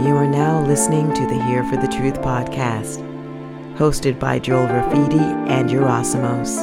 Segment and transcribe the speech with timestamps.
[0.00, 3.02] You are now listening to the Here for the Truth podcast,
[3.76, 6.58] hosted by Joel Rafidi and Yerasimos.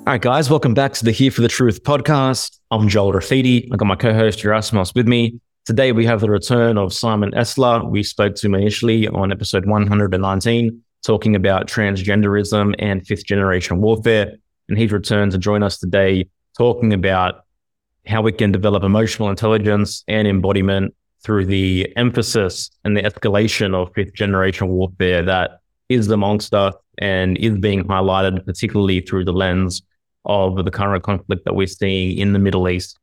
[0.00, 2.58] All right, guys, welcome back to the Here for the Truth podcast.
[2.72, 3.68] I'm Joel Rafidi.
[3.72, 5.38] I got my co-host Yerasimos with me.
[5.66, 7.88] Today we have the return of Simon Esler.
[7.88, 14.32] We spoke to him initially on episode 119, talking about transgenderism and fifth generation warfare.
[14.68, 16.28] And he's returned to join us today,
[16.58, 17.45] talking about
[18.06, 23.92] how we can develop emotional intelligence and embodiment through the emphasis and the escalation of
[23.94, 29.82] fifth generation warfare that is amongst us and is being highlighted, particularly through the lens
[30.24, 32.98] of the current conflict that we're seeing in the Middle East.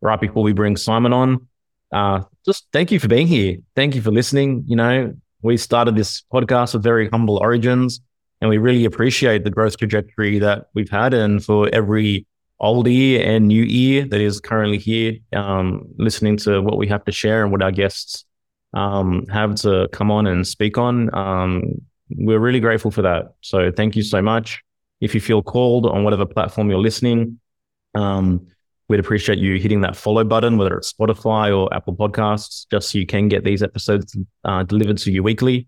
[0.00, 1.48] Right before we bring Simon on,
[1.92, 3.58] uh, just thank you for being here.
[3.74, 4.64] Thank you for listening.
[4.66, 8.00] You know, we started this podcast with very humble origins,
[8.40, 11.14] and we really appreciate the growth trajectory that we've had.
[11.14, 12.26] And for every
[12.58, 17.04] old ear and new ear that is currently here, um, listening to what we have
[17.04, 18.24] to share and what our guests
[18.74, 21.62] um, have to come on and speak on, um,
[22.10, 23.34] we're really grateful for that.
[23.40, 24.62] So thank you so much.
[25.00, 27.40] If you feel called on whatever platform you're listening,
[27.94, 28.46] um,
[28.88, 32.98] we'd appreciate you hitting that follow button, whether it's Spotify or Apple Podcasts, just so
[32.98, 35.66] you can get these episodes uh, delivered to you weekly.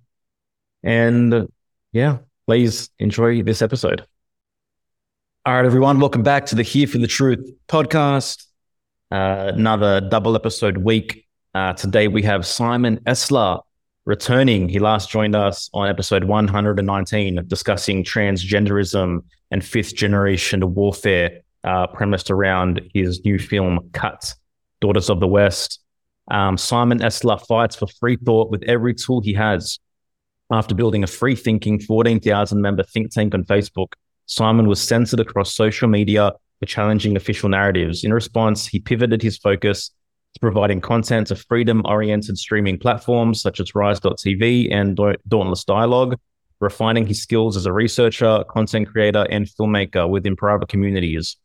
[0.82, 1.48] And
[1.92, 4.06] yeah, please enjoy this episode.
[5.48, 8.48] All right, everyone, welcome back to the Here for the Truth podcast.
[9.10, 11.26] Uh, another double episode week.
[11.54, 13.62] Uh, today we have Simon Esler
[14.04, 14.68] returning.
[14.68, 22.30] He last joined us on episode 119, discussing transgenderism and fifth generation warfare, uh, premised
[22.30, 24.34] around his new film, Cut
[24.82, 25.80] Daughters of the West.
[26.30, 29.78] Um, Simon Esler fights for free thought with every tool he has.
[30.52, 33.94] After building a free thinking 14,000 member think tank on Facebook,
[34.28, 38.04] Simon was censored across social media for challenging official narratives.
[38.04, 39.90] In response, he pivoted his focus
[40.34, 46.18] to providing content to freedom oriented streaming platforms such as Rise.tv and Dauntless Dialogue,
[46.60, 51.36] refining his skills as a researcher, content creator, and filmmaker within private communities.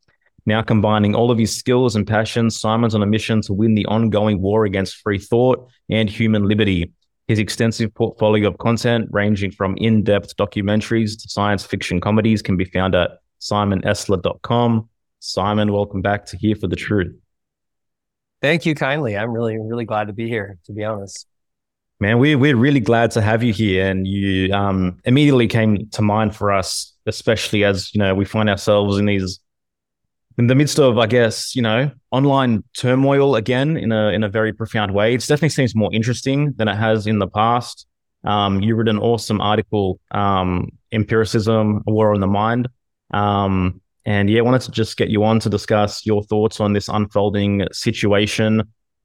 [0.46, 3.86] Now combining all of his skills and passions, Simon's on a mission to win the
[3.86, 6.92] ongoing war against free thought and human liberty.
[7.28, 12.58] His extensive portfolio of content, ranging from in depth documentaries to science fiction comedies, can
[12.58, 14.90] be found at simonesler.com.
[15.20, 17.16] Simon, welcome back to Here for the Truth.
[18.42, 19.18] Thank you kindly.
[19.18, 21.26] I'm really, really glad to be here, to be honest.
[22.02, 23.88] Man, we're, we're really glad to have you here.
[23.88, 28.50] And you um, immediately came to mind for us, especially as, you know, we find
[28.50, 29.40] ourselves in these,
[30.38, 34.30] in the midst of, I guess, you know, online turmoil again in a, in a
[34.30, 35.14] very profound way.
[35.14, 37.88] It definitely seems more interesting than it has in the past.
[38.24, 42.70] Um, you wrote an awesome article, um, Empiricism, War on the Mind.
[43.12, 46.74] Um, and yeah, I wanted to just get you on to discuss your thoughts on
[46.74, 48.64] this unfolding situation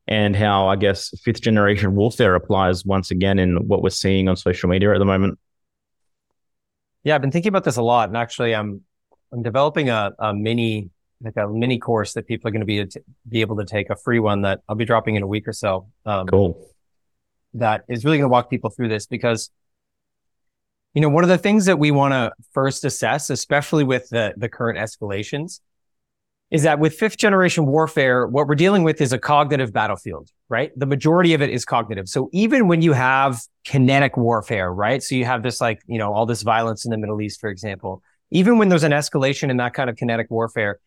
[0.08, 4.36] and how I guess fifth generation warfare applies once again in what we're seeing on
[4.36, 5.38] social media at the moment.
[7.04, 8.82] Yeah, I've been thinking about this a lot, and actually, I'm
[9.32, 10.90] I'm developing a, a mini
[11.22, 12.84] like a mini course that people are going to be
[13.28, 15.52] be able to take a free one that I'll be dropping in a week or
[15.52, 15.88] so.
[16.06, 16.68] Um, cool.
[17.54, 19.50] That is really going to walk people through this because
[20.94, 24.34] you know, one of the things that we want to first assess, especially with the,
[24.36, 25.60] the current escalations,
[26.50, 30.72] is that with fifth generation warfare, what we're dealing with is a cognitive battlefield, right?
[30.76, 32.08] The majority of it is cognitive.
[32.08, 35.02] So even when you have kinetic warfare, right?
[35.02, 37.50] So you have this like, you know, all this violence in the Middle East, for
[37.50, 40.80] example, even when there's an escalation in that kind of kinetic warfare,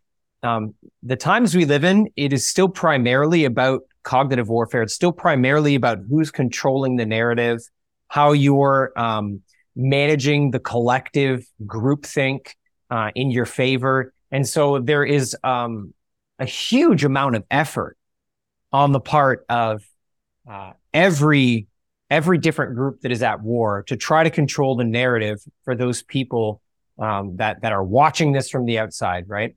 [0.44, 4.82] um, the times we live in, it is still primarily about cognitive warfare.
[4.82, 7.60] It's still primarily about who's controlling the narrative,
[8.08, 9.42] how you're, um,
[9.76, 12.54] managing the collective groupthink
[12.90, 14.14] uh, in your favor.
[14.32, 15.94] And so there is um,
[16.40, 17.98] a huge amount of effort
[18.72, 19.84] on the part of
[20.50, 21.68] uh, every
[22.10, 26.02] every different group that is at war to try to control the narrative for those
[26.02, 26.62] people
[27.00, 29.56] um, that that are watching this from the outside, right?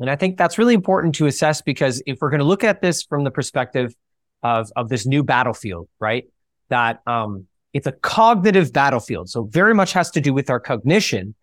[0.00, 2.82] And I think that's really important to assess because if we're going to look at
[2.82, 3.94] this from the perspective
[4.42, 6.24] of of this new battlefield, right?
[6.68, 9.28] That um, it's a cognitive battlefield.
[9.28, 11.34] So very much has to do with our cognition.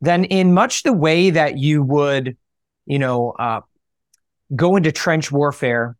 [0.00, 2.36] Then in much the way that you would,
[2.86, 3.60] you know, uh,
[4.54, 5.96] go into trench warfare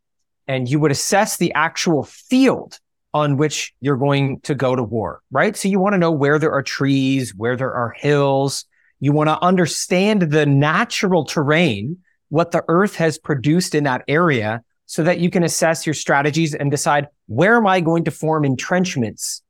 [0.47, 2.79] and you would assess the actual field
[3.13, 5.55] on which you're going to go to war, right?
[5.55, 8.65] So you want to know where there are trees, where there are hills.
[8.99, 11.97] You want to understand the natural terrain,
[12.29, 16.53] what the earth has produced in that area so that you can assess your strategies
[16.53, 19.41] and decide where am I going to form entrenchments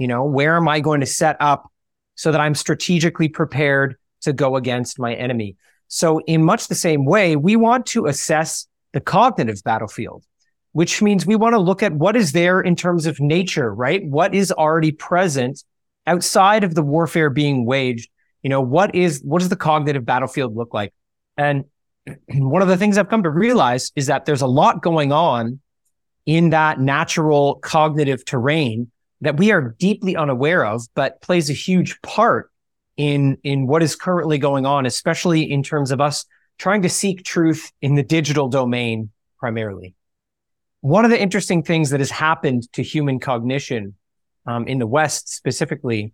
[0.00, 1.72] you know, where am I going to set up
[2.14, 5.56] so that I'm strategically prepared to go against my enemy?
[5.88, 10.24] So in much the same way, we want to assess the cognitive battlefield.
[10.72, 14.04] which means we want to look at what is there in terms of nature, right?
[14.06, 15.64] What is already present
[16.06, 18.10] outside of the warfare being waged?
[18.42, 20.92] You know, what is, what does the cognitive battlefield look like?
[21.36, 21.64] And
[22.28, 25.60] one of the things I've come to realize is that there's a lot going on
[26.26, 28.90] in that natural cognitive terrain
[29.20, 32.50] that we are deeply unaware of, but plays a huge part
[32.96, 36.24] in, in what is currently going on, especially in terms of us
[36.58, 39.94] trying to seek truth in the digital domain primarily.
[40.80, 43.94] One of the interesting things that has happened to human cognition
[44.46, 46.12] um, in the West specifically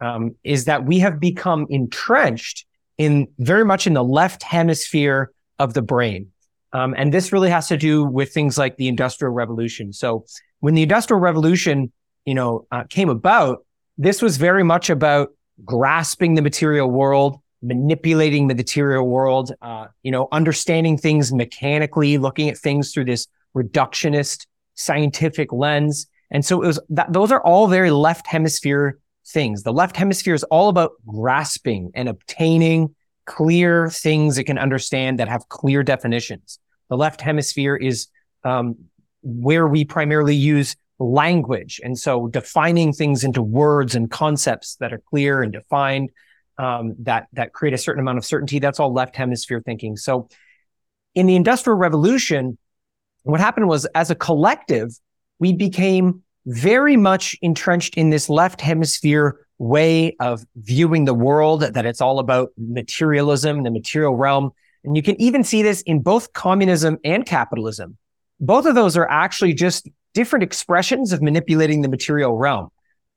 [0.00, 2.66] um, is that we have become entrenched
[2.96, 6.30] in very much in the left hemisphere of the brain.
[6.72, 9.92] Um, and this really has to do with things like the industrial revolution.
[9.92, 10.24] So
[10.60, 11.92] when the industrial revolution,
[12.24, 13.64] you know, uh, came about,
[13.96, 15.30] this was very much about
[15.64, 22.48] grasping the material world, manipulating the material world, uh, you know, understanding things mechanically, looking
[22.48, 26.06] at things through this reductionist scientific lens.
[26.30, 28.98] And so it was that those are all very left hemisphere
[29.30, 29.62] things.
[29.62, 32.94] The left hemisphere is all about grasping and obtaining
[33.26, 36.58] clear things it can understand that have clear definitions.
[36.88, 38.08] The left hemisphere is
[38.44, 38.76] um,
[39.22, 41.80] where we primarily use language.
[41.84, 46.10] And so defining things into words and concepts that are clear and defined,
[46.58, 48.58] um, that, that create a certain amount of certainty.
[48.58, 49.96] That's all left hemisphere thinking.
[49.96, 50.28] So
[51.14, 52.58] in the industrial revolution,
[53.22, 54.90] what happened was as a collective,
[55.38, 61.84] we became very much entrenched in this left hemisphere way of viewing the world, that
[61.84, 64.50] it's all about materialism, the material realm.
[64.84, 67.98] And you can even see this in both communism and capitalism.
[68.40, 72.70] Both of those are actually just different expressions of manipulating the material realm.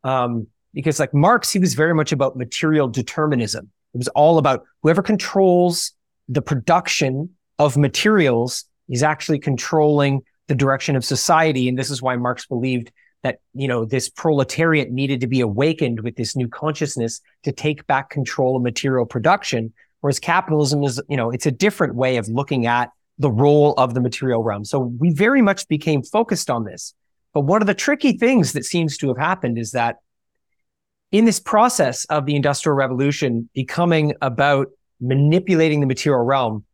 [0.03, 3.69] Um, because like Marx, he was very much about material determinism.
[3.94, 5.91] It was all about whoever controls
[6.27, 7.29] the production
[7.59, 11.69] of materials is actually controlling the direction of society.
[11.69, 12.91] And this is why Marx believed
[13.23, 17.85] that, you know, this proletariat needed to be awakened with this new consciousness to take
[17.88, 19.73] back control of material production.
[20.01, 22.89] Whereas capitalism is, you know, it's a different way of looking at
[23.19, 24.65] the role of the material realm.
[24.65, 26.94] So we very much became focused on this.
[27.33, 29.97] But one of the tricky things that seems to have happened is that
[31.12, 34.67] in this process of the industrial revolution becoming about
[35.00, 36.65] manipulating the material realm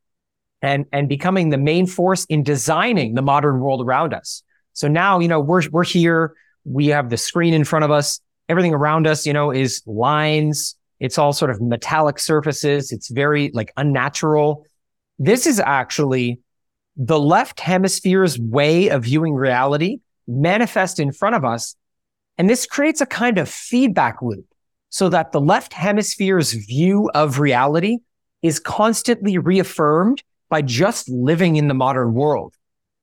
[0.62, 4.44] and, and becoming the main force in designing the modern world around us.
[4.78, 6.36] So now, you know, we're, we're here.
[6.64, 8.20] We have the screen in front of us.
[8.48, 10.76] Everything around us, you know, is lines.
[11.00, 12.92] It's all sort of metallic surfaces.
[12.92, 14.68] It's very like unnatural.
[15.18, 16.42] This is actually
[16.96, 19.98] the left hemisphere's way of viewing reality
[20.28, 21.76] manifest in front of us.
[22.38, 24.46] And this creates a kind of feedback loop
[24.90, 27.98] so that the left hemisphere's view of reality
[28.44, 32.54] is constantly reaffirmed by just living in the modern world.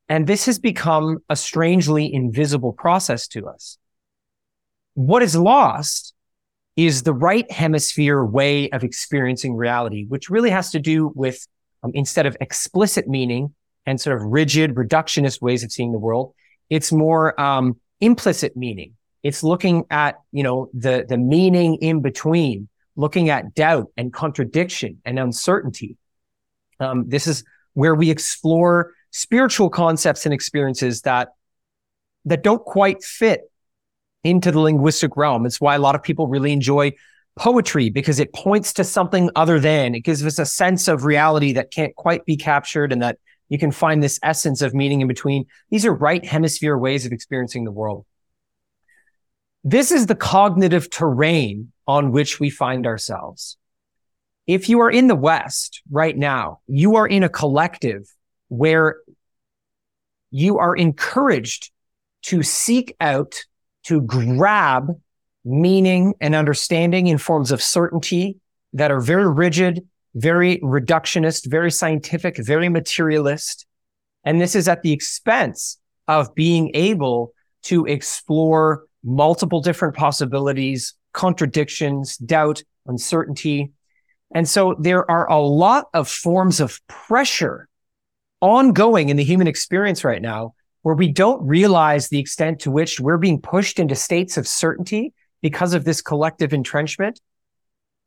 [0.08, 3.78] And this has become a strangely invisible process to us.
[4.94, 6.14] What is lost
[6.76, 11.46] is the right hemisphere way of experiencing reality, which really has to do with
[11.82, 13.54] um, instead of explicit meaning
[13.86, 16.34] and sort of rigid reductionist ways of seeing the world,
[16.70, 18.94] it's more um, implicit meaning.
[19.22, 25.00] It's looking at you know the the meaning in between, looking at doubt and contradiction
[25.04, 25.96] and uncertainty.
[26.80, 31.28] Um, this is where we explore spiritual concepts and experiences that
[32.24, 33.42] that don't quite fit
[34.24, 35.46] into the linguistic realm.
[35.46, 36.92] It's why a lot of people really enjoy
[37.36, 41.52] poetry because it points to something other than it gives us a sense of reality
[41.52, 43.18] that can't quite be captured and that
[43.48, 45.44] you can find this essence of meaning in between.
[45.70, 48.06] These are right hemisphere ways of experiencing the world.
[49.62, 53.58] This is the cognitive terrain on which we find ourselves.
[54.48, 58.12] If you are in the West right now, you are in a collective
[58.48, 58.98] where
[60.34, 61.70] you are encouraged
[62.22, 63.44] to seek out,
[63.84, 64.88] to grab
[65.44, 68.36] meaning and understanding in forms of certainty
[68.72, 69.86] that are very rigid,
[70.16, 73.64] very reductionist, very scientific, very materialist.
[74.24, 77.32] And this is at the expense of being able
[77.64, 83.70] to explore multiple different possibilities, contradictions, doubt, uncertainty.
[84.34, 87.68] And so there are a lot of forms of pressure
[88.44, 93.00] ongoing in the human experience right now where we don't realize the extent to which
[93.00, 97.18] we're being pushed into states of certainty because of this collective entrenchment.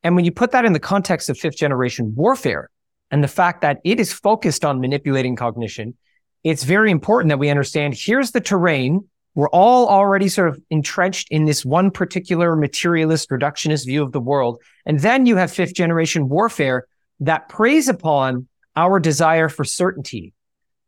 [0.03, 2.69] And when you put that in the context of fifth generation warfare
[3.09, 5.95] and the fact that it is focused on manipulating cognition,
[6.43, 9.09] it's very important that we understand here's the terrain.
[9.33, 14.21] We're all already sort of entrenched in this one particular materialist reductionist view of the
[14.21, 14.61] world.
[14.85, 16.85] And then you have fifth generation warfare
[17.21, 20.33] that preys upon our desire for certainty.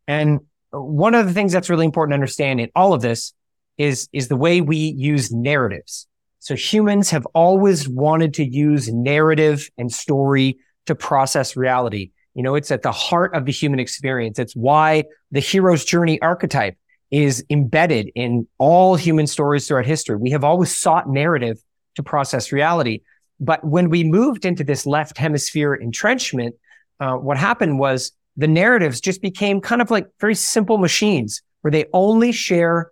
[0.08, 3.34] And one of the things that's really important to understand in all of this
[3.76, 6.06] is, is the way we use narratives.
[6.38, 12.12] So humans have always wanted to use narrative and story to process reality.
[12.34, 14.38] You know, it's at the heart of the human experience.
[14.38, 16.76] It's why the hero's journey archetype
[17.10, 20.16] is embedded in all human stories throughout history.
[20.16, 21.58] We have always sought narrative
[21.96, 23.00] to process reality.
[23.40, 26.54] But when we moved into this left hemisphere entrenchment,
[27.00, 31.70] uh, what happened was the narratives just became kind of like very simple machines where
[31.70, 32.90] they only share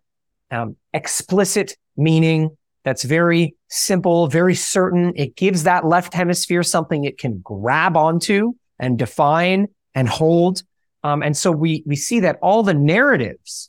[0.51, 5.13] um, explicit meaning that's very simple, very certain.
[5.17, 10.63] It gives that left hemisphere something it can grab onto and define and hold.
[11.03, 13.69] Um, and so we we see that all the narratives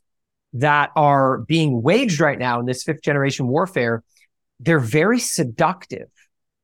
[0.53, 4.03] that are being waged right now in this fifth generation warfare,
[4.59, 6.07] they're very seductive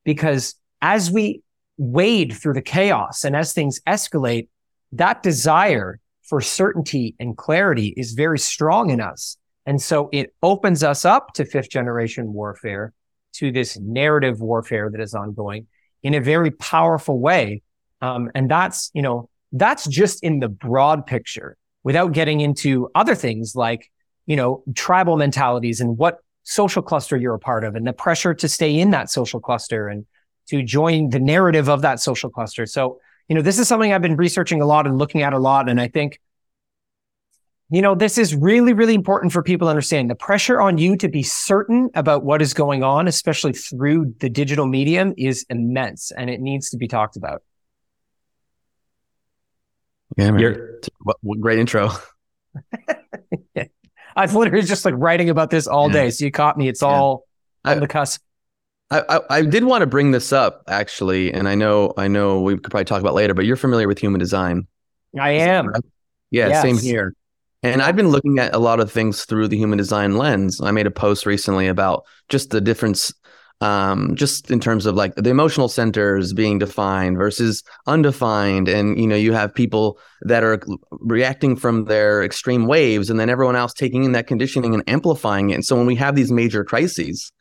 [0.04, 1.42] because as we
[1.78, 4.48] wade through the chaos and as things escalate,
[4.94, 9.38] that desire for certainty and clarity is very strong in us.
[9.66, 12.94] And so it opens us up to fifth generation warfare,
[13.34, 15.68] to this narrative warfare that is ongoing
[16.04, 17.62] in a very powerful way.
[18.02, 23.16] Um, and that's, you know, that's just in the broad picture without getting into other
[23.16, 23.92] things like,
[24.26, 28.34] you know, tribal mentalities and what social cluster you're a part of and the pressure
[28.34, 30.06] to stay in that social cluster and
[30.48, 32.66] to join the narrative of that social cluster.
[32.66, 35.40] So, you know, this is something I've been researching a lot and looking at a
[35.40, 35.70] lot.
[35.70, 36.20] And I think,
[37.70, 40.96] you know, this is really, really important for people to understand the pressure on you
[40.98, 46.12] to be certain about what is going on, especially through the digital medium is immense
[46.12, 47.42] and it needs to be talked about.
[50.18, 50.80] Yeah, man.
[51.02, 51.90] What, what great intro.
[54.16, 55.94] I've literally just like writing about this all yeah.
[55.94, 56.10] day.
[56.12, 56.68] So you caught me.
[56.68, 56.88] It's yeah.
[56.88, 57.28] all
[57.66, 58.22] on I, the cusp.
[59.00, 62.42] I, I, I did want to bring this up actually, and I know I know
[62.42, 64.68] we could probably talk about later, but you're familiar with human design.
[65.20, 65.72] I am.
[66.32, 66.62] Yeah, yes.
[66.62, 67.14] same here.
[67.64, 70.62] And I've been looking at a lot of things through the human design lens.
[70.62, 73.12] I made a post recently about just the difference
[73.62, 78.68] um, just in terms of like the emotional centers being defined versus undefined.
[78.68, 80.62] And, you know, you have people that are
[80.92, 85.50] reacting from their extreme waves and then everyone else taking in that conditioning and amplifying
[85.50, 85.56] it.
[85.56, 87.32] And so when we have these major crises,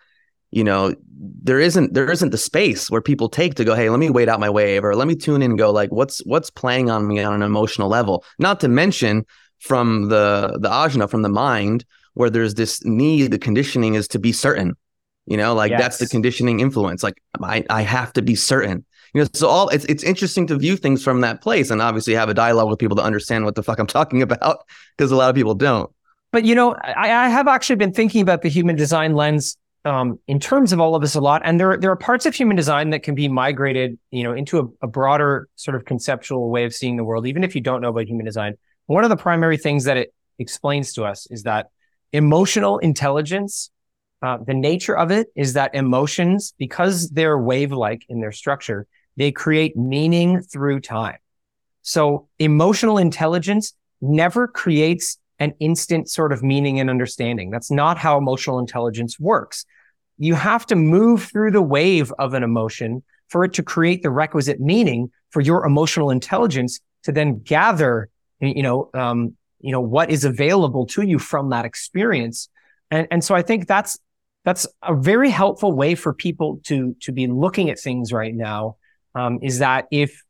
[0.54, 0.94] you know,
[1.42, 4.28] there isn't there isn't the space where people take to go, hey, let me wait
[4.28, 7.06] out my wave or let me tune in and go like what's what's playing on
[7.06, 8.24] me on an emotional level.
[8.38, 9.26] Not to mention
[9.58, 11.84] from the the ajna, from the mind,
[12.14, 14.76] where there's this need, the conditioning is to be certain
[15.26, 15.80] you know, like yes.
[15.80, 17.02] that's the conditioning influence.
[17.02, 18.84] Like I, I have to be certain.
[19.14, 22.14] You know, so all it's it's interesting to view things from that place and obviously
[22.14, 24.64] have a dialogue with people to understand what the fuck I'm talking about
[24.96, 25.90] because a lot of people don't.
[26.32, 30.18] But you know, I, I have actually been thinking about the human design lens um,
[30.26, 32.56] in terms of all of this a lot, and there there are parts of human
[32.56, 36.64] design that can be migrated, you know, into a, a broader sort of conceptual way
[36.64, 38.54] of seeing the world, even if you don't know about human design.
[38.86, 41.70] One of the primary things that it explains to us is that
[42.12, 43.70] emotional intelligence
[44.24, 48.86] uh, the nature of it is that emotions, because they're wave-like in their structure,
[49.18, 51.18] they create meaning through time.
[51.82, 57.50] So emotional intelligence never creates an instant sort of meaning and understanding.
[57.50, 59.64] That's not how emotional intelligence works.
[60.18, 64.10] You have to move through the wave of an emotion for it to create the
[64.10, 68.08] requisite meaning for your emotional intelligence to then gather,
[68.40, 72.48] you know, um, you know, what is available to you from that experience.
[72.90, 73.98] And, and so I think that's
[74.44, 78.76] that's a very helpful way for people to to be looking at things right now.
[79.14, 80.22] Um, is that if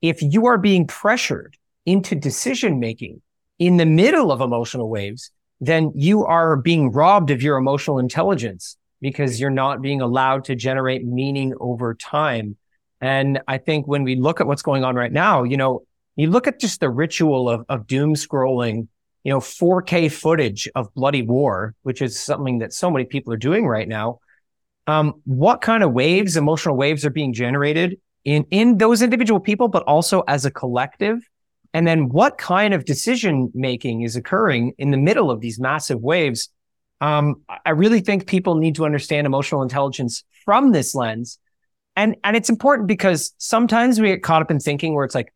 [0.00, 3.20] if you are being pressured into decision making
[3.66, 8.76] in the middle of emotional waves, then you are being robbed of your emotional intelligence
[9.00, 12.56] because you're not being allowed to generate meaning over time.
[13.00, 15.82] And I think when we look at what's going on right now, you know,
[16.16, 18.88] you look at just the ritual of, of doom scrolling
[19.24, 23.36] you know, 4K footage of bloody war, which is something that so many people are
[23.38, 24.18] doing right now.
[24.86, 29.68] Um, what kind of waves, emotional waves are being generated in, in those individual people,
[29.68, 31.20] but also as a collective?
[31.74, 36.00] And then what kind of decision making is occurring in the middle of these massive
[36.00, 36.50] waves?
[37.00, 41.38] Um, I really think people need to understand emotional intelligence from this lens.
[41.96, 45.32] And, and it's important because sometimes we get caught up in thinking where it's like,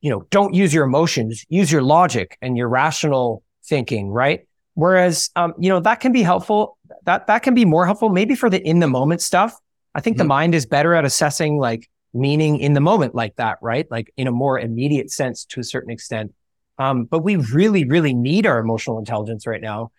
[0.00, 4.46] you know, don't use your emotions, use your logic and your rational thinking, right?
[4.74, 6.76] Whereas, um, you know, that can be helpful.
[7.04, 9.56] That, that can be more helpful maybe for the in the moment stuff.
[9.94, 10.24] I think mm-hmm.
[10.24, 13.86] the mind is better at assessing like meaning in the moment like that, right?
[13.90, 16.32] Like in a more immediate sense to a certain extent.
[16.78, 19.90] Um, but we really, really need our emotional intelligence right now.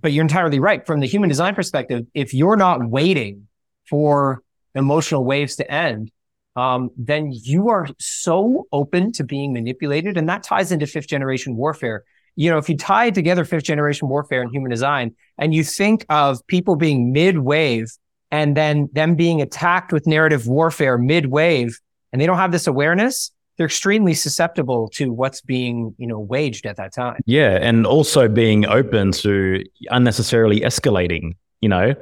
[0.00, 0.86] But you're entirely right.
[0.86, 3.48] From the human design perspective, if you're not waiting
[3.90, 4.42] for
[4.74, 6.10] emotional waves to end,
[6.56, 10.16] um, then you are so open to being manipulated.
[10.16, 12.04] And that ties into fifth generation warfare.
[12.36, 16.04] you know, if you tie together fifth generation warfare and human design and you think
[16.08, 17.92] of people being mid wave
[18.30, 21.78] and then them being attacked with narrative warfare mid wave
[22.12, 26.66] and they don't have this awareness, they're extremely susceptible to what's being, you know, waged
[26.66, 27.20] at that time.
[27.26, 27.58] Yeah.
[27.60, 31.94] And also being open to unnecessarily escalating, you know.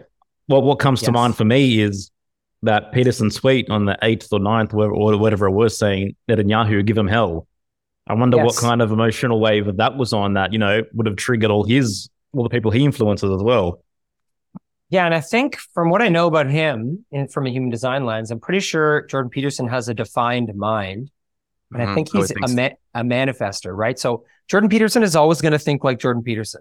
[0.48, 1.06] Well, what comes yes.
[1.06, 2.10] to mind for me is
[2.62, 6.96] that Peterson tweet on the 8th or 9th or whatever it was saying Netanyahu give
[6.96, 7.46] him hell.
[8.06, 8.46] I wonder yes.
[8.46, 11.64] what kind of emotional wave that was on that, you know, would have triggered all
[11.64, 13.82] his, all the people he influences as well.
[14.92, 15.06] Yeah.
[15.06, 18.30] And I think from what I know about him in, from a human design lens,
[18.30, 21.10] I'm pretty sure Jordan Peterson has a defined mind.
[21.72, 21.90] And mm-hmm.
[21.90, 23.98] I think he's I think a, ma- a manifester, right?
[23.98, 26.60] So Jordan Peterson is always going to think like Jordan Peterson.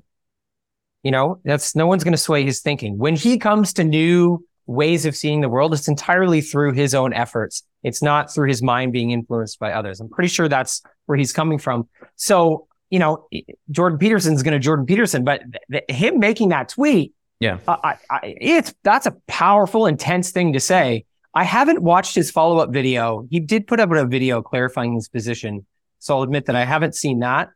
[1.03, 2.97] You know, that's no one's going to sway his thinking.
[2.97, 7.11] When he comes to new ways of seeing the world, it's entirely through his own
[7.11, 7.63] efforts.
[7.83, 10.00] It's not through his mind being influenced by others.
[10.00, 11.89] I'm pretty sure that's where he's coming from.
[12.15, 13.27] So, you know,
[13.71, 18.19] Jordan Peterson's going to Jordan Peterson, but th- him making that tweet, yeah, I, I,
[18.39, 21.05] it's that's a powerful, intense thing to say.
[21.33, 23.27] I haven't watched his follow up video.
[23.29, 25.65] He did put up a video clarifying his position,
[26.00, 27.50] so I'll admit that I haven't seen that.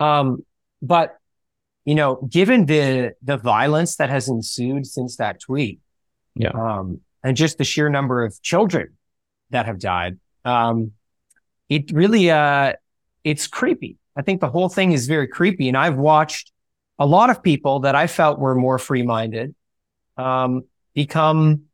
[0.00, 0.44] Um,
[0.80, 1.18] but
[1.84, 5.80] you know, given the the violence that has ensued since that tweet,
[6.34, 6.50] yeah.
[6.50, 8.96] Um, and just the sheer number of children
[9.50, 10.18] that have died.
[10.44, 10.92] Um,
[11.68, 12.74] it really, uh,
[13.24, 13.96] it's creepy.
[14.16, 15.68] I think the whole thing is very creepy.
[15.68, 16.52] And I've watched
[16.98, 19.54] a lot of people that I felt were more free minded,
[20.16, 20.62] um,
[20.94, 21.64] become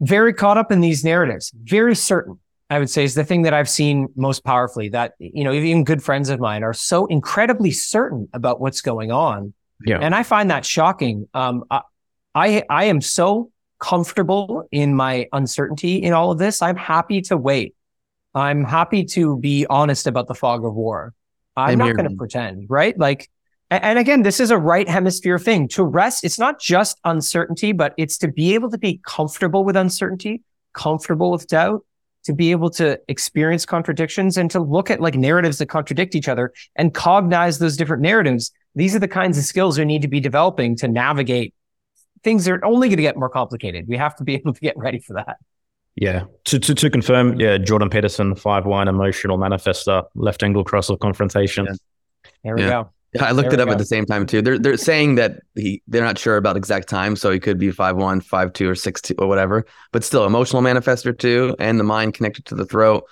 [0.00, 2.38] very caught up in these narratives, very certain.
[2.68, 5.84] I would say is the thing that I've seen most powerfully that, you know, even
[5.84, 9.54] good friends of mine are so incredibly certain about what's going on.
[9.84, 10.00] Yeah.
[10.00, 11.28] And I find that shocking.
[11.32, 11.64] Um,
[12.34, 16.60] I I am so comfortable in my uncertainty in all of this.
[16.60, 17.74] I'm happy to wait.
[18.34, 21.14] I'm happy to be honest about the fog of war.
[21.56, 22.98] I'm not going to pretend, right?
[22.98, 23.30] Like,
[23.70, 25.68] and again, this is a right hemisphere thing.
[25.68, 29.76] To rest, it's not just uncertainty, but it's to be able to be comfortable with
[29.76, 31.84] uncertainty, comfortable with doubt,
[32.24, 36.28] to be able to experience contradictions and to look at like narratives that contradict each
[36.28, 38.52] other and cognize those different narratives.
[38.74, 41.54] These are the kinds of skills we need to be developing to navigate
[42.22, 43.86] things that are only going to get more complicated.
[43.88, 45.38] We have to be able to get ready for that.
[45.94, 46.24] Yeah.
[46.46, 50.98] To, to, to confirm, yeah, Jordan Peterson, 5 1 emotional manifester, left angle cross of
[50.98, 51.66] confrontation.
[51.66, 51.74] Yeah.
[52.44, 52.68] There we yeah.
[52.68, 52.90] go.
[53.20, 54.42] I looked there it up at the same time too.
[54.42, 57.70] They're they're saying that he they're not sure about exact time, so he could be
[57.70, 59.64] five one, five two, or six two, or whatever.
[59.92, 63.04] But still, emotional manifester too, and the mind connected to the throat.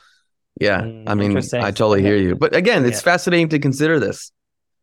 [0.61, 2.35] Yeah, mm, I mean, I totally hear you.
[2.35, 3.13] But again, it's yeah.
[3.13, 4.31] fascinating to consider this.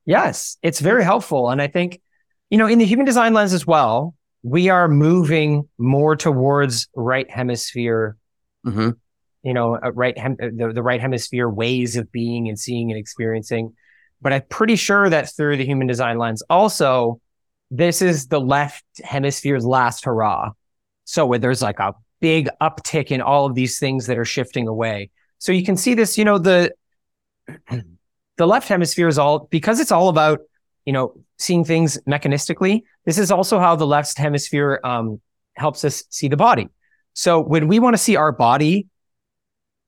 [0.05, 2.01] Yes, it's very helpful, and I think
[2.49, 7.29] you know in the human design lens as well we are moving more towards right
[7.29, 8.17] hemisphere,
[8.65, 8.89] mm-hmm.
[9.43, 13.73] you know, right hem- the, the right hemisphere ways of being and seeing and experiencing.
[14.21, 17.19] But I'm pretty sure that through the human design lens, also,
[17.69, 20.51] this is the left hemisphere's last hurrah.
[21.05, 25.09] So there's like a big uptick in all of these things that are shifting away.
[25.39, 26.73] So you can see this, you know, the
[28.37, 30.39] the left hemisphere is all because it's all about,
[30.85, 32.83] you know, seeing things mechanistically.
[33.05, 35.19] This is also how the left hemisphere um,
[35.55, 36.69] helps us see the body.
[37.13, 38.87] So when we want to see our body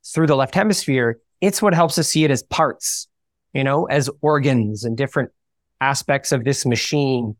[0.06, 3.08] through the left hemisphere, it's what helps us see it as parts,
[3.54, 5.32] you know, as organs and different
[5.82, 7.36] aspects of this machine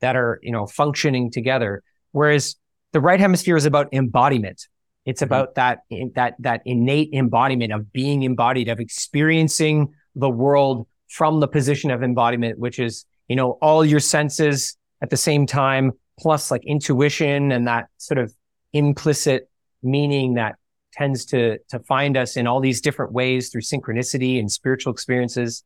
[0.00, 1.82] that are, you know, functioning together.
[2.12, 2.56] Whereas
[2.92, 4.66] the right hemisphere is about embodiment.
[5.04, 5.32] It's mm-hmm.
[5.32, 5.80] about that,
[6.14, 12.02] that, that innate embodiment of being embodied, of experiencing the world from the position of
[12.02, 17.52] embodiment, which is you know, all your senses at the same time, plus like intuition
[17.52, 18.32] and that sort of
[18.72, 19.48] implicit
[19.82, 20.56] meaning that
[20.96, 25.62] tends to, to find us in all these different ways through synchronicity and spiritual experiences.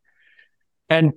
[0.88, 1.12] And,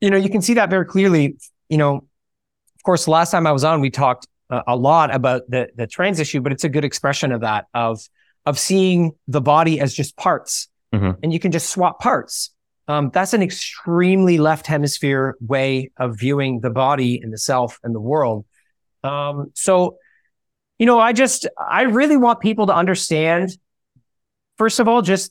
[0.00, 1.36] you know, you can see that very clearly.
[1.68, 5.14] You know, of course, the last time I was on, we talked uh, a lot
[5.14, 8.00] about the, the trans issue, but it's a good expression of that, of,
[8.46, 10.68] of seeing the body as just parts.
[10.94, 11.20] Mm-hmm.
[11.22, 12.50] And you can just swap parts.
[12.88, 17.94] Um, that's an extremely left hemisphere way of viewing the body and the self and
[17.94, 18.44] the world.
[19.04, 19.98] Um, so,
[20.80, 23.56] you know, I just, I really want people to understand,
[24.56, 25.30] first of all, just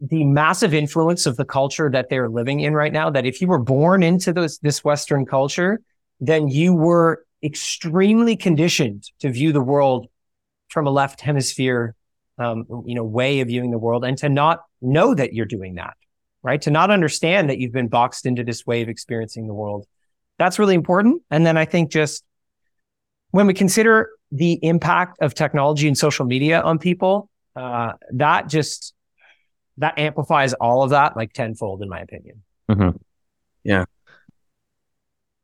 [0.00, 3.08] the massive influence of the culture that they're living in right now.
[3.08, 5.80] That if you were born into this, this Western culture,
[6.20, 10.08] then you were extremely conditioned to view the world
[10.68, 11.94] from a left hemisphere,
[12.38, 15.76] um, you know, way of viewing the world and to not know that you're doing
[15.76, 15.94] that
[16.44, 16.60] right?
[16.62, 19.86] To not understand that you've been boxed into this way of experiencing the world.
[20.38, 21.22] That's really important.
[21.30, 22.22] And then I think just
[23.30, 28.94] when we consider the impact of technology and social media on people, uh, that just
[29.78, 32.42] that amplifies all of that like tenfold, in my opinion.
[32.68, 32.96] Mm-hmm.
[33.62, 33.84] Yeah.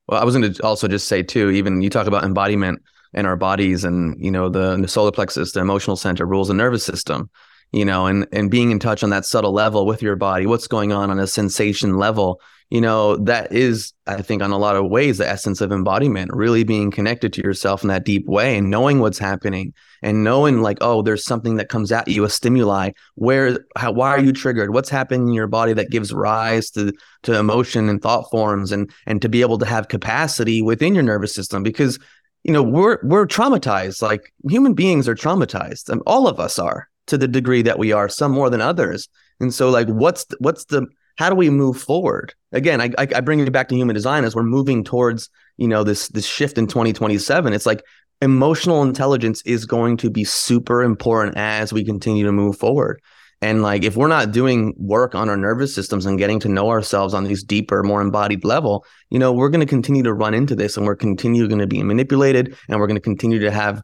[0.08, 2.82] Well, I was going to also just say too, even you talk about embodiment
[3.14, 6.54] in our bodies and, you know, the, the solar plexus, the emotional center rules the
[6.54, 7.30] nervous system,
[7.72, 10.66] you know, and, and being in touch on that subtle level with your body, what's
[10.66, 14.76] going on on a sensation level, you know, that is, I think, on a lot
[14.76, 18.56] of ways, the essence of embodiment, really being connected to yourself in that deep way
[18.56, 22.30] and knowing what's happening and knowing, like, oh, there's something that comes at you, a
[22.30, 22.92] stimuli.
[23.16, 24.72] Where, how, why are you triggered?
[24.72, 26.92] What's happening in your body that gives rise to
[27.24, 31.02] to emotion and thought forms, and and to be able to have capacity within your
[31.02, 31.98] nervous system because
[32.44, 34.00] you know we're we're traumatized.
[34.00, 37.90] Like human beings are traumatized, and all of us are to the degree that we
[37.90, 39.08] are, some more than others.
[39.40, 40.86] And so, like, what's the, what's the
[41.20, 42.32] how do we move forward?
[42.50, 45.28] Again, I, I bring it back to human design as we're moving towards
[45.58, 47.52] you know this this shift in 2027.
[47.52, 47.82] It's like
[48.22, 53.02] emotional intelligence is going to be super important as we continue to move forward.
[53.42, 56.70] And like if we're not doing work on our nervous systems and getting to know
[56.70, 60.32] ourselves on these deeper, more embodied level, you know, we're going to continue to run
[60.32, 63.50] into this and we're continue going to be manipulated and we're going to continue to
[63.50, 63.82] have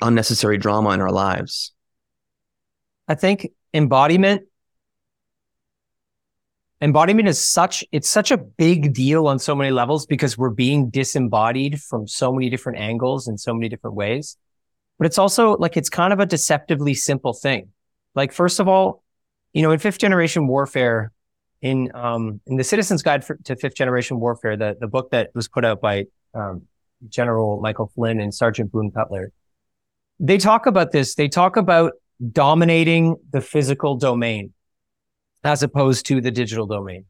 [0.00, 1.72] unnecessary drama in our lives.
[3.06, 4.44] I think embodiment
[6.80, 10.90] embodiment is such it's such a big deal on so many levels because we're being
[10.90, 14.36] disembodied from so many different angles in so many different ways.
[14.98, 17.68] But it's also like it's kind of a deceptively simple thing.
[18.14, 19.02] Like first of all
[19.52, 21.12] you know in fifth generation warfare
[21.62, 25.30] in um in the citizens guide for, to fifth generation warfare the the book that
[25.34, 26.62] was put out by um,
[27.08, 29.32] general michael flynn and sergeant boone cutler
[30.20, 31.14] they talk about this.
[31.14, 31.92] They talk about
[32.32, 34.52] dominating the physical domain
[35.44, 37.04] as opposed to the digital domain.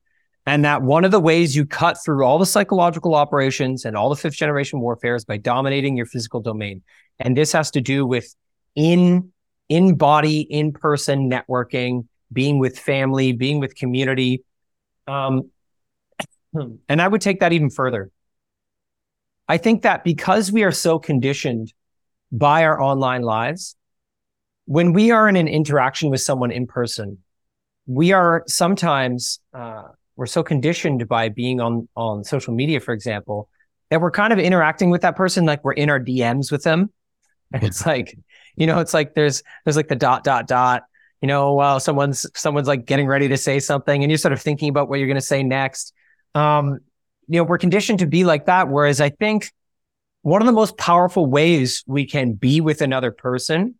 [0.46, 4.08] And that one of the ways you cut through all the psychological operations and all
[4.08, 6.82] the fifth generation warfare is by dominating your physical domain.
[7.18, 8.34] And this has to do with
[8.74, 9.32] in,
[9.68, 14.42] in body, in person networking, being with family, being with community.
[15.06, 15.50] Um,
[16.88, 18.10] and I would take that even further.
[19.48, 21.72] I think that because we are so conditioned
[22.30, 23.76] by our online lives,
[24.66, 27.18] when we are in an interaction with someone in person,
[27.88, 33.48] we are sometimes uh, we're so conditioned by being on on social media, for example,
[33.90, 36.92] that we're kind of interacting with that person like we're in our DMs with them.
[37.50, 38.14] And it's like,
[38.56, 40.82] you know, it's like there's there's like the dot dot dot.
[41.22, 44.42] You know, while someone's someone's like getting ready to say something, and you're sort of
[44.42, 45.94] thinking about what you're going to say next.
[46.34, 46.80] Um,
[47.26, 48.68] you know, we're conditioned to be like that.
[48.68, 49.50] Whereas I think
[50.20, 53.76] one of the most powerful ways we can be with another person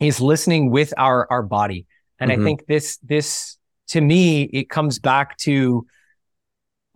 [0.00, 1.84] is listening with our our body
[2.20, 2.40] and mm-hmm.
[2.40, 5.86] I think this, this to me, it comes back to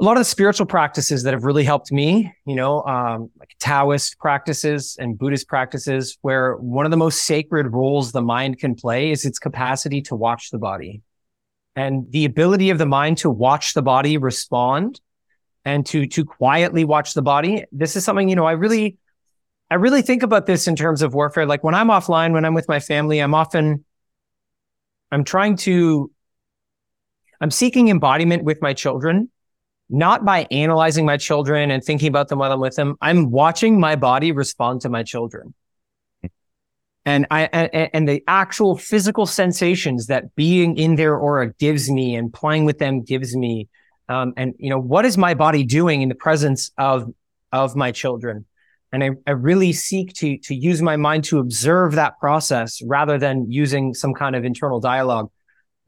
[0.00, 3.50] a lot of the spiritual practices that have really helped me, you know, um, like
[3.60, 8.74] Taoist practices and Buddhist practices, where one of the most sacred roles the mind can
[8.74, 11.02] play is its capacity to watch the body.
[11.76, 15.00] And the ability of the mind to watch the body respond
[15.64, 17.64] and to, to quietly watch the body.
[17.72, 18.98] This is something, you know, I really,
[19.70, 21.46] I really think about this in terms of warfare.
[21.46, 23.84] Like when I'm offline, when I'm with my family, I'm often
[25.14, 26.10] I'm trying to,
[27.40, 29.30] I'm seeking embodiment with my children,
[29.88, 32.96] not by analyzing my children and thinking about them while I'm with them.
[33.00, 35.54] I'm watching my body respond to my children.
[37.06, 42.32] And I, and, the actual physical sensations that being in their aura gives me and
[42.32, 43.68] playing with them gives me.
[44.08, 47.12] Um, and you know, what is my body doing in the presence of,
[47.52, 48.46] of my children?
[48.94, 53.18] And I, I really seek to, to use my mind to observe that process rather
[53.18, 55.32] than using some kind of internal dialogue.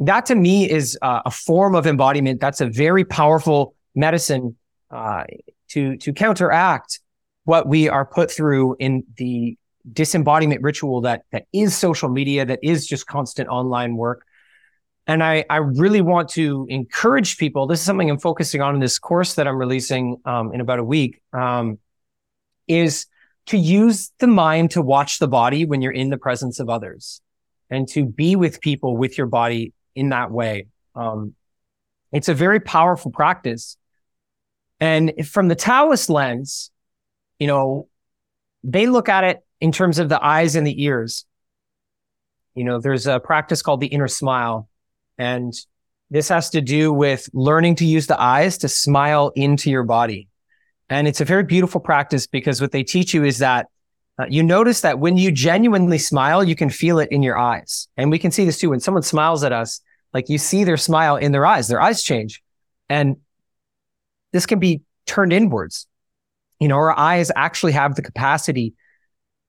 [0.01, 2.41] That to me is uh, a form of embodiment.
[2.41, 4.57] That's a very powerful medicine
[4.91, 5.23] uh,
[5.69, 6.99] to, to counteract
[7.45, 9.57] what we are put through in the
[9.93, 14.27] disembodiment ritual that, that is social media, that is just constant online work.
[15.07, 17.69] And I, I really want to encourage people.
[17.69, 20.81] This is something I'm focusing on in this course that I'm releasing um, in about
[20.81, 21.23] a week.
[21.33, 21.79] Um,
[22.69, 23.07] is
[23.47, 27.21] to use the mind to watch the body when you're in the presence of others
[27.71, 30.67] and to be with people with your body in that way.
[30.95, 31.35] Um,
[32.13, 33.77] it's a very powerful practice.
[34.81, 36.71] And from the Taoist lens,
[37.39, 37.89] you know,
[38.63, 41.25] they look at it in terms of the eyes and the ears.
[42.55, 44.69] You know, there's a practice called the inner smile.
[45.19, 45.55] And
[46.11, 50.29] this has to do with learning to use the eyes to smile into your body.
[50.89, 53.67] And it's a very beautiful practice because what they teach you is that
[54.19, 57.89] uh, you notice that when you genuinely smile, you can feel it in your eyes.
[57.97, 58.71] And we can see this too.
[58.71, 59.81] When someone smiles at us,
[60.15, 62.43] like you see their smile in their eyes, their eyes change.
[62.89, 63.17] And
[64.33, 65.87] this can be turned inwards.
[66.61, 68.75] You know, our eyes actually have the capacity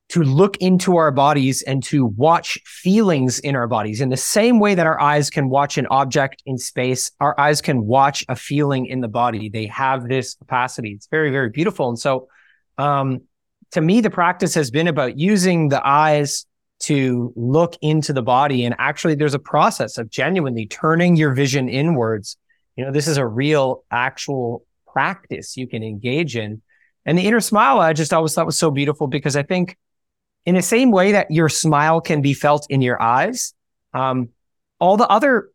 [0.10, 4.00] to look into our bodies and to watch feelings in our bodies.
[4.00, 7.62] In the same way that our eyes can watch an object in space our eyes
[7.62, 9.50] can watch a feeling in the body.
[9.50, 10.92] They have this capacity.
[10.92, 11.90] It's very very beautiful.
[11.90, 12.30] And so
[12.78, 13.22] um,
[13.72, 16.46] to me the practice has been about using the eyes
[16.80, 18.64] to look into the body.
[18.64, 22.38] And actually there's a process of genuinely turning your vision inwards.
[22.78, 26.62] You know this is a real actual practice you can engage in.
[27.06, 29.78] And the inner smile i just always thought was so beautiful because i think
[30.48, 33.54] in the same way that your smile can be felt in your eyes,
[33.94, 34.30] um,
[34.80, 35.50] all the other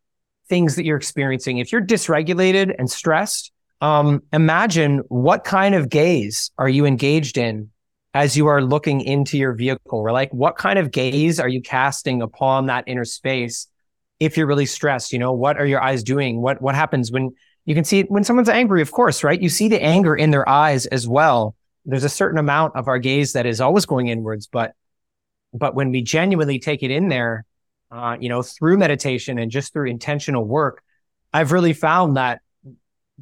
[0.51, 6.51] things that you're experiencing, if you're dysregulated and stressed, um, imagine what kind of gaze
[6.59, 7.71] are you engaged in
[8.13, 9.99] as you are looking into your vehicle?
[9.99, 13.69] Or like, what kind of gaze are you casting upon that inner space?
[14.21, 16.43] If you're really stressed, you know, what are your eyes doing?
[16.43, 17.31] What, what happens when
[17.65, 18.83] you can see it when someone's angry?
[18.83, 19.41] Of course, right?
[19.41, 21.57] You see the anger in their eyes as well.
[21.87, 24.75] There's a certain amount of our gaze that is always going inwards, but
[25.53, 27.45] but when we genuinely take it in there,
[27.91, 30.83] uh, you know, through meditation and just through intentional work,
[31.33, 32.41] I've really found that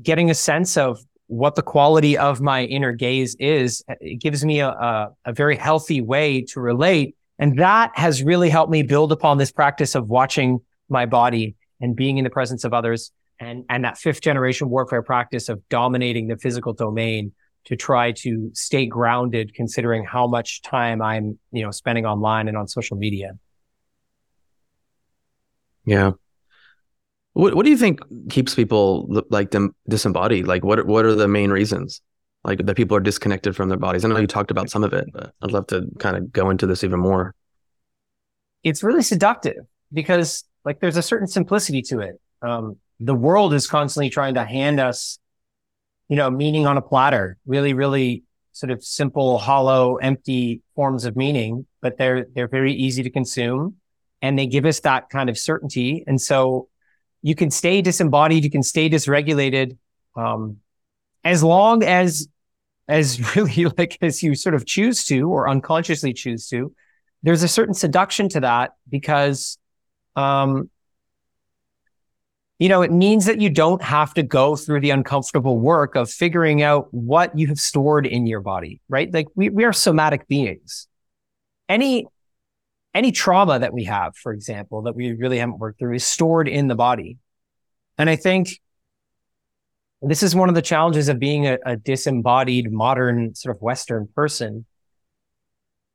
[0.01, 4.61] getting a sense of what the quality of my inner gaze is, it gives me
[4.61, 7.17] a, a, a very healthy way to relate.
[7.39, 11.95] And that has really helped me build upon this practice of watching my body and
[11.95, 16.29] being in the presence of others and, and that fifth generation warfare practice of dominating
[16.29, 17.33] the physical domain
[17.71, 22.57] to try to stay grounded considering how much time I'm, you know, spending online and
[22.57, 23.39] on social media.
[25.85, 26.11] Yeah.
[27.33, 30.49] What What do you think keeps people like them disembodied?
[30.49, 32.03] Like, what What are the main reasons?
[32.43, 34.05] Like that people are disconnected from their bodies.
[34.05, 36.51] I know you talked about some of it, but I'd love to kind of go
[36.51, 37.35] into this even more.
[38.65, 42.21] It's really seductive because, like, there's a certain simplicity to it.
[42.43, 45.19] Um, the world is constantly trying to hand us
[46.11, 51.17] you know, meaning on a platter, really, really sort of simple, hollow, empty forms of
[51.17, 53.77] meaning, but they're, they're very easy to consume
[54.21, 56.03] and they give us that kind of certainty.
[56.09, 56.69] And so
[57.23, 59.79] you can stay disembodied, you can stay dysregulated,
[60.17, 60.57] um,
[61.23, 62.29] as long as,
[62.89, 66.75] as really like as you sort of choose to or unconsciously choose to.
[67.23, 69.59] There's a certain seduction to that because,
[70.17, 70.71] um,
[72.61, 76.11] you know, it means that you don't have to go through the uncomfortable work of
[76.11, 79.13] figuring out what you have stored in your body, right?
[79.13, 80.87] Like we, we are somatic beings.
[81.71, 82.07] Any,
[82.95, 86.49] any trauma that we have, for example, that we really haven't worked through is stored
[86.49, 87.17] in the body.
[87.97, 88.61] And I think
[90.03, 94.07] this is one of the challenges of being a, a disembodied modern sort of Western
[94.15, 94.67] person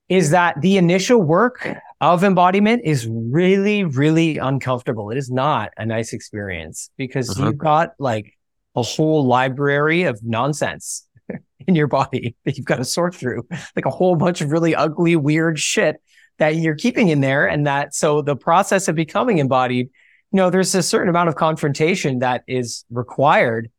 [0.09, 1.67] is that the initial work
[2.01, 5.09] of embodiment is really, really uncomfortable.
[5.09, 7.47] It is not a nice experience because uh-huh.
[7.47, 8.33] you've got like
[8.75, 11.07] a whole library of nonsense
[11.67, 14.75] in your body that you've got to sort through, like a whole bunch of really
[14.75, 15.95] ugly, weird shit
[16.37, 17.47] that you're keeping in there.
[17.47, 19.87] And that, so the process of becoming embodied,
[20.31, 23.71] you know, there's a certain amount of confrontation that is required.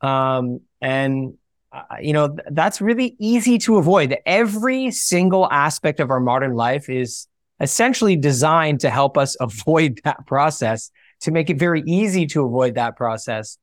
[0.00, 1.34] Um, and
[1.72, 4.16] uh, you know, th- that's really easy to avoid.
[4.26, 7.28] Every single aspect of our modern life is
[7.60, 12.74] essentially designed to help us avoid that process, to make it very easy to avoid
[12.74, 13.58] that process.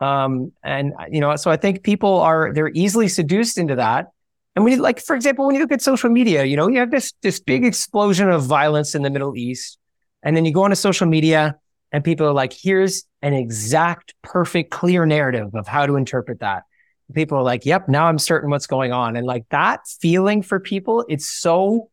[0.00, 4.08] Um, and you know, so I think people are they're easily seduced into that.
[4.56, 6.78] And when you like, for example, when you look at social media, you know, you
[6.78, 9.78] have this this big explosion of violence in the Middle East,
[10.22, 11.56] and then you go onto social media,
[11.92, 16.64] and people are like, "Here's an exact, perfect, clear narrative of how to interpret that."
[17.12, 20.58] People are like, "Yep, now I'm certain what's going on," and like that feeling for
[20.58, 21.90] people, it's so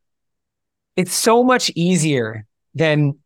[0.96, 2.46] it's so much easier
[2.76, 3.18] than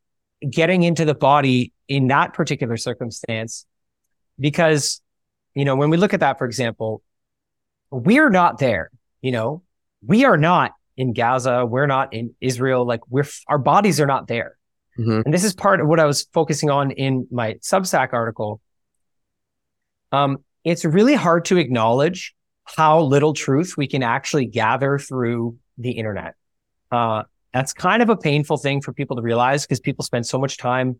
[0.50, 3.65] getting into the body in that particular circumstance
[4.39, 5.02] because
[5.54, 7.02] you know when we look at that for example
[7.91, 8.91] we're not there
[9.26, 9.63] you know?
[10.06, 11.65] We are not in gaza.
[11.65, 12.86] We're not in israel.
[12.86, 14.56] Like we're our bodies are not there.
[15.00, 15.21] Mm-hmm.
[15.26, 18.62] and this is part of what i was focusing on in my substack article.
[20.13, 25.91] Um it's really hard to acknowledge how little truth we can actually gather through the
[25.91, 26.36] internet
[26.91, 27.23] uh
[27.54, 30.58] that's kind of a painful thing for people to realize because people spend so much
[30.58, 30.97] time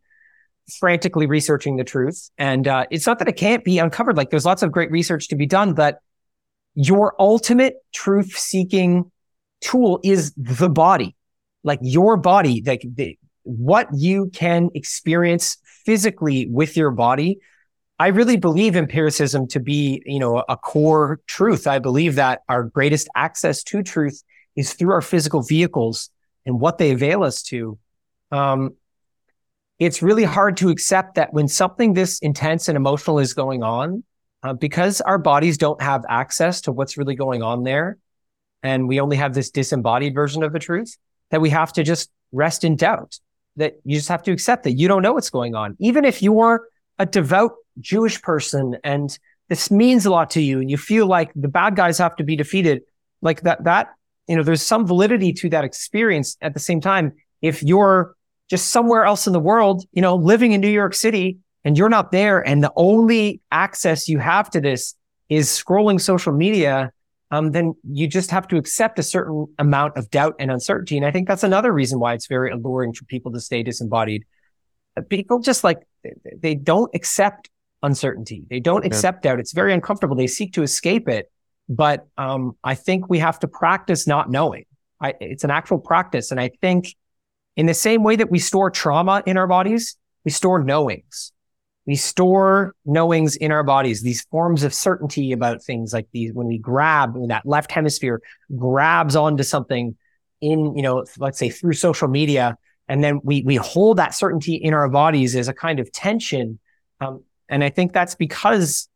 [0.80, 2.30] frantically researching the truth.
[2.38, 4.17] And uh, it's not that it can't be uncovered.
[4.17, 5.99] Like there's lots of great research to be done, but
[6.73, 9.12] your ultimate truth seeking
[9.62, 11.15] tool is the body,
[11.63, 17.39] like your body, like the, what you can experience physically with your body.
[17.97, 21.65] I really believe empiricism to be, you know, a core truth.
[21.65, 24.21] I believe that our greatest access to truth
[24.55, 26.10] is through our physical vehicles
[26.45, 27.77] and what they avail us to,
[28.31, 28.75] um,
[29.79, 34.03] it's really hard to accept that when something this intense and emotional is going on,
[34.43, 37.97] uh, because our bodies don't have access to what's really going on there,
[38.62, 40.97] and we only have this disembodied version of the truth,
[41.31, 43.19] that we have to just rest in doubt,
[43.55, 45.75] that you just have to accept that you don't know what's going on.
[45.79, 46.63] Even if you are
[46.99, 49.17] a devout Jewish person and
[49.49, 52.23] this means a lot to you and you feel like the bad guys have to
[52.23, 52.81] be defeated,
[53.21, 53.89] like that, that,
[54.27, 57.13] you know, there's some validity to that experience at the same time.
[57.41, 58.15] If you're
[58.49, 61.89] just somewhere else in the world, you know, living in New York City and you're
[61.89, 64.95] not there and the only access you have to this
[65.29, 66.91] is scrolling social media,
[67.31, 70.97] um, then you just have to accept a certain amount of doubt and uncertainty.
[70.97, 74.25] And I think that's another reason why it's very alluring for people to stay disembodied.
[75.09, 75.79] People just like,
[76.39, 77.49] they don't accept
[77.86, 78.45] uncertainty.
[78.50, 79.39] They don't accept doubt.
[79.39, 80.15] It's very uncomfortable.
[80.15, 81.32] They seek to escape it.
[81.67, 84.65] But um, I think we have to practice not knowing.
[85.02, 86.32] I, it's an actual practice.
[86.32, 86.95] And I think
[87.56, 91.32] in the same way that we store trauma in our bodies, we store knowings.
[91.88, 96.48] We store knowings in our bodies, these forms of certainty about things like these, when
[96.48, 98.21] we grab, when that left hemisphere
[98.58, 99.95] grabs onto something
[100.41, 104.56] in, you know, let's say through social media, and then we, we hold that certainty
[104.56, 106.60] in our bodies as a kind of tension.
[107.00, 108.88] Um, and I think that's because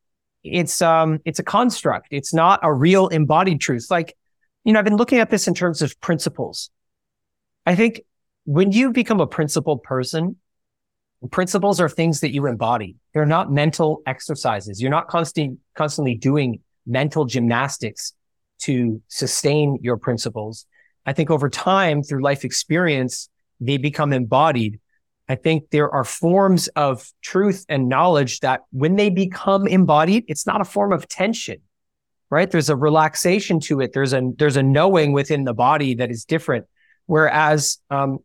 [0.44, 2.08] it's, um, it's a construct.
[2.12, 3.88] It's not a real embodied truth.
[3.90, 4.16] Like,
[4.64, 6.70] you know, I've been looking at this in terms of principles.
[7.66, 8.02] I think
[8.46, 10.38] when you become a principled person,
[11.32, 12.96] principles are things that you embody.
[13.14, 14.82] They're not mental exercises.
[14.82, 18.14] You're not constantly, constantly doing mental gymnastics
[18.60, 20.66] to sustain your principles.
[21.06, 24.80] I think over time through life experience, they become embodied.
[25.30, 30.48] I think there are forms of truth and knowledge that when they become embodied, it's
[30.48, 31.62] not a form of tension,
[32.32, 32.50] right?
[32.50, 33.94] There's a relaxation to it.
[33.94, 36.66] There's a, there's a knowing within the body that is different.
[37.06, 38.20] Whereas, um,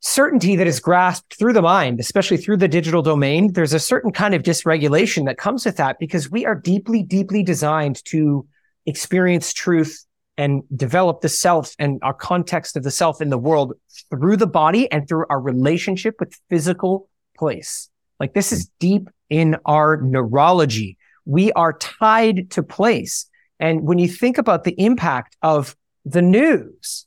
[0.00, 4.12] certainty that is grasped through the mind, especially through the digital domain, there's a certain
[4.12, 8.46] kind of dysregulation that comes with that because we are deeply, deeply designed to
[8.86, 10.04] experience truth
[10.36, 13.74] and develop the self and our context of the self in the world
[14.10, 17.88] through the body and through our relationship with physical place.
[18.18, 20.98] Like this is deep in our neurology.
[21.24, 23.26] We are tied to place.
[23.60, 27.06] And when you think about the impact of the news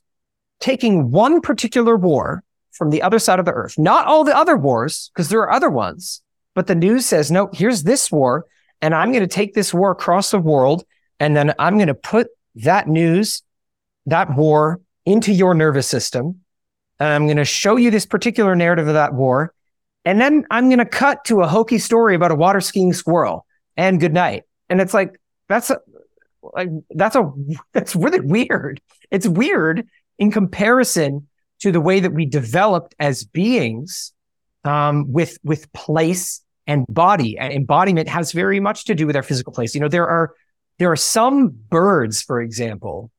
[0.60, 3.78] taking one particular war from the other side of the earth.
[3.78, 6.22] Not all the other wars, because there are other ones,
[6.54, 8.46] but the news says, no, here's this war.
[8.80, 10.84] And I'm going to take this war across the world.
[11.18, 13.42] And then I'm going to put that news,
[14.06, 16.40] that war into your nervous system.
[17.00, 19.54] And I'm going to show you this particular narrative of that war.
[20.04, 23.46] And then I'm going to cut to a hokey story about a water skiing squirrel
[23.76, 24.44] and good night.
[24.68, 25.78] And it's like, that's a,
[26.42, 27.30] like, that's a,
[27.72, 28.80] that's really weird.
[29.10, 29.86] It's weird
[30.18, 31.28] in comparison
[31.60, 34.12] to the way that we developed as beings
[34.64, 37.38] um, with with place and body.
[37.38, 39.74] And embodiment has very much to do with our physical place.
[39.74, 40.34] You know, there are
[40.78, 43.10] there are some birds, for example,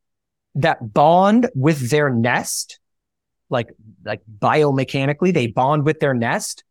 [0.55, 2.79] that bond with their nest,
[3.49, 3.69] like
[4.05, 6.63] like biomechanically, they bond with their nest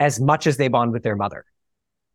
[0.00, 1.44] as much as they bond with their mother.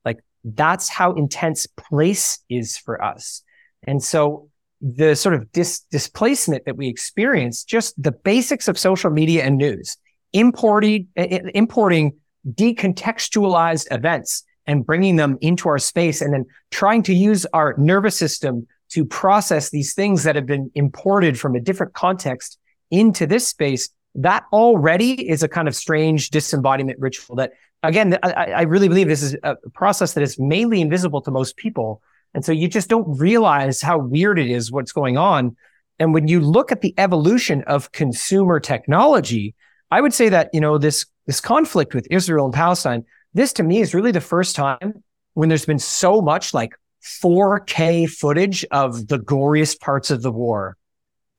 [0.05, 3.43] Like that's how intense place is for us.
[3.85, 4.49] And so
[4.81, 9.57] the sort of dis- displacement that we experience, just the basics of social media and
[9.57, 9.97] news,
[10.33, 12.17] importing, importing
[12.49, 18.17] decontextualized events and bringing them into our space and then trying to use our nervous
[18.17, 22.57] system to process these things that have been imported from a different context
[22.91, 23.89] into this space.
[24.15, 29.07] That already is a kind of strange disembodiment ritual that again, I, I really believe
[29.07, 32.01] this is a process that is mainly invisible to most people
[32.33, 35.55] and so you just don't realize how weird it is what's going on.
[35.99, 39.55] And when you look at the evolution of consumer technology,
[39.91, 43.63] I would say that, you know, this, this conflict with Israel and Palestine, this to
[43.63, 49.07] me is really the first time when there's been so much like 4K footage of
[49.07, 50.77] the goriest parts of the war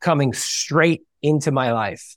[0.00, 2.16] coming straight into my life.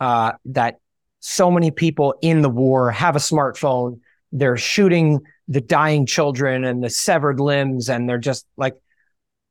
[0.00, 0.78] Uh, that
[1.20, 4.00] so many people in the war have a smartphone.
[4.32, 8.74] They're shooting the dying children and the severed limbs and they're just like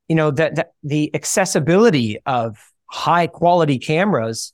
[0.07, 4.53] you know that, that the accessibility of high quality cameras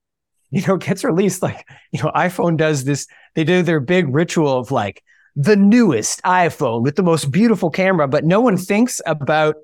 [0.50, 4.58] you know gets released like you know iphone does this they do their big ritual
[4.58, 5.02] of like
[5.36, 9.56] the newest iphone with the most beautiful camera but no one thinks about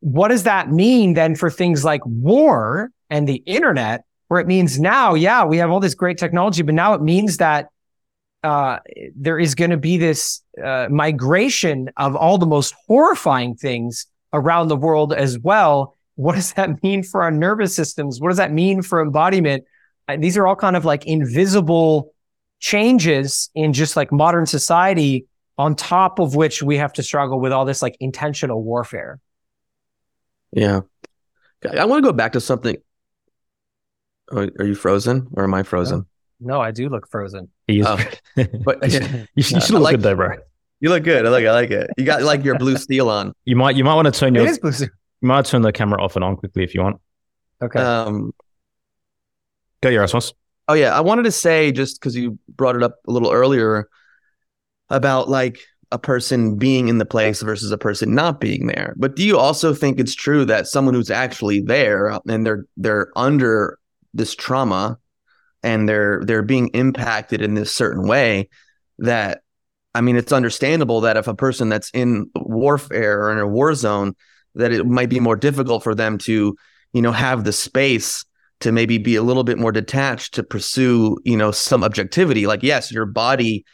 [0.00, 4.80] what does that mean then for things like war and the internet where it means
[4.80, 7.68] now yeah we have all this great technology but now it means that
[8.42, 8.78] uh,
[9.14, 14.68] there is going to be this uh, migration of all the most horrifying things around
[14.68, 15.96] the world as well.
[16.14, 18.20] What does that mean for our nervous systems?
[18.20, 19.64] What does that mean for embodiment?
[20.08, 22.14] Uh, these are all kind of like invisible
[22.60, 25.26] changes in just like modern society,
[25.58, 29.18] on top of which we have to struggle with all this like intentional warfare.
[30.52, 30.80] Yeah.
[31.78, 32.76] I want to go back to something.
[34.32, 36.06] Oh, are you frozen or am I frozen?
[36.40, 37.48] No, I do look frozen.
[37.66, 37.82] He.
[37.84, 37.98] Oh.
[38.64, 40.36] But you should, you should I look like- good though, bro.
[40.80, 41.26] you look good.
[41.26, 41.44] I like.
[41.44, 41.90] I like it.
[41.98, 43.34] You got like your blue steel on.
[43.44, 44.70] You might you might want to turn your It is blue.
[44.80, 44.88] you
[45.28, 47.00] might turn the camera off and on quickly if you want.
[47.62, 47.78] Okay.
[47.80, 48.32] Um.
[49.82, 50.32] Go, Yerasimos.
[50.70, 53.88] Oh yeah, I wanted to say just because you brought it up a little earlier
[54.88, 55.58] about like
[55.90, 58.94] a person being in the place versus a person not being there.
[58.96, 63.10] But do you also think it's true that someone who's actually there and they're they're
[63.16, 63.80] under
[64.14, 64.96] this trauma
[65.64, 68.48] and they're they're being impacted in this certain way
[69.00, 69.42] that
[69.92, 73.74] I mean it's understandable that if a person that's in warfare or in a war
[73.74, 74.14] zone
[74.54, 76.54] that it might be more difficult for them to
[76.92, 78.24] you know have the space
[78.60, 82.46] to maybe be a little bit more detached to pursue you know some objectivity.
[82.46, 83.64] Like yes your body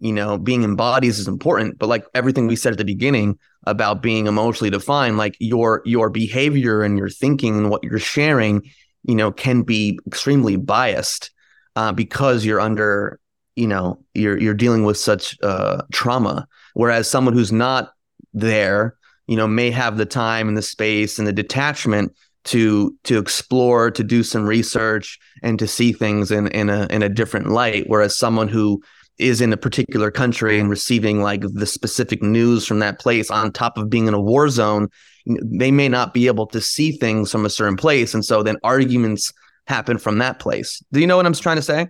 [0.00, 3.38] you know being in bodies is important but like everything we said at the beginning
[3.66, 8.62] about being emotionally defined like your your behavior and your thinking and what you're sharing
[9.02, 11.30] you know can be extremely biased
[11.76, 13.20] uh, because you're under
[13.56, 16.46] you know you're you're dealing with such uh, trauma.
[16.74, 17.92] Whereas someone who's not
[18.32, 22.12] there you know may have the time and the space and the detachment
[22.44, 27.02] to to explore to do some research and to see things in in a in
[27.02, 27.84] a different light.
[27.86, 28.82] Whereas someone who
[29.18, 33.52] is in a particular country and receiving like the specific news from that place on
[33.52, 34.88] top of being in a war zone
[35.26, 38.14] they may not be able to see things from a certain place.
[38.14, 39.32] And so then arguments
[39.66, 40.82] happen from that place.
[40.92, 41.88] Do you know what i'm trying to say?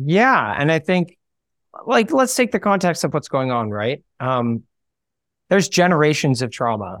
[0.00, 1.18] Yeah, and I think
[1.86, 4.02] like let's take the context of what's going on, right?
[4.20, 4.62] Um
[5.48, 6.98] there's generations of trauma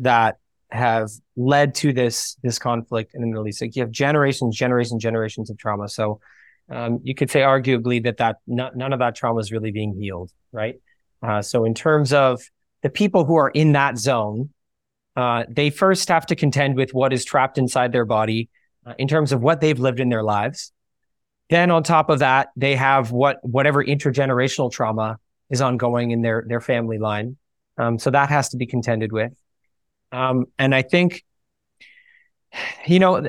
[0.00, 0.38] that
[0.72, 3.60] have led to this this conflict in the Middle East.
[3.60, 5.88] Like you have generations, generations, generations of trauma.
[5.88, 6.20] So
[6.70, 10.30] um, you could say arguably that that none of that trauma is really being healed,
[10.52, 10.76] right?
[11.22, 12.42] Uh, so in terms of
[12.82, 14.50] the people who are in that zone,
[15.16, 18.48] uh, they first have to contend with what is trapped inside their body
[18.86, 20.72] uh, in terms of what they've lived in their lives.
[21.50, 25.18] Then on top of that, they have what whatever intergenerational trauma
[25.50, 27.36] is ongoing in their their family line.
[27.76, 29.32] Um, so that has to be contended with.
[30.12, 31.24] Um, and I think,
[32.86, 33.28] you know,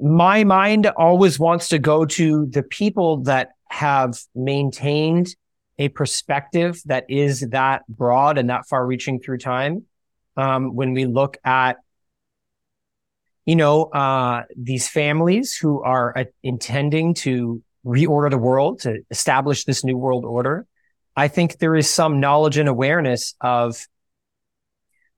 [0.00, 5.34] my mind always wants to go to the people that have maintained
[5.78, 9.84] a perspective that is that broad and that far reaching through time.
[10.36, 11.76] Um, when we look at
[13.44, 19.64] you know, uh, these families who are uh, intending to reorder the world, to establish
[19.64, 20.66] this new world order.
[21.16, 23.86] I think there is some knowledge and awareness of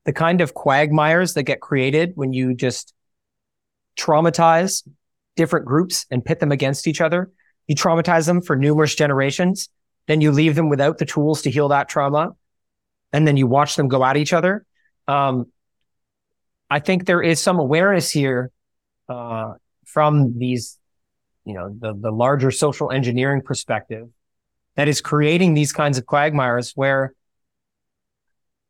[0.04, 2.94] the kind of quagmires that get created when you just
[3.98, 4.86] traumatize
[5.36, 7.30] different groups and pit them against each other.
[7.66, 9.68] You traumatize them for numerous generations.
[10.06, 12.32] Then you leave them without the tools to heal that trauma.
[13.12, 14.66] And then you watch them go at each other.
[15.08, 15.46] Um,
[16.68, 18.50] I think there is some awareness here
[19.08, 19.54] uh,
[19.86, 20.78] from these,
[21.44, 24.08] you know, the the larger social engineering perspective
[24.76, 27.14] that is creating these kinds of quagmires where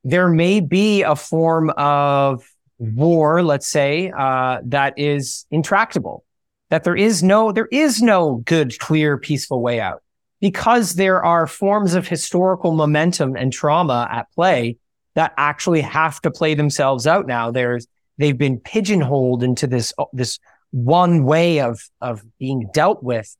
[0.04, 2.44] there may be a form of
[2.78, 6.24] war, let's say, uh, that is intractable.
[6.70, 10.02] That there is no there is no good, clear, peaceful way out
[10.40, 14.76] because there are forms of historical momentum and trauma at play
[15.14, 17.50] that actually have to play themselves out now.
[17.50, 17.86] There's
[18.18, 20.38] they've been pigeonholed into this this
[20.70, 23.34] one way of of being dealt with.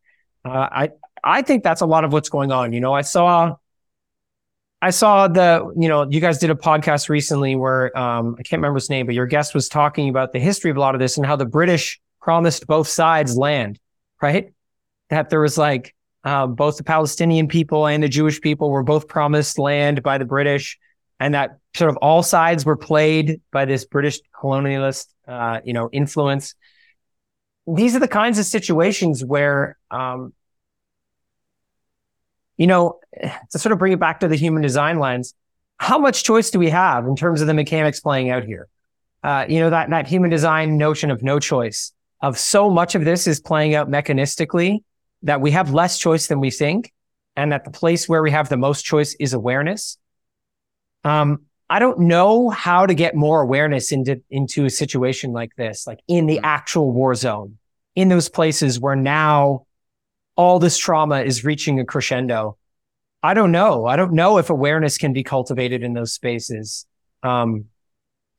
[0.45, 0.91] Uh, I
[1.25, 2.73] I think that's a lot of what's going on.
[2.73, 3.57] You know, I saw
[4.85, 8.61] I saw the you know you guys did a podcast recently where um, I can't
[8.61, 11.01] remember his name, but your guest was talking about the history of a lot of
[11.01, 13.79] this and how the British promised both sides land,
[14.21, 14.53] right?
[15.09, 19.09] That there was like um, both the Palestinian people and the Jewish people were both
[19.09, 20.79] promised land by the British
[21.19, 25.89] and that sort of all sides were played by this British colonialist, uh, you know,
[25.93, 26.57] influence.
[27.67, 30.35] These are the kinds of situations where, um,
[32.57, 33.01] you know,
[33.51, 35.35] to sort of bring it back to the human design lens,
[35.79, 38.69] how much choice do we have in terms of the mechanics playing out here?
[39.23, 43.05] Uh, you know, that, that human design notion of no choice, of so much of
[43.05, 44.81] this is playing out mechanistically
[45.23, 46.93] that we have less choice than we think.
[47.37, 49.99] And that the place where we have the most choice is awareness.
[51.03, 55.85] Um, I don't know how to get more awareness into, into a situation like this,
[55.85, 57.59] like in the actual war zone,
[57.97, 59.67] in those places where now
[60.37, 62.57] all this trauma is reaching a crescendo.
[63.23, 63.87] I don't know.
[63.87, 66.87] I don't know if awareness can be cultivated in those spaces.
[67.23, 67.67] Um,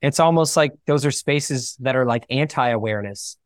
[0.02, 3.38] it's almost like those are spaces that are like anti-awareness.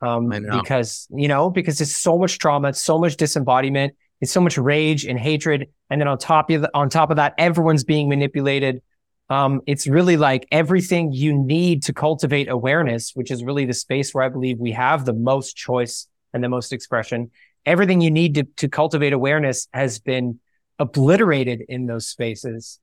[0.00, 4.40] Um, because, you know, because it's so much trauma, it's so much disembodiment, it's so
[4.40, 5.68] much rage and hatred.
[5.90, 8.80] And then on top of the, on top of that, everyone's being manipulated.
[9.28, 14.14] Um, it's really like everything you need to cultivate awareness, which is really the space
[14.14, 17.30] where I believe we have the most choice and the most expression.
[17.66, 20.40] Everything you need to, to cultivate awareness has been
[20.78, 22.78] obliterated in those spaces.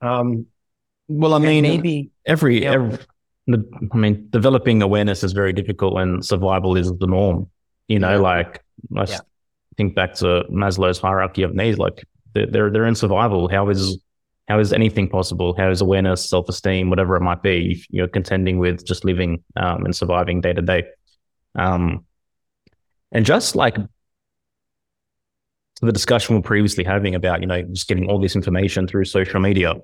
[0.00, 0.46] Um,
[1.08, 2.72] well, I mean, maybe every, yeah.
[2.72, 2.98] every
[3.46, 7.50] the, I mean, developing awareness is very difficult when survival is the norm.
[7.88, 8.18] You know, yeah.
[8.18, 8.64] like
[8.96, 9.18] I yeah.
[9.76, 11.78] think back to Maslow's hierarchy of needs.
[11.78, 12.04] Like
[12.34, 13.48] they're they're in survival.
[13.48, 13.98] How is
[14.48, 15.54] how is anything possible?
[15.56, 19.42] How is awareness, self esteem, whatever it might be, if you're contending with just living
[19.56, 20.84] um, and surviving day to day?
[21.56, 22.04] Um,
[23.12, 23.76] and just like
[25.80, 29.04] the discussion we are previously having about, you know, just getting all this information through
[29.06, 29.74] social media.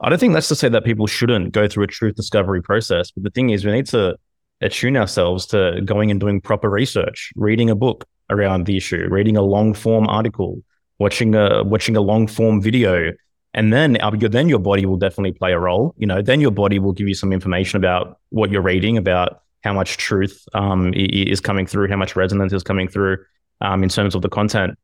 [0.00, 3.10] I don't think that's to say that people shouldn't go through a truth discovery process.
[3.10, 4.16] But the thing is, we need to
[4.60, 9.36] attune ourselves to going and doing proper research, reading a book around the issue, reading
[9.36, 10.62] a long form article,
[10.98, 13.12] watching a watching a long form video,
[13.54, 13.98] and then
[14.30, 15.94] then your body will definitely play a role.
[15.96, 19.42] You know, then your body will give you some information about what you're reading, about
[19.64, 23.18] how much truth um, is coming through, how much resonance is coming through
[23.60, 24.78] um, in terms of the content.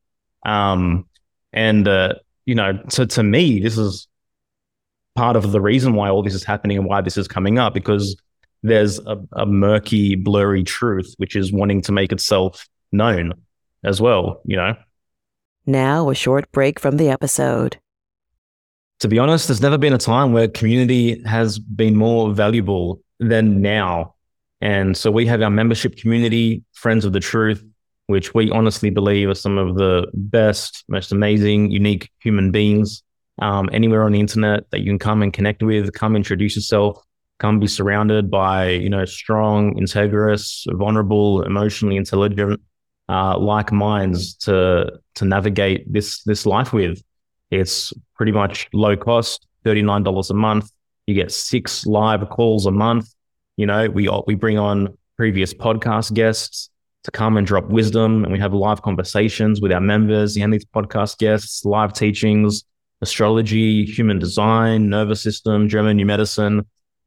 [0.45, 1.05] Um,
[1.51, 2.13] and uh,
[2.45, 4.07] you know, so to me, this is
[5.15, 7.73] part of the reason why all this is happening and why this is coming up
[7.73, 8.15] because
[8.63, 13.33] there's a, a murky, blurry truth which is wanting to make itself known
[13.83, 14.75] as well, you know?
[15.65, 17.77] Now, a short break from the episode.
[18.99, 23.61] To be honest, there's never been a time where community has been more valuable than
[23.61, 24.15] now.
[24.61, 27.63] And so we have our membership community, Friends of the Truth,
[28.07, 33.03] which we honestly believe are some of the best, most amazing, unique human beings
[33.41, 37.03] um, anywhere on the internet that you can come and connect with, come introduce yourself,
[37.39, 42.61] come be surrounded by, you know, strong, integrous, vulnerable, emotionally intelligent,
[43.09, 47.01] uh, like minds to to navigate this this life with.
[47.51, 50.71] It's pretty much low cost, thirty nine dollars a month.
[51.07, 53.13] You get six live calls a month.
[53.57, 56.69] You know, we we bring on previous podcast guests
[57.05, 60.65] to come and drop wisdom, and we have live conversations with our members and these
[60.65, 62.63] podcast guests, live teachings,
[63.01, 66.65] astrology, human design, nervous system, German new medicine.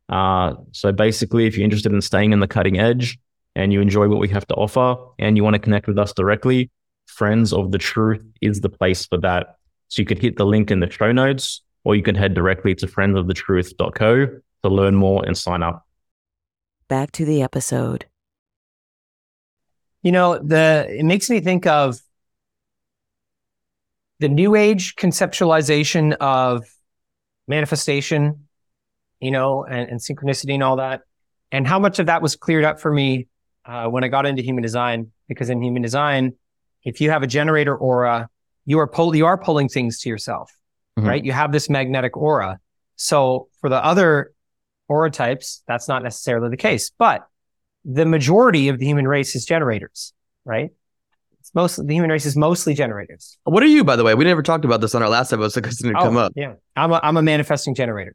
[0.08, 3.18] Uh, so basically, if you're interested in staying in the cutting edge
[3.54, 6.12] and you enjoy what we have to offer and you want to connect with us
[6.12, 6.70] directly,
[7.06, 9.56] Friends of the Truth is the place for that.
[9.88, 12.74] So you could hit the link in the show notes or you can head directly
[12.76, 14.26] to friendsofthetruth.co
[14.62, 15.86] to learn more and sign up.
[16.88, 18.06] Back to the episode.
[20.02, 22.00] You know, the it makes me think of
[24.20, 26.64] the new age conceptualization of
[27.46, 28.48] manifestation,
[29.20, 31.02] you know, and, and, synchronicity and all that,
[31.52, 33.28] and how much of that was cleared up for me
[33.64, 35.12] uh, when I got into human design.
[35.28, 36.34] Because in human design,
[36.84, 38.28] if you have a generator aura,
[38.64, 40.50] you are pull you are pulling things to yourself,
[40.98, 41.08] mm-hmm.
[41.08, 41.24] right?
[41.24, 42.60] You have this magnetic aura.
[42.96, 44.32] So for the other
[44.88, 47.26] aura types, that's not necessarily the case, but
[47.88, 50.12] the majority of the human race is generators,
[50.44, 50.70] right?
[51.40, 53.38] It's mostly the human race is mostly generators.
[53.44, 54.14] What are you, by the way?
[54.14, 56.32] We never talked about this on our last episode because it didn't oh, come up.
[56.36, 58.14] Yeah, I'm a I'm a manifesting generator.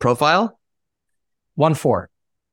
[0.00, 0.60] Profile
[1.54, 2.10] one four.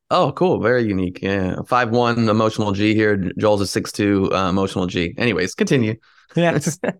[0.09, 0.61] Oh, cool.
[0.61, 1.21] Very unique.
[1.21, 1.57] Yeah.
[1.67, 3.17] Five one emotional G here.
[3.37, 5.13] Joel's a six two uh, emotional G.
[5.17, 5.95] Anyways, continue.
[6.35, 6.79] Yes.
[6.83, 6.91] are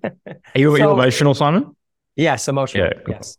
[0.55, 1.75] you, so, you emotional, Simon?
[2.15, 2.85] Yes, emotional.
[2.85, 3.15] Yeah, cool.
[3.15, 3.37] Yes.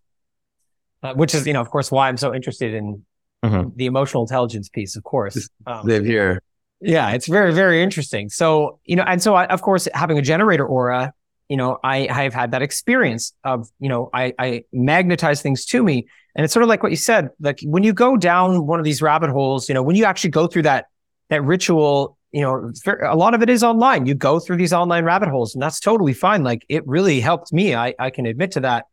[1.02, 3.04] Uh, which is, you know, of course, why I'm so interested in
[3.45, 3.70] mm-hmm.
[3.76, 5.49] the emotional intelligence piece, of course.
[5.66, 6.43] Um, Live here.
[6.80, 8.28] Yeah, it's very, very interesting.
[8.28, 11.12] So, you know, and so I, of course, having a generator aura,
[11.49, 15.64] you know, I, I have had that experience of, you know, I, I magnetize things
[15.66, 16.07] to me.
[16.34, 18.84] And it's sort of like what you said, like when you go down one of
[18.84, 20.87] these rabbit holes, you know, when you actually go through that,
[21.30, 22.70] that ritual, you know,
[23.09, 24.05] a lot of it is online.
[24.05, 26.43] You go through these online rabbit holes and that's totally fine.
[26.43, 27.74] Like it really helped me.
[27.74, 28.84] I, I can admit to that.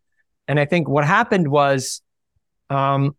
[0.48, 2.02] And I think what happened was,
[2.70, 3.16] um,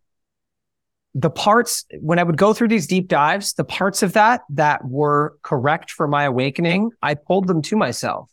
[1.15, 4.85] the parts when I would go through these deep dives, the parts of that that
[4.85, 8.29] were correct for my awakening, I pulled them to myself.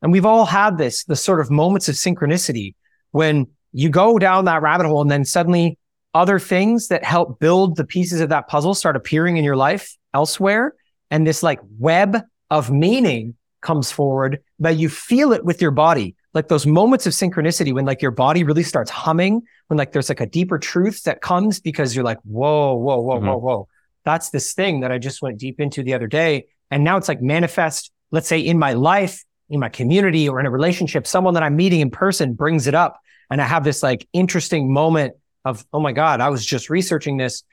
[0.00, 2.74] And we've all had this, the sort of moments of synchronicity
[3.10, 5.78] when you go down that rabbit hole and then suddenly
[6.14, 9.94] other things that help build the pieces of that puzzle start appearing in your life
[10.14, 10.74] elsewhere.
[11.10, 16.14] And this like web of meaning comes forward, but you feel it with your body
[16.34, 20.08] like those moments of synchronicity when like your body really starts humming, when like there's
[20.08, 23.26] like a deeper truth that comes because you're like, whoa, whoa, whoa, mm-hmm.
[23.28, 23.68] whoa, whoa.
[24.04, 26.46] That's this thing that I just went deep into the other day.
[26.72, 30.46] And now it's like manifest, let's say in my life, in my community or in
[30.46, 32.98] a relationship, someone that I'm meeting in person brings it up.
[33.30, 37.16] And I have this like interesting moment of, oh my God, I was just researching
[37.16, 37.44] this.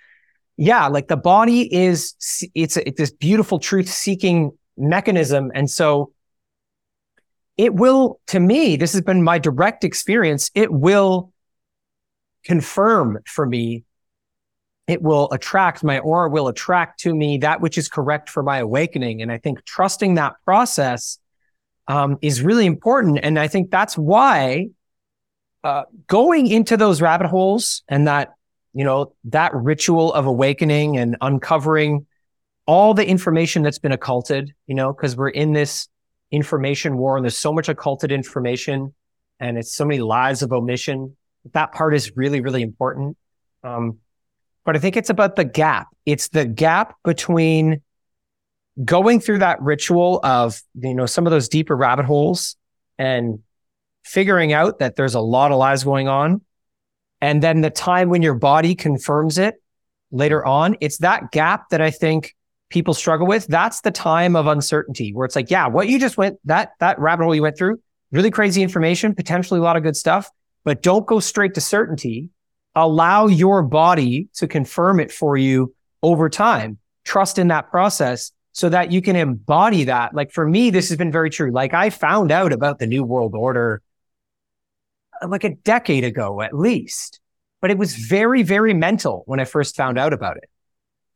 [0.58, 2.16] Yeah, like the body is,
[2.56, 4.52] it's, a, it's this beautiful truth seeking
[4.82, 5.52] mechanism.
[5.54, 6.14] And so
[7.58, 10.50] it will, to me, this has been my direct experience.
[10.56, 11.32] It will
[12.44, 13.84] confirm for me.
[14.88, 18.58] It will attract, my aura will attract to me that which is correct for my
[18.58, 19.22] awakening.
[19.22, 21.20] And I think trusting that process
[21.88, 23.20] um, is really important.
[23.22, 24.70] And I think that's why
[25.64, 28.34] uh, going into those rabbit holes and that,
[28.74, 32.08] you know, that ritual of awakening and uncovering
[32.72, 35.90] all the information that's been occulted, you know, because we're in this
[36.32, 38.94] information war and there's so much occulted information
[39.42, 41.18] and it's so many lies of omission.
[41.52, 43.18] That part is really, really important.
[43.62, 43.98] Um,
[44.64, 45.90] but I think it's about the gap.
[46.06, 47.82] It's the gap between
[48.86, 52.56] going through that ritual of, you know, some of those deeper rabbit holes
[52.98, 53.40] and
[54.06, 56.40] figuring out that there's a lot of lies going on.
[57.20, 59.56] And then the time when your body confirms it
[60.10, 62.34] later on, it's that gap that I think
[62.72, 63.46] people struggle with.
[63.48, 66.98] That's the time of uncertainty where it's like, yeah, what you just went, that, that
[66.98, 67.80] rabbit hole you went through,
[68.12, 70.32] really crazy information, potentially a lot of good stuff,
[70.64, 72.30] but don't go straight to certainty.
[72.74, 76.78] Allow your body to confirm it for you over time.
[77.04, 80.14] Trust in that process so that you can embody that.
[80.14, 81.52] Like for me, this has been very true.
[81.52, 83.82] Like I found out about the New World Order
[85.22, 87.20] uh, like a decade ago, at least,
[87.62, 90.50] but it was very, very mental when I first found out about it.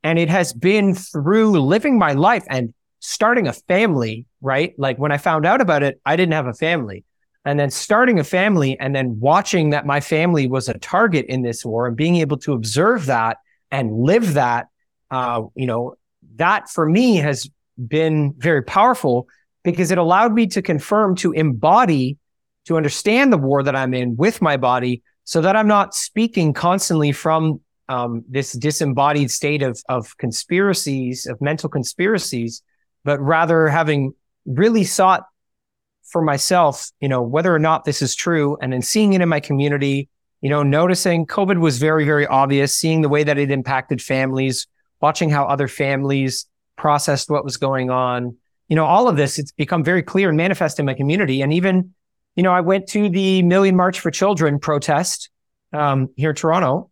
[0.05, 4.75] And it has been through living my life and starting a family, right?
[4.77, 7.03] Like when I found out about it, I didn't have a family.
[7.43, 11.41] And then starting a family and then watching that my family was a target in
[11.41, 13.37] this war and being able to observe that
[13.71, 14.67] and live that,
[15.09, 15.95] uh, you know,
[16.35, 17.49] that for me has
[17.87, 19.27] been very powerful
[19.63, 22.19] because it allowed me to confirm, to embody,
[22.65, 26.53] to understand the war that I'm in with my body so that I'm not speaking
[26.53, 32.61] constantly from um, this disembodied state of, of conspiracies, of mental conspiracies,
[33.03, 34.13] but rather having
[34.45, 35.23] really sought
[36.05, 39.29] for myself, you know, whether or not this is true and then seeing it in
[39.29, 40.09] my community,
[40.41, 44.67] you know, noticing COVID was very, very obvious, seeing the way that it impacted families,
[45.01, 48.37] watching how other families processed what was going on.
[48.67, 51.41] You know, all of this, it's become very clear and manifest in my community.
[51.41, 51.93] And even,
[52.35, 55.29] you know, I went to the Million March for Children protest
[55.73, 56.89] um, here in Toronto.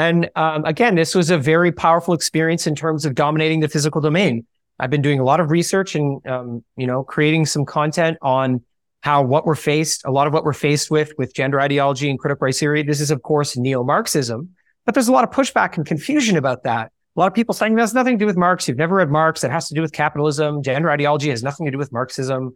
[0.00, 4.00] And um, again, this was a very powerful experience in terms of dominating the physical
[4.00, 4.46] domain.
[4.78, 8.62] I've been doing a lot of research and, um, you know, creating some content on
[9.02, 12.18] how what we're faced, a lot of what we're faced with, with gender ideology and
[12.18, 12.82] critical race theory.
[12.82, 14.48] This is, of course, neo-Marxism,
[14.86, 16.92] but there's a lot of pushback and confusion about that.
[17.14, 18.66] A lot of people saying that has nothing to do with Marx.
[18.66, 19.44] You've never read Marx.
[19.44, 20.62] It has to do with capitalism.
[20.62, 22.54] Gender ideology has nothing to do with Marxism.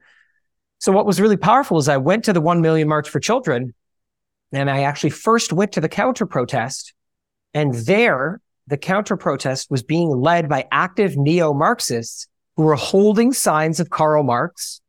[0.79, 3.75] So what was really powerful is I went to the 1 million March for Children
[4.51, 6.95] and I actually first went to the counter protest
[7.55, 12.27] and there, the counter protest was being led by active neo Marxists
[12.57, 14.81] who were holding signs of Karl Marx.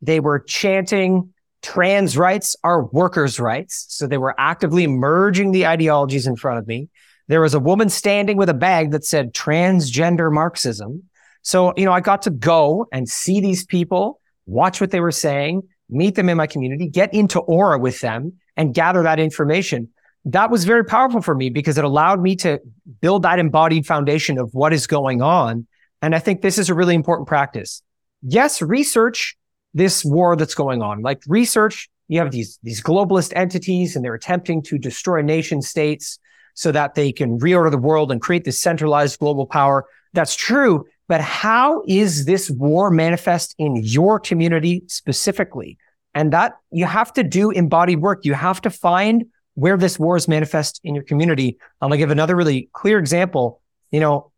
[0.00, 3.86] They were chanting, trans rights are workers' rights.
[3.88, 6.88] So they were actively merging the ideologies in front of me.
[7.26, 11.04] There was a woman standing with a bag that said transgender Marxism.
[11.42, 15.10] So, you know, I got to go and see these people, watch what they were
[15.10, 19.88] saying, meet them in my community, get into aura with them and gather that information
[20.26, 22.60] that was very powerful for me because it allowed me to
[23.00, 25.66] build that embodied foundation of what is going on.
[26.00, 27.82] And I think this is a really important practice.
[28.22, 29.36] Yes, research
[29.74, 31.02] this war that's going on.
[31.02, 36.18] Like research, you have these, these globalist entities and they're attempting to destroy nation states
[36.54, 39.84] so that they can reorder the world and create this centralized global power.
[40.12, 40.86] That's true.
[41.08, 45.76] But how is this war manifest in your community specifically?
[46.14, 48.24] And that you have to do embodied work.
[48.24, 49.24] You have to find
[49.54, 51.58] where this war is manifest in your community.
[51.80, 53.60] I'm to give another really clear example.
[53.90, 54.32] You know,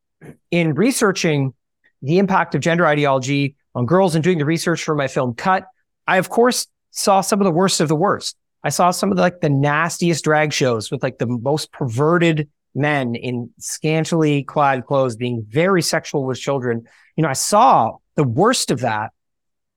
[0.51, 1.55] in researching
[2.03, 5.67] the impact of gender ideology on girls and doing the research for my film Cut,
[6.07, 8.37] I of course saw some of the worst of the worst.
[8.63, 12.49] I saw some of the, like the nastiest drag shows with like the most perverted
[12.75, 16.85] men in scantily clad clothes being very sexual with children.
[17.17, 19.13] You know, I saw the worst of that.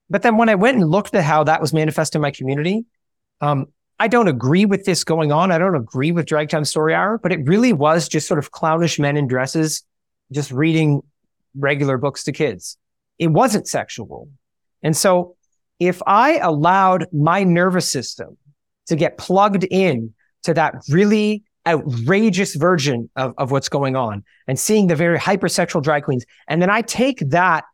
[0.10, 2.86] But then when I went and looked at how that was manifest in my community,
[3.42, 3.68] um,
[4.00, 5.52] I don't agree with this going on.
[5.52, 8.52] I don't agree with Drag Time Story Hour, but it really was just sort of
[8.52, 9.84] clownish men in dresses,
[10.32, 11.02] just reading
[11.56, 12.78] regular books to kids.
[13.18, 14.30] It wasn't sexual.
[14.82, 15.36] And so
[15.80, 18.38] if I allowed my nervous system
[18.88, 24.58] to get plugged in to that really outrageous version of, of what's going on and
[24.58, 27.66] seeing the very hypersexual drag queens, and then I take that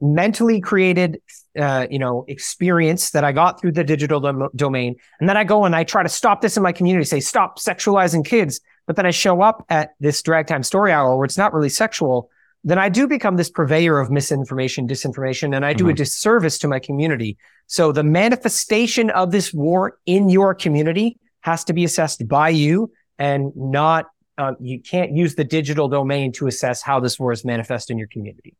[0.00, 1.20] mentally created
[1.58, 5.44] uh, you know experience that i got through the digital dom- domain and then i
[5.44, 8.96] go and i try to stop this in my community say stop sexualizing kids but
[8.96, 12.28] then i show up at this drag time story hour where it's not really sexual
[12.64, 15.90] then i do become this purveyor of misinformation disinformation and i do mm-hmm.
[15.90, 17.36] a disservice to my community
[17.66, 22.90] so the manifestation of this war in your community has to be assessed by you
[23.18, 27.44] and not uh, you can't use the digital domain to assess how this war is
[27.44, 28.56] manifest in your community.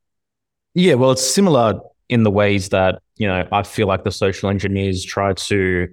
[0.75, 4.51] Yeah, well, it's similar in the ways that you know I feel like the social
[4.51, 5.89] engineers try to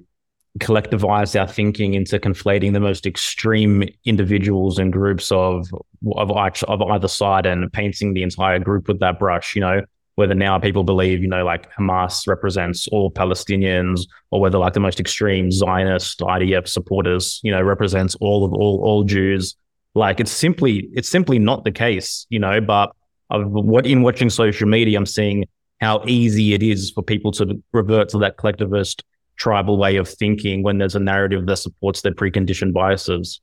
[0.60, 5.68] collectivize our thinking into conflating the most extreme individuals and groups of
[6.16, 9.56] of, of either side and painting the entire group with that brush.
[9.56, 9.82] You know,
[10.16, 14.02] whether now people believe, you know, like Hamas represents all Palestinians,
[14.32, 18.82] or whether like the most extreme Zionist IDF supporters, you know, represents all of all
[18.84, 19.56] all Jews.
[19.94, 22.60] Like it's simply it's simply not the case, you know.
[22.62, 22.92] But
[23.32, 25.46] of what in watching social media, I'm seeing
[25.80, 29.04] how easy it is for people to revert to that collectivist
[29.36, 33.42] tribal way of thinking when there's a narrative that supports their preconditioned biases.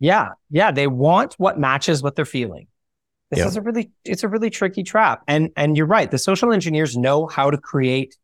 [0.00, 2.66] Yeah, yeah, they want what matches what they're feeling.
[3.30, 3.46] This yeah.
[3.46, 5.22] is a really it's a really tricky trap.
[5.28, 8.16] And and you're right, the social engineers know how to create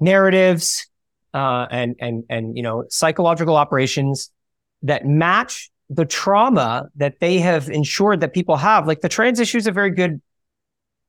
[0.00, 0.88] narratives
[1.34, 4.30] uh, and and and you know psychological operations
[4.82, 8.86] that match the trauma that they have ensured that people have.
[8.86, 10.20] Like the trans issue is a very good,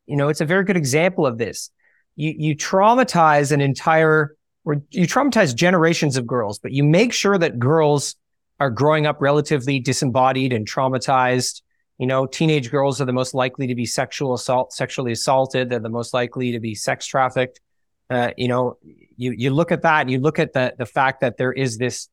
[0.05, 1.69] you know, it's a very good example of this.
[2.15, 7.37] You you traumatize an entire or you traumatize generations of girls, but you make sure
[7.37, 8.15] that girls
[8.59, 11.61] are growing up relatively disembodied and traumatized
[11.97, 15.69] you know, teenage girls are the most likely to be sexual assault, sexually assaulted.
[15.69, 17.61] They're the most likely to be sex trafficked.
[18.09, 18.77] Uh, you know,
[19.15, 22.09] you you look at that, you look at the the fact that there is this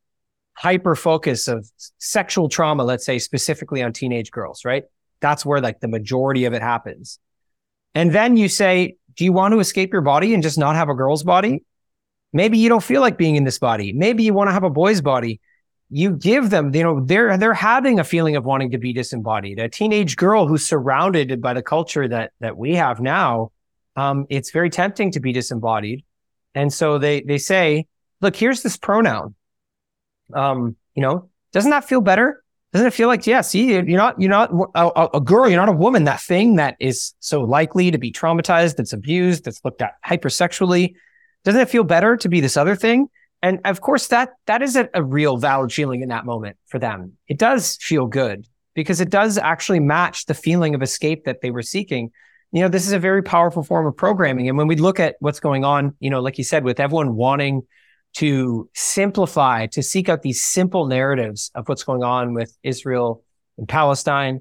[0.55, 4.85] hyper focus of sexual trauma, let's say specifically on teenage girls, right?
[5.21, 7.19] That's where like the majority of it happens.
[7.95, 10.89] And then you say, do you want to escape your body and just not have
[10.89, 11.65] a girl's body?
[12.33, 13.93] Maybe you don't feel like being in this body.
[13.93, 15.41] Maybe you want to have a boy's body
[15.91, 19.59] you give them, you know, they're they're having a feeling of wanting to be disembodied.
[19.59, 23.51] A teenage girl who's surrounded by the culture that that we have now,
[23.97, 26.05] um, it's very tempting to be disembodied.
[26.55, 27.87] And so they they say,
[28.21, 29.35] look, here's this pronoun.
[30.35, 32.43] Um, you know, doesn't that feel better?
[32.73, 35.69] Doesn't it feel like, yeah, see, you're not, you're not a, a, girl, you're not
[35.69, 36.05] a woman.
[36.05, 40.95] That thing that is so likely to be traumatized, that's abused, that's looked at hypersexually.
[41.45, 43.09] Doesn't it feel better to be this other thing?
[43.43, 46.79] And of course, that that is a, a real valid feeling in that moment for
[46.79, 47.17] them.
[47.27, 51.51] It does feel good because it does actually match the feeling of escape that they
[51.51, 52.13] were seeking.
[52.53, 54.49] You know, this is a very powerful form of programming.
[54.49, 57.17] And when we look at what's going on, you know, like you said, with everyone
[57.17, 57.63] wanting
[58.15, 63.23] to simplify, to seek out these simple narratives of what's going on with Israel
[63.57, 64.41] and Palestine,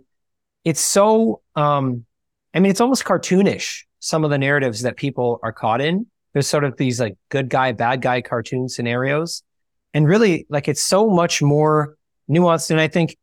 [0.65, 2.05] it's so, um,
[2.53, 6.47] I mean, it's almost cartoonish, some of the narratives that people are caught in there's
[6.47, 9.43] sort of these like good guy, bad guy cartoon scenarios.
[9.93, 11.97] And really, like it's so much more
[12.29, 12.69] nuanced.
[12.69, 13.17] And I think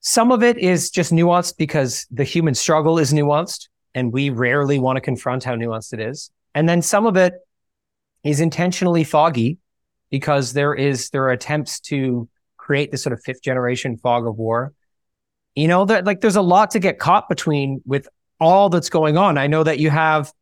[0.00, 4.78] some of it is just nuanced because the human struggle is nuanced and we rarely
[4.78, 6.30] want to confront how nuanced it is.
[6.54, 7.34] And then some of it
[8.24, 9.58] is intentionally foggy
[10.10, 14.36] because there is, there are attempts to create this sort of fifth generation fog of
[14.36, 14.72] war.
[15.54, 18.08] You know, that like there's a lot to get caught between with
[18.38, 19.38] all that's going on.
[19.38, 20.32] I know that you have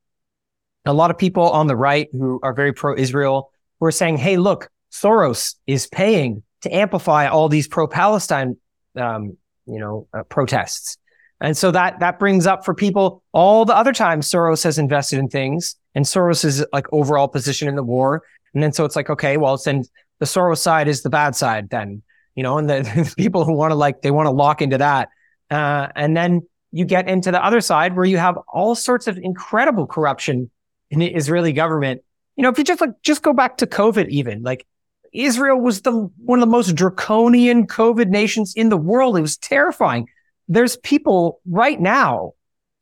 [0.84, 3.50] a lot of people on the right who are very pro Israel
[3.80, 8.56] who are saying, hey, look, Soros is paying to amplify all these pro Palestine,
[8.96, 10.98] um, you know, uh, protests.
[11.40, 15.18] And so that that brings up for people all the other times Soros has invested
[15.18, 18.22] in things and Soros's like overall position in the war.
[18.54, 19.82] And then so it's like, okay, well, then
[20.20, 22.02] the Soros side is the bad side then,
[22.36, 24.78] you know, and the, the people who want to like, they want to lock into
[24.78, 25.08] that.
[25.50, 29.18] Uh, and then you get into the other side where you have all sorts of
[29.18, 30.52] incredible corruption
[30.88, 32.02] in the Israeli government.
[32.36, 34.68] You know, if you just like just go back to COVID, even like
[35.12, 39.18] Israel was the one of the most draconian COVID nations in the world.
[39.18, 40.06] It was terrifying.
[40.46, 42.34] There's people right now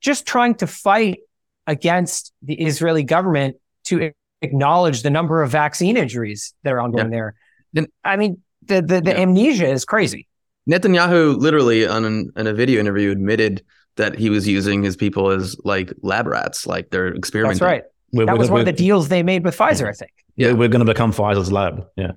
[0.02, 1.20] just trying to fight
[1.66, 4.12] against the Israeli government to
[4.42, 7.32] acknowledge the number of vaccine injuries that are ongoing yeah.
[7.74, 7.88] there.
[8.04, 9.20] I mean, the the, the yeah.
[9.20, 10.28] amnesia is crazy.
[10.68, 13.62] Netanyahu literally on an, in a video interview admitted
[13.96, 17.60] that he was using his people as like lab rats, like they're experimenting.
[17.60, 17.84] That's right.
[18.12, 20.12] We're, that we're, was one of the deals they made with Pfizer, I think.
[20.36, 21.86] Yeah, we're going to become Pfizer's lab.
[21.96, 22.12] Yeah.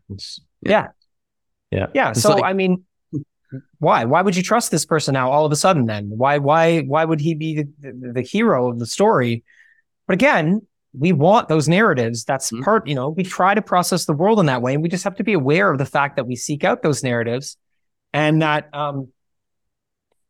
[0.62, 0.88] yeah.
[1.72, 1.88] Yeah.
[1.94, 2.12] Yeah.
[2.14, 2.84] So, like, I mean,
[3.80, 4.06] why?
[4.06, 6.10] Why would you trust this person now all of a sudden then?
[6.10, 9.44] Why, why, why would he be the, the, hero of the story?
[10.08, 12.26] But again, we want those narratives.
[12.26, 12.64] That's mm-hmm.
[12.64, 14.74] part, you know, we try to process the world in that way.
[14.74, 17.04] And we just have to be aware of the fact that we seek out those
[17.04, 17.58] narratives
[18.14, 19.10] and that, um,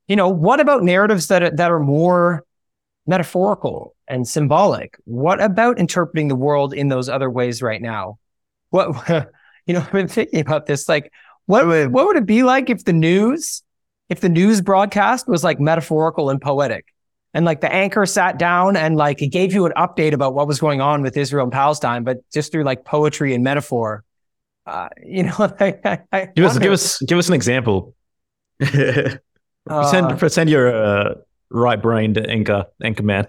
[0.08, 2.44] you know, what about narratives that are, that are more
[3.10, 4.96] metaphorical and symbolic.
[5.06, 8.20] What about interpreting the world in those other ways right now?
[8.70, 9.10] What,
[9.66, 10.88] you know, I've been thinking about this.
[10.88, 11.12] Like,
[11.50, 13.64] what, would, what would it be like if the news,
[14.08, 16.86] if the news broadcast was like metaphorical and poetic?
[17.34, 20.48] And like the anchor sat down and like it gave you an update about what
[20.48, 24.04] was going on with Israel and Palestine, but just through like poetry and metaphor.
[24.68, 27.96] uh, you know, I, I Give us give us give us an example.
[28.62, 29.16] uh,
[29.66, 31.16] pretend pretend you're a
[31.50, 33.26] right-brained anchor anchor man.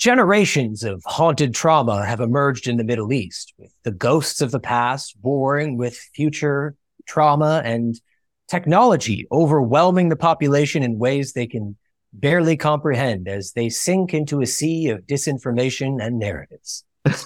[0.00, 4.58] Generations of haunted trauma have emerged in the Middle East, with the ghosts of the
[4.58, 6.74] past warring with future
[7.06, 8.00] trauma and
[8.48, 11.76] technology overwhelming the population in ways they can
[12.12, 16.84] barely comprehend as they sink into a sea of disinformation and narratives.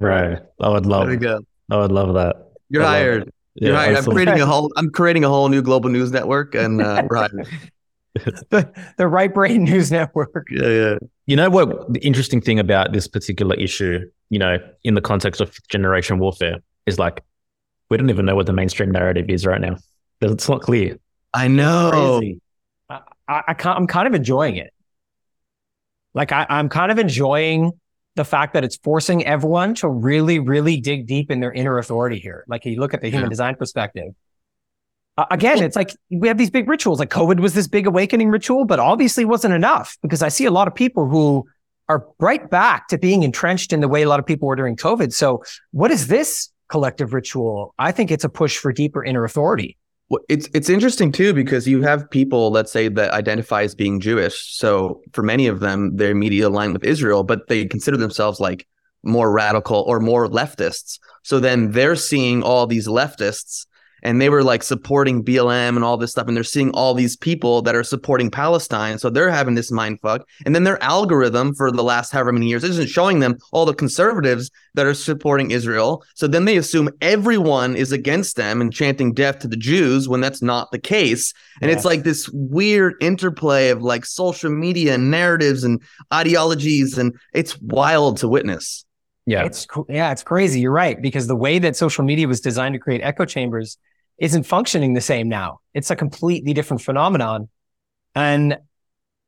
[0.00, 0.38] Right.
[0.60, 1.06] I would love.
[1.06, 1.42] there we go.
[1.70, 2.34] I would love that.
[2.68, 3.32] You're I hired.
[3.54, 3.98] You're Yeah, hired.
[3.98, 4.72] I'm creating a whole.
[4.76, 7.48] I'm creating a whole new global news network, and uh, we're hired.
[8.50, 10.46] the, the Right Brain News Network.
[10.50, 10.98] Yeah, yeah.
[11.26, 11.92] You know what?
[11.92, 14.00] The interesting thing about this particular issue,
[14.30, 17.22] you know, in the context of fifth generation warfare, is like
[17.88, 19.76] we don't even know what the mainstream narrative is right now.
[20.20, 20.98] It's not clear.
[21.34, 22.20] I know.
[22.90, 24.72] I, I, I can't- I'm kind of enjoying it.
[26.14, 27.72] Like I, I'm kind of enjoying
[28.16, 32.18] the fact that it's forcing everyone to really, really dig deep in their inner authority
[32.18, 32.44] here.
[32.46, 33.30] Like you look at the human Yeah.
[33.30, 34.12] design perspective.
[35.30, 36.98] Again, it's like we have these big rituals.
[36.98, 40.50] Like COVID was this big awakening ritual, but obviously wasn't enough because I see a
[40.50, 41.46] lot of people who
[41.88, 44.74] are right back to being entrenched in the way a lot of people were during
[44.74, 45.12] COVID.
[45.12, 45.42] So
[45.72, 47.74] what is this collective ritual?
[47.78, 49.76] I think it's a push for deeper inner authority.
[50.08, 54.00] Well, it's it's interesting too because you have people, let's say, that identify as being
[54.00, 54.56] Jewish.
[54.56, 58.66] So for many of them, they're immediately aligned with Israel, but they consider themselves like
[59.02, 60.98] more radical or more leftists.
[61.22, 63.66] So then they're seeing all these leftists
[64.02, 67.16] and they were like supporting BLM and all this stuff, and they're seeing all these
[67.16, 68.98] people that are supporting Palestine.
[68.98, 70.26] So they're having this mind fuck.
[70.44, 73.74] And then their algorithm for the last however many years isn't showing them all the
[73.74, 76.04] conservatives that are supporting Israel.
[76.14, 80.20] So then they assume everyone is against them and chanting death to the Jews when
[80.20, 81.32] that's not the case.
[81.60, 85.80] And it's like this weird interplay of like social media and narratives and
[86.12, 86.98] ideologies.
[86.98, 88.84] And it's wild to witness.
[89.26, 89.44] Yeah.
[89.44, 90.60] It's yeah, it's crazy.
[90.60, 93.78] You're right because the way that social media was designed to create echo chambers
[94.18, 95.60] isn't functioning the same now.
[95.74, 97.48] It's a completely different phenomenon,
[98.14, 98.58] and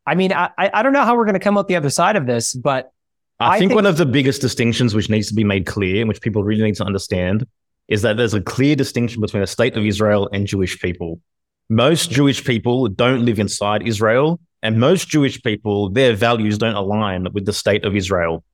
[0.07, 2.17] I mean, I I don't know how we're going to come out the other side
[2.17, 2.93] of this, but
[3.41, 6.01] I, I think, think- one of the biggest distinctions which needs to be made clear
[6.01, 7.47] and which people really need to understand
[7.89, 11.21] is that there's a clear distinction between the state of Israel and Jewish people.
[11.69, 17.27] Most Jewish people don't live inside Israel, and most Jewish people, their values don't align
[17.33, 18.45] with the state of Israel.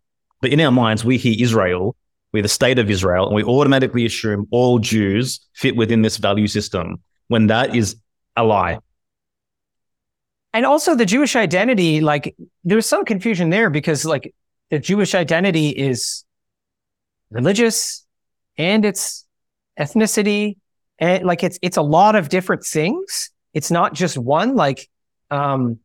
[0.40, 1.94] But in our minds, we hear Israel,
[2.32, 6.46] we're the state of Israel, and we automatically assume all Jews fit within this value
[6.46, 7.96] system when that is
[8.36, 8.78] a lie.
[10.52, 14.34] and also the Jewish identity, like there's some confusion there because like
[14.70, 16.24] the Jewish identity is
[17.30, 18.04] religious
[18.58, 19.26] and it's
[19.78, 20.56] ethnicity
[20.98, 23.30] and like it's it's a lot of different things.
[23.54, 24.54] It's not just one.
[24.54, 24.88] Like,
[25.30, 25.78] um,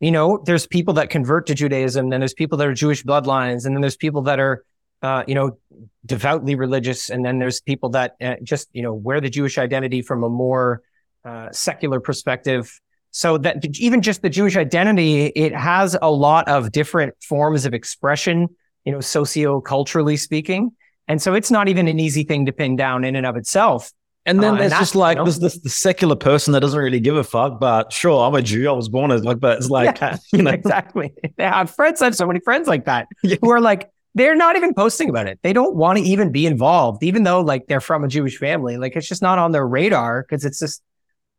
[0.00, 3.64] you know, there's people that convert to Judaism, then there's people that are Jewish bloodlines,
[3.64, 4.64] and then there's people that are,
[5.02, 5.58] uh, you know,
[6.04, 10.02] devoutly religious, and then there's people that uh, just you know wear the Jewish identity
[10.02, 10.82] from a more
[11.24, 12.80] uh, secular perspective.
[13.10, 17.72] So that even just the Jewish identity, it has a lot of different forms of
[17.72, 18.48] expression,
[18.84, 20.72] you know, socio-culturally speaking.
[21.08, 23.90] And so it's not even an easy thing to pin down in and of itself.
[24.26, 26.78] And then Uh, there's just like you know- this, this the secular person that doesn't
[26.78, 27.58] really give a fuck.
[27.60, 28.68] But sure, I'm a Jew.
[28.68, 31.14] I was born as like, but it's like Yeah, you know, exactly.
[31.38, 33.36] I have friends, I have so many friends like that Yeah.
[33.40, 35.38] who are like, they're not even posting about it.
[35.42, 38.78] They don't want to even be involved, even though like they're from a Jewish family.
[38.78, 40.82] Like it's just not on their radar because it's just,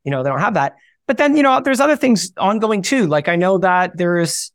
[0.04, 0.76] you know, they don't have that.
[1.08, 3.08] But then, you know, there's other things ongoing too.
[3.08, 4.52] Like I know that there's,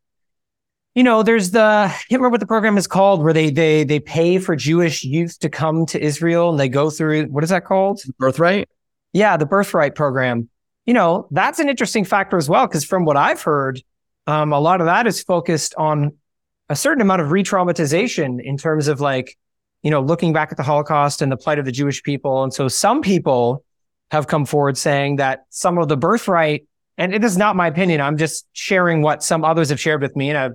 [0.95, 3.83] you know, there's the I can't remember what the program is called where they they
[3.83, 7.51] they pay for Jewish youth to come to Israel and they go through what is
[7.51, 8.03] that called?
[8.21, 8.69] Birthright?
[9.13, 10.49] Yeah, the birthright program.
[10.87, 13.83] You know, that's an interesting factor as well, because from what I've heard,
[14.29, 16.17] um, a lot of that is focused on
[16.69, 19.37] a certain amount of re-traumatization in terms of like,
[19.83, 22.43] you know, looking back at the Holocaust and the plight of the Jewish people.
[22.43, 23.65] And so some people
[24.11, 26.67] have come forward saying that some of the birthright,
[26.99, 30.15] and it is not my opinion, I'm just sharing what some others have shared with
[30.15, 30.29] me.
[30.29, 30.55] And I've,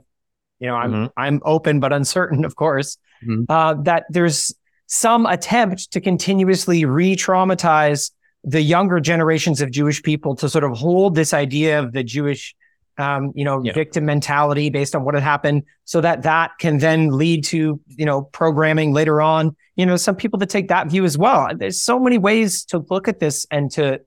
[0.60, 1.12] you know, I'm Mhm.
[1.18, 3.45] I'm open but uncertain, of course, Mhm.
[3.49, 4.55] uh, that there's
[4.86, 8.12] some attempt to continuously re-traumatize
[8.43, 12.55] the younger generations of Jewish people to sort of hold this idea of the Jewish,
[12.98, 13.74] um, you know, Yeah.
[13.74, 18.06] victim mentality based on what had happened, so that that can then lead to you
[18.06, 19.56] know programming later on.
[19.76, 21.50] You know, some people that take that view as well.
[21.56, 24.02] There's so many ways to look at this and to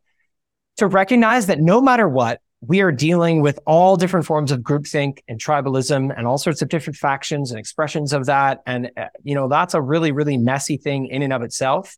[0.77, 5.19] to recognize that no matter what, we are dealing with all different forms of groupthink
[5.29, 8.61] and tribalism and all sorts of different factions and expressions of that.
[8.67, 11.97] And, uh, you know, that's a really, really messy thing in and of itself.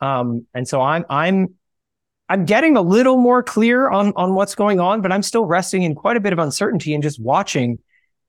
[0.00, 1.54] Um, and so I'm, I'm,
[2.30, 5.82] I'm getting a little more clear on, on what's going on, but I'm still resting
[5.82, 7.78] in quite a bit of uncertainty and just watching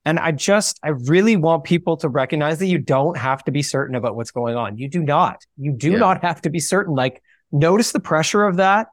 [0.03, 3.61] And I just, I really want people to recognize that you don't have to be
[3.61, 4.77] certain about what's going on.
[4.77, 5.45] You do not.
[5.57, 5.99] You do Yeah.
[5.99, 6.95] not have to be certain.
[6.95, 7.21] Like
[7.51, 8.87] notice the pressure of that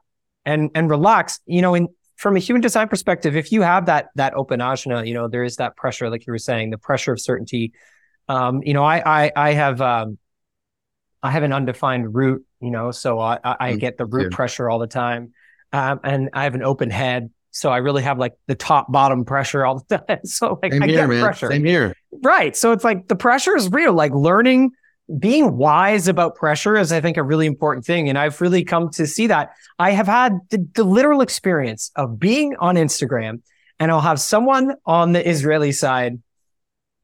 [0.45, 1.39] and, and relax.
[1.47, 5.07] You know, in, from a human design perspective, if you have that, that open ajna,
[5.07, 7.71] you know, there is that pressure, like you were saying, the pressure of certainty.
[8.27, 10.19] Um, you know, I, I, I have, um,
[11.23, 14.29] I have an undefined root, you know, so I, I, Mm, get the root too.
[14.29, 15.33] pressure all the time.
[15.71, 17.29] Um, and I have an open head.
[17.51, 20.19] So I really have like the top bottom pressure all the time.
[20.25, 21.21] So like Same I here, get man.
[21.23, 21.49] pressure.
[21.51, 21.95] Same here.
[22.23, 22.55] Right.
[22.55, 23.93] So it's like the pressure is real.
[23.93, 24.71] Like learning,
[25.17, 28.09] being wise about pressure is, I think, a really important thing.
[28.09, 29.51] And I've really come to see that.
[29.79, 33.41] I have had the, the literal experience of being on Instagram
[33.79, 36.21] and I'll have someone on the Israeli side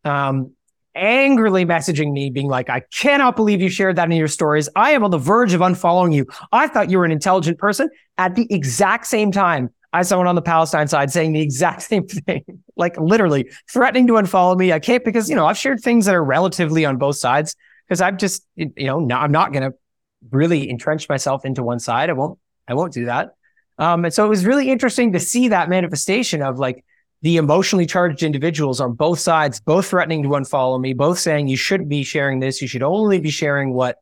[0.03, 0.51] um,
[0.95, 4.69] angrily messaging me, being like, I cannot believe you shared that in your stories.
[4.75, 6.25] I am on the verge of unfollowing you.
[6.51, 7.89] I thought you were an intelligent person.
[8.17, 11.81] At the exact same time, I saw someone on the Palestine side saying the exact
[11.89, 12.43] same thing,
[12.75, 14.73] like literally threatening to unfollow me.
[14.73, 17.55] I can't because, you know, I've shared things that are relatively on both sides
[17.87, 19.77] because I'm just, you know, no, I'm not going to
[20.31, 22.09] really entrench myself into one side.
[22.09, 23.35] I won't, I won't do that.
[23.77, 26.83] Um, and so it was really interesting to see that manifestation of like
[27.25, 31.57] the emotionally charged individuals on both sides, both threatening to unfollow me, both saying you
[31.57, 32.61] shouldn't be sharing this.
[32.61, 33.97] You should only be sharing what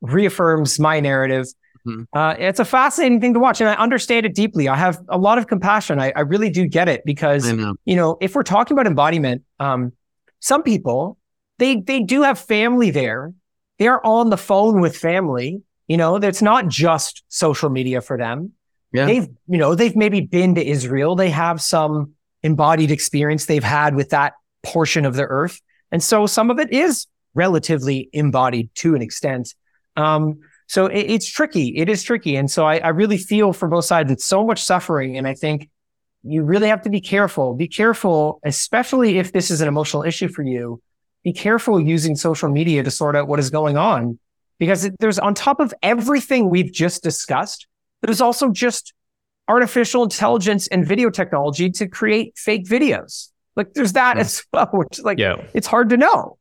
[0.00, 1.46] reaffirms my narrative.
[1.86, 2.06] Mhm.
[2.12, 4.68] Uh, it's a fascinating thing to watch, and I understand it deeply.
[4.68, 6.00] I have a lot of compassion.
[6.00, 7.76] I, I really do get it because know.
[7.84, 9.92] you know, if we're talking about embodiment, um,
[10.40, 11.16] some people
[11.58, 13.32] they they do have family there.
[13.78, 15.62] They are on the phone with family.
[15.86, 18.54] You know, that's not just social media for them.
[18.90, 19.06] Yeah.
[19.06, 21.14] They've, you know, they've maybe been to Israel.
[21.14, 22.14] They have some
[22.44, 25.60] embodied experience they've had with that portion of the earth.
[25.90, 29.54] And so some of it is relatively embodied to an extent.
[29.96, 31.76] Um, so it, it's tricky.
[31.76, 32.36] It is tricky.
[32.36, 34.10] And so I, I really feel for both sides.
[34.12, 35.18] It's so much suffering.
[35.18, 35.68] And I think
[36.22, 37.54] you really have to be careful.
[37.54, 40.80] Be careful, especially if this is an emotional issue for you.
[41.22, 44.18] Be careful using social media to sort out what is going on
[44.58, 47.66] because there's on top of everything we've just discussed,
[48.02, 48.92] there's also just
[49.48, 53.30] artificial intelligence and video technology to create fake videos.
[53.56, 55.36] Like there's that as well, which like Yeah.
[55.54, 56.38] it's hard to know.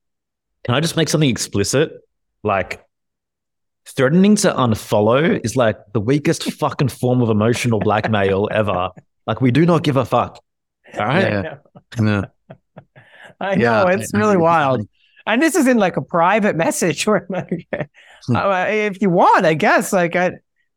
[0.64, 1.91] Can I just make something explicit?
[2.43, 2.84] Like
[3.86, 8.89] threatening to unfollow is like the weakest fucking form of emotional blackmail ever.
[9.28, 10.39] Like we do not give a fuck.
[10.97, 11.24] All right.
[11.32, 11.56] Yeah.
[11.97, 12.24] I know.
[13.39, 14.88] I Yeah, know I- it's really wild.
[15.26, 17.68] And this is in like a private message where like,
[18.28, 18.36] Hmm.
[18.38, 20.32] uh, if you want, I guess, like I,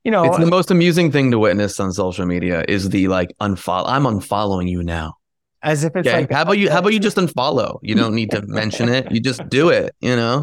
[0.07, 3.09] you know, It's the uh, most amusing thing to witness on social media is the
[3.09, 3.85] like unfollow.
[3.95, 5.15] I'm unfollowing you now.
[5.63, 6.21] as if it's Okay.
[6.21, 6.71] like how about you?
[6.71, 7.79] How about you just unfollow?
[7.83, 9.11] You don't need to mention it.
[9.11, 9.95] You just do it.
[10.01, 10.37] You know.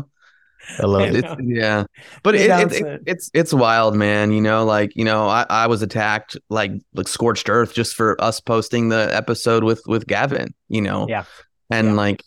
[0.80, 1.16] I love it.
[1.16, 1.84] It's, yeah,
[2.24, 2.82] but it, it, it.
[2.86, 4.32] it, it's it's wild, man.
[4.32, 8.10] You know, like you know, I, I was attacked like like scorched earth just for
[8.22, 10.54] us posting the episode with with Gavin.
[10.70, 11.24] You know, Yeah.
[11.70, 11.94] and Yeah.
[12.06, 12.24] like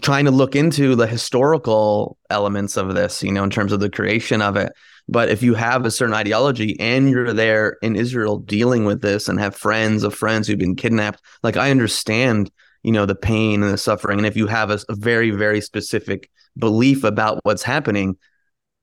[0.00, 3.22] trying to look into the historical elements of this.
[3.22, 4.72] You know, in terms of the creation of it.
[5.08, 9.28] But if you have a certain ideology and you're there in Israel dealing with this
[9.28, 12.50] and have friends of friends who've been kidnapped, like I understand,
[12.82, 14.18] you know, the pain and the suffering.
[14.18, 16.28] And if you have a, a very, very specific
[16.58, 18.16] belief about what's happening,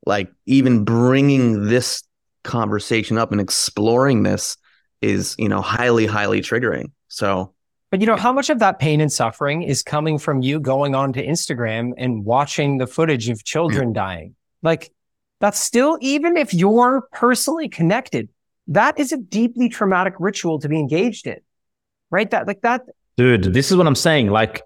[0.05, 2.03] like even bringing this
[2.43, 4.57] conversation up and exploring this
[5.01, 6.91] is, you know, highly, highly triggering.
[7.09, 7.53] So,
[7.91, 10.95] But you know, how much of that pain and suffering is coming from you going
[10.95, 13.95] onto Instagram and watching the footage of children mm.
[13.95, 14.36] dying?
[14.61, 14.91] Like
[15.43, 18.29] that's still, even if you're personally connected,
[18.65, 21.35] that is a deeply traumatic ritual to be engaged in.
[22.09, 22.31] Right?
[22.31, 22.83] That like that.
[23.17, 24.29] Dude, this is what I'm saying.
[24.29, 24.61] Like,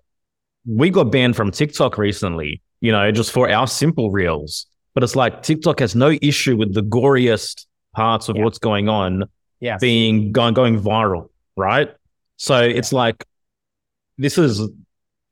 [0.67, 4.67] we got banned from TikTok recently, you know, just for our simple reels.
[4.93, 7.65] But it's like TikTok has no issue with the goriest
[7.95, 8.43] parts of Yeah.
[8.43, 9.23] what's going on
[9.59, 9.81] Yes.
[9.81, 11.89] being going going viral, right?
[12.35, 13.25] So it's like
[14.19, 14.61] this is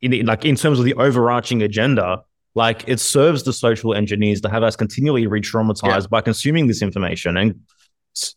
[0.02, 2.24] in, like in terms of the overarching agenda,
[2.56, 7.38] like it serves the social engineers to have us continually re-traumatized by consuming this information.
[7.38, 7.60] And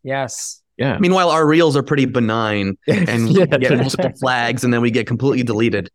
[0.02, 0.60] yes.
[0.76, 4.90] yeah, meanwhile, our reels are pretty benign and Yeah, get multiple flags and then we
[4.90, 5.90] get completely deleted.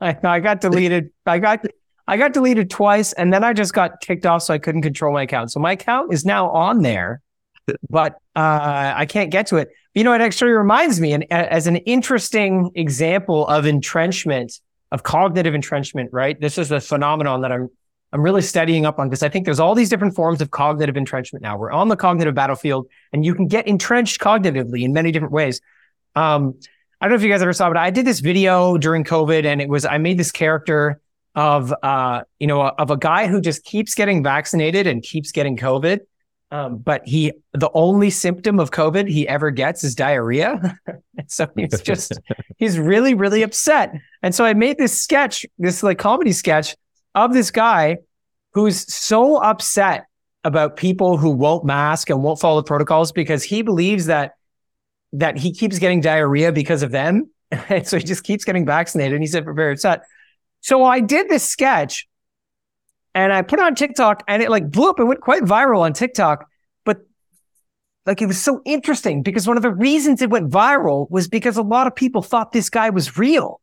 [0.00, 1.10] I, I got deleted.
[1.26, 1.64] I got
[2.08, 5.12] I got deleted twice, and then I just got kicked off, so I couldn't control
[5.12, 5.52] my account.
[5.52, 7.20] So my account is now on there,
[7.90, 9.68] but uh, I can't get to it.
[9.94, 14.58] You know, it actually reminds me, and as an interesting example of entrenchment,
[14.92, 16.10] of cognitive entrenchment.
[16.12, 17.68] Right, this is a phenomenon that I'm
[18.12, 20.96] I'm really studying up on because I think there's all these different forms of cognitive
[20.96, 21.58] entrenchment now.
[21.58, 25.60] We're on the cognitive battlefield, and you can get entrenched cognitively in many different ways.
[26.14, 26.60] Um,
[27.02, 29.44] I don't know if you guys ever saw, but I did this video during COVID
[29.44, 31.00] and it was, I made this character
[31.34, 35.56] of, uh, you know, of a guy who just keeps getting vaccinated and keeps getting
[35.56, 36.00] COVID.
[36.52, 40.78] Um, but he, the only symptom of COVID he ever gets is diarrhea.
[41.26, 42.20] so he's just,
[42.58, 43.92] he's really, really upset.
[44.22, 46.76] And so I made this sketch, this like comedy sketch
[47.14, 47.98] of this guy
[48.52, 50.06] who's so upset
[50.44, 54.32] about people who won't mask and won't follow the protocols because he believes that
[55.12, 57.28] that he keeps getting diarrhea because of them.
[57.68, 60.04] And so he just keeps getting vaccinated and he's very upset.
[60.62, 62.08] So I did this sketch
[63.14, 65.80] and I put it on TikTok and it like blew up and went quite viral
[65.80, 66.46] on TikTok.
[66.86, 67.02] But
[68.06, 71.58] like it was so interesting because one of the reasons it went viral was because
[71.58, 73.60] a lot of people thought this guy was real.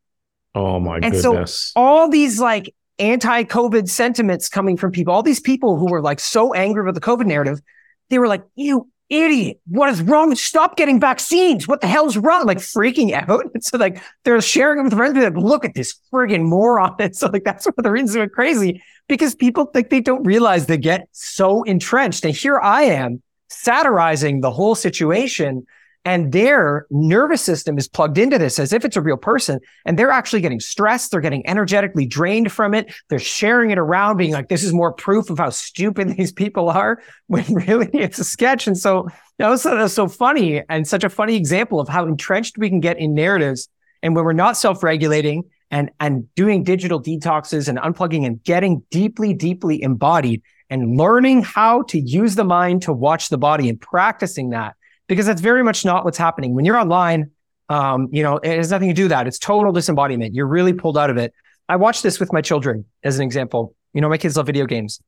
[0.55, 1.71] Oh my and goodness.
[1.73, 6.19] so all these like anti-COVID sentiments coming from people, all these people who were like
[6.19, 7.61] so angry with the COVID narrative,
[8.09, 10.35] they were like, you idiot, what is wrong?
[10.35, 11.67] Stop getting vaccines.
[11.67, 12.45] What the hell's wrong?
[12.45, 13.45] Like freaking out.
[13.53, 16.95] And so like they're sharing it with friends, like, look at this friggin' moron.
[16.99, 20.01] And so like that's one of the reasons it went crazy because people like they
[20.01, 22.25] don't realize they get so entrenched.
[22.25, 25.65] And here I am satirizing the whole situation
[26.05, 29.99] and their nervous system is plugged into this as if it's a real person and
[29.99, 34.31] they're actually getting stressed they're getting energetically drained from it they're sharing it around being
[34.33, 38.23] like this is more proof of how stupid these people are when really it's a
[38.23, 38.67] sketch.
[38.67, 42.05] And so that was, that was so funny and such a funny example of how
[42.05, 43.69] entrenched we can get in narratives
[44.01, 49.33] and when we're not self-regulating and and doing digital detoxes and unplugging and getting deeply
[49.33, 54.49] deeply embodied and learning how to use the mind to watch the body and practicing
[54.49, 54.75] that
[55.09, 56.53] because that's very much not what's happening.
[56.53, 57.31] When you're online,
[57.67, 59.27] um, you know, it has nothing to do with that.
[59.27, 60.33] It's total disembodiment.
[60.33, 61.33] You're really pulled out of it.
[61.67, 63.75] I watch this with my children as an example.
[63.93, 65.01] You know, my kids love video games.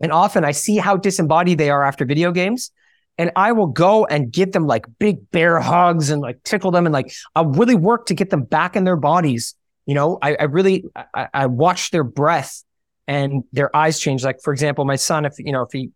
[0.00, 2.70] And often I see how disembodied they are after video games.
[3.18, 6.86] And I will go and give them like big bear hugs and like tickle them
[6.86, 9.54] and like I'll really work to get them back in their bodies.
[9.86, 10.84] You know, I, I really
[11.14, 12.64] I, I watch their breath
[13.06, 14.24] and their eyes change.
[14.24, 15.90] Like for example, my son, if you know, if he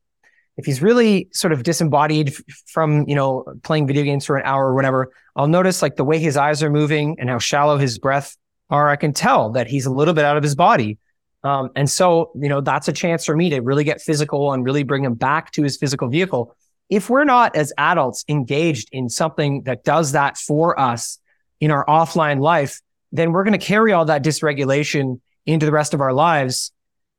[0.56, 2.34] if he's really sort of disembodied
[2.66, 6.04] from you know playing video games for an hour or whatever i'll notice like the
[6.04, 8.36] way his eyes are moving and how shallow his breath
[8.70, 10.98] are i can tell that he's a little bit out of his body.
[11.44, 14.64] Um, and so you know that's a chance for me to really get physical and
[14.64, 16.56] really bring him back to his physical vehicle.
[16.88, 21.18] If we're not as adults engaged in something that does that for us
[21.60, 22.80] in our offline life
[23.12, 26.72] then we're going to carry all that dysregulation into the rest of our lives.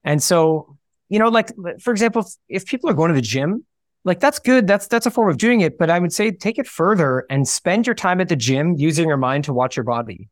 [0.03, 0.76] And so
[1.09, 1.51] you know, like
[1.81, 3.65] for example, if, people are going to the gym,
[4.03, 4.67] like that's good.
[4.67, 5.77] That's that's a form of doing it.
[5.77, 9.07] But I would say take it further and spend your time at the gym using
[9.07, 10.29] your mind to watch your body.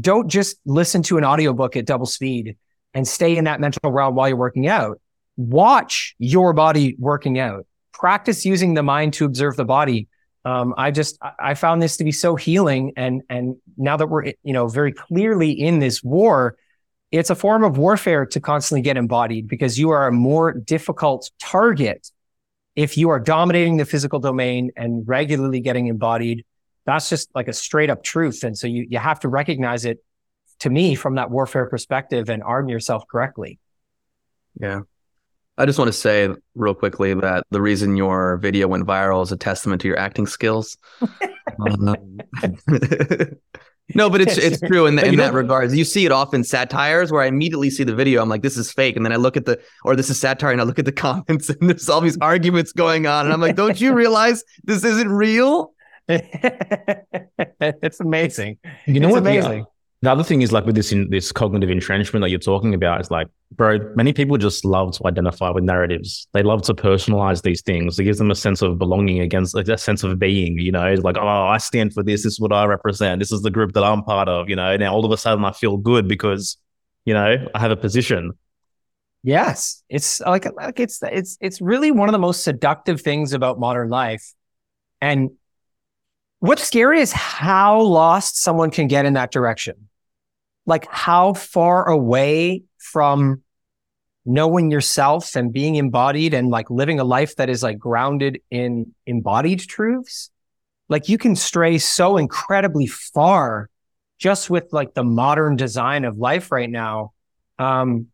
[0.00, 2.56] Don't just listen to an audiobook at double speed
[2.94, 5.00] and stay in that mental realm while you're working out.
[5.36, 7.66] Watch your body working out.
[7.92, 10.08] Practice using the mind to observe the body.
[10.44, 14.26] Um, I just I found this to be so healing, and and now that we're
[14.42, 16.56] you know very clearly in this war,
[17.10, 21.30] it's a form of warfare to constantly get embodied because you are a more difficult
[21.40, 22.10] target
[22.76, 26.44] if you are dominating the physical domain and regularly getting embodied.
[26.84, 28.44] That's just like a straight up truth.
[28.44, 30.02] And so you, you have to recognize it
[30.60, 33.58] to me from that warfare perspective and arm yourself correctly.
[34.60, 34.82] Yeah.
[35.56, 39.32] I just want to say real quickly that the reason your video went viral is
[39.32, 40.76] a testament to your acting skills.
[41.58, 41.96] um,
[43.94, 45.74] No, but it's it's true in, the, in that regards.
[45.76, 48.20] You see it often satires where I immediately see the video.
[48.20, 50.52] I'm like, this is fake, and then I look at the or this is satire,
[50.52, 53.40] and I look at the comments, and there's all these arguments going on, and I'm
[53.40, 55.72] like, don't you realize this isn't real?
[56.08, 58.58] it's amazing.
[58.86, 59.26] You know it's what?
[59.26, 59.66] Uh, amazing.
[60.00, 63.00] The other thing is like with this in, this cognitive entrenchment that you're talking about
[63.00, 66.28] is like, bro, many people just love to identify with narratives.
[66.32, 67.98] They love to personalize these things.
[67.98, 70.86] It gives them a sense of belonging against like a sense of being, you know,
[70.86, 72.22] it's like, oh, I stand for this.
[72.22, 73.18] This is what I represent.
[73.18, 74.76] This is the group that I'm part of, you know.
[74.76, 76.58] Now all of a sudden I feel good because,
[77.04, 78.32] you know, I have a position.
[79.24, 79.82] Yes.
[79.88, 83.88] It's like, like it's it's it's really one of the most seductive things about modern
[83.88, 84.32] life.
[85.00, 85.30] And
[86.38, 89.87] what's scary is how lost someone can get in that direction
[90.68, 93.42] like how far away from
[94.26, 98.94] knowing yourself and being embodied and like living a life that is like grounded in
[99.06, 100.30] embodied truths?
[100.90, 103.70] Like you can stray so incredibly far
[104.18, 107.12] just with like the modern design of life right now.
[107.58, 108.08] Um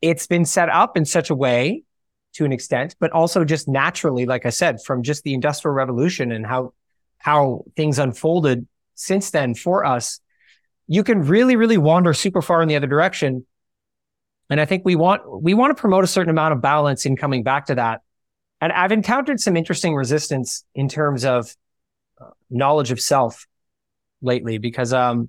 [0.00, 1.82] it's been set up in such a way
[2.34, 6.30] to an extent but also just naturally like i said from just the industrial revolution
[6.30, 6.72] and how
[7.18, 8.64] how things unfolded
[8.94, 10.20] since then for us
[10.88, 13.46] you can really, really wander super far in the other direction.
[14.50, 17.14] And I think we want, we want to promote a certain amount of balance in
[17.16, 18.00] coming back to that.
[18.60, 21.54] And I've encountered some interesting resistance in terms of
[22.20, 23.46] uh, knowledge of self
[24.22, 25.28] lately because, um,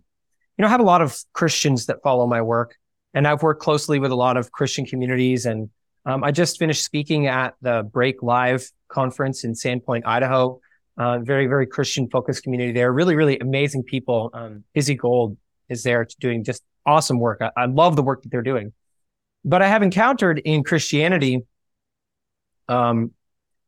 [0.57, 2.76] you know, I have a lot of Christians that follow my work
[3.14, 5.45] and I've worked closely with a lot of Christian communities.
[5.45, 5.69] And
[6.06, 10.61] um, I just finished speaking at the Break Live conference in Sandpoint, Idaho.
[10.99, 12.91] uh, very, very Christian focused community there.
[12.91, 14.30] Really, really amazing people.
[14.34, 14.64] Um,
[14.98, 15.38] Gold
[15.70, 17.41] is there doing just awesome work.
[17.41, 18.74] I, I love the work that they're doing.
[19.46, 21.46] But I have encountered in Christianity
[22.68, 23.12] um,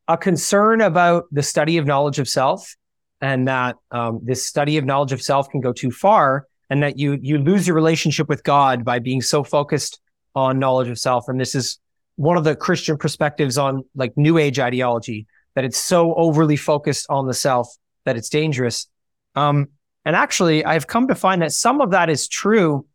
[0.07, 2.75] a concern about the study of knowledge of self
[3.21, 6.97] and that um, this study of knowledge of self can go too far and that
[6.97, 9.99] you you lose your relationship with God by being so focused
[10.35, 11.27] on knowledge of self.
[11.27, 11.79] And this is
[12.15, 17.05] one of the Christian perspectives on like new age ideology that it's so overly focused
[17.09, 17.67] on the self
[18.05, 18.87] that it's dangerous.
[19.35, 19.67] Um,
[20.05, 22.85] and actually, I've come to find that some of that is true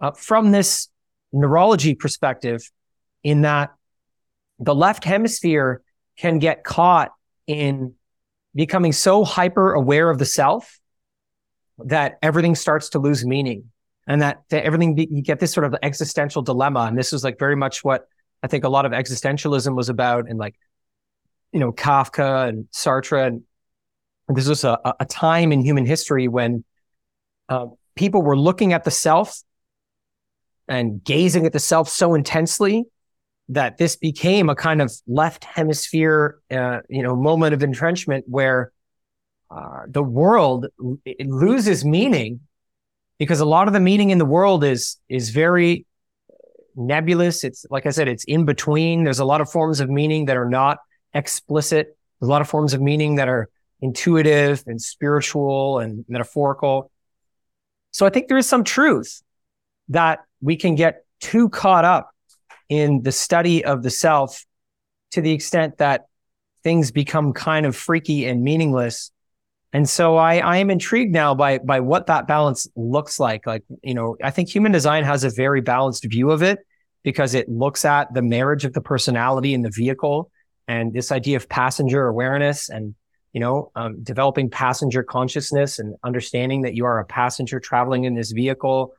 [0.00, 0.88] uh, from this
[1.32, 2.68] neurology perspective,
[3.22, 3.70] in that
[4.58, 5.82] the left hemisphere
[6.16, 7.10] can get caught
[7.46, 7.94] in
[8.54, 10.80] becoming so hyper aware of the self
[11.78, 13.70] that everything starts to lose meaning
[14.06, 16.80] and that, that everything you get this sort of existential dilemma.
[16.80, 18.06] And this is like very much what
[18.42, 20.54] i think a lot of existentialism was about and like
[21.52, 23.42] you know kafka and sartre and
[24.36, 26.64] this was a, a time in human history when
[27.48, 27.66] uh,
[27.96, 29.42] people were looking at the self
[30.68, 32.84] and gazing at the self so intensely
[33.48, 38.72] that this became a kind of left hemisphere, uh, you know, moment of entrenchment where
[39.50, 40.66] uh, the world
[41.18, 42.40] loses meaning
[43.18, 45.84] because a lot of the meaning in the world is is very
[46.76, 47.42] nebulous.
[47.42, 49.02] It's like I said, it's in between.
[49.02, 50.78] There's a lot of forms of meaning that are not
[51.12, 51.98] explicit.
[52.20, 53.48] There's a lot of forms of meaning that are
[53.82, 56.90] intuitive and spiritual and metaphorical.
[57.92, 59.22] So I think there is some truth
[59.88, 62.10] that we can get too caught up
[62.68, 64.44] in the study of the self
[65.12, 66.06] to the extent that
[66.62, 69.10] things become kind of freaky and meaningless.
[69.72, 73.46] And so I, I am intrigued now by, by what that balance looks like.
[73.46, 76.60] Like, you know, I think human design has a very balanced view of it
[77.02, 80.30] because it looks at the marriage of the personality and the vehicle
[80.68, 82.94] and this idea of passenger awareness and,
[83.32, 88.14] you know, um, developing passenger consciousness and understanding that you are a passenger traveling in
[88.14, 88.94] this vehicle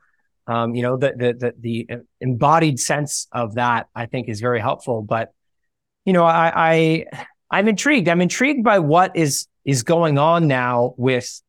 [0.46, 4.60] um, you know, the, the, the, the embodied sense of that, I think is very
[4.60, 5.02] helpful.
[5.02, 5.32] But,
[6.04, 7.06] you know, I, I,
[7.50, 8.08] I'm intrigued.
[8.08, 11.40] I'm intrigued by what is, is going on now with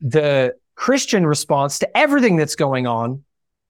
[0.00, 3.24] the Christian response to everything that's going on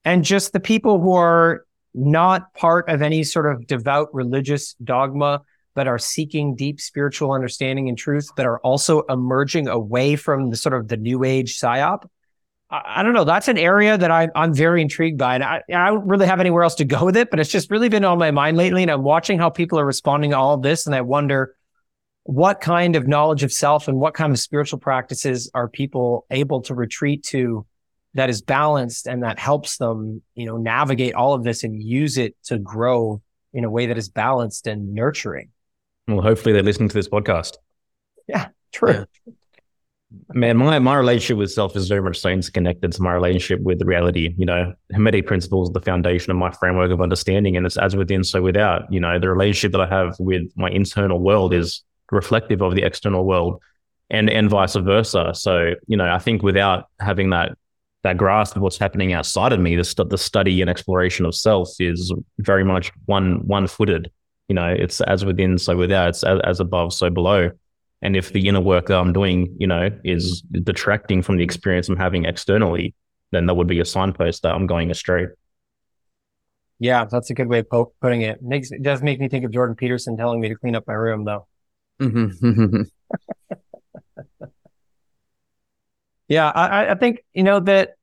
[0.04, 1.64] and just the people who are
[1.94, 5.40] not part of any sort of devout religious dogma
[5.78, 10.56] that are seeking deep spiritual understanding and truth that are also emerging away from the
[10.56, 12.04] sort of the new age psyop
[12.70, 13.24] I don't know.
[13.24, 15.36] That's an area that I, I'm very intrigued by.
[15.36, 17.70] And I, I don't really have anywhere else to go with it, but it's just
[17.70, 18.82] really been on my mind lately.
[18.82, 20.84] And I'm watching how people are responding to all of this.
[20.84, 21.56] And I wonder
[22.24, 26.60] what kind of knowledge of self and what kind of spiritual practices are people able
[26.62, 27.64] to retreat to
[28.12, 32.18] that is balanced and that helps them, you know, navigate all of this and use
[32.18, 33.22] it to grow
[33.54, 35.48] in a way that is balanced and nurturing.
[36.08, 37.58] Well, hopefully they're listening to this podcast.
[38.26, 39.04] Yeah, true.
[39.26, 39.32] Yeah.
[40.32, 43.82] Man, my, my relationship with self is very much so interconnected to my relationship with
[43.82, 44.34] reality.
[44.38, 47.94] You know, Hermetic principles, are the foundation of my framework of understanding, and it's as
[47.94, 48.90] within, so without.
[48.90, 52.84] You know, the relationship that I have with my internal world is reflective of the
[52.84, 53.60] external world,
[54.08, 55.32] and and vice versa.
[55.34, 57.58] So, you know, I think without having that
[58.02, 61.34] that grasp of what's happening outside of me, the st- the study and exploration of
[61.34, 64.10] self is very much one one footed.
[64.48, 66.10] You know, it's as within, so without.
[66.10, 67.50] It's as, as above, so below.
[68.00, 71.88] And if the inner work that I'm doing, you know, is detracting from the experience
[71.88, 72.94] I'm having externally,
[73.32, 75.26] then that would be a signpost that I'm going astray.
[76.78, 78.40] Yeah, that's a good way of putting it.
[78.40, 80.94] Makes it does make me think of Jordan Peterson telling me to clean up my
[80.94, 81.48] room, though.
[82.00, 82.82] Mm-hmm.
[86.28, 87.94] yeah, I, I think you know that.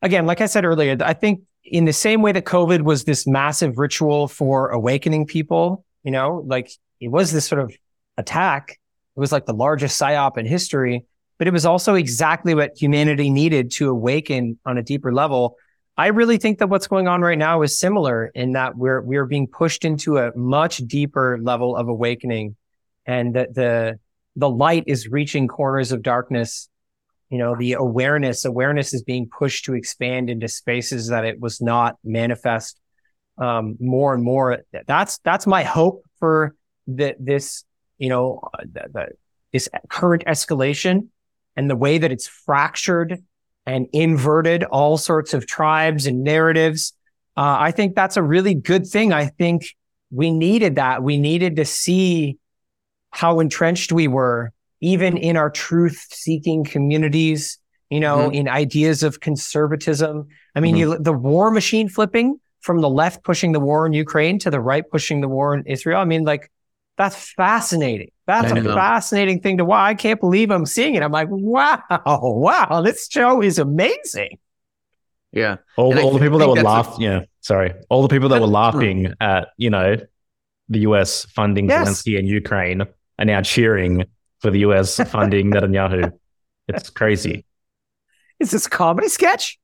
[0.00, 3.26] Again, like I said earlier, I think in the same way that COVID was this
[3.26, 6.70] massive ritual for awakening people, you know, like
[7.00, 7.72] it was this sort of
[8.16, 8.78] attack
[9.18, 11.04] it was like the largest psyop in history,
[11.38, 15.56] but it was also exactly what humanity needed to awaken on a deeper level.
[15.96, 19.26] I really think that what's going on right now is similar in that we're we're
[19.26, 22.54] being pushed into a much deeper level of awakening,
[23.06, 23.98] and that the
[24.36, 26.68] the light is reaching corners of darkness.
[27.30, 31.60] You know, the awareness awareness is being pushed to expand into spaces that it was
[31.60, 32.80] not manifest
[33.36, 34.58] um, more and more.
[34.86, 36.54] That's that's my hope for
[36.86, 37.64] that this
[37.98, 39.06] you know, the, the,
[39.52, 41.08] this current escalation
[41.56, 43.22] and the way that it's fractured
[43.66, 46.94] and inverted all sorts of tribes and narratives.
[47.36, 49.12] Uh, I think that's a really good thing.
[49.12, 49.74] I think
[50.10, 51.02] we needed that.
[51.02, 52.38] We needed to see
[53.10, 57.58] how entrenched we were, even in our truth seeking communities,
[57.90, 58.34] you know, mm-hmm.
[58.34, 60.28] in ideas of conservatism.
[60.54, 60.92] I mean, mm-hmm.
[60.92, 64.60] you, the war machine flipping from the left pushing the war in Ukraine to the
[64.60, 66.00] right pushing the war in Israel.
[66.00, 66.50] I mean, like
[66.96, 68.10] That's fascinating.
[68.26, 69.88] That's a fascinating thing to watch.
[69.88, 71.02] I can't believe I'm seeing it.
[71.02, 74.38] I'm like, wow, wow, this show is amazing.
[75.32, 75.56] Yeah.
[75.76, 78.08] All, And I the thi- people that were that's a- laughing, yeah, sorry, all the
[78.08, 79.96] people that were laughing at you know
[80.68, 81.88] the US funding Yes.
[81.88, 82.82] Zelensky and Ukraine
[83.18, 84.04] are now cheering
[84.40, 86.12] for the US funding Netanyahu.
[86.68, 87.44] It's crazy.
[88.40, 89.58] Is this comedy sketch?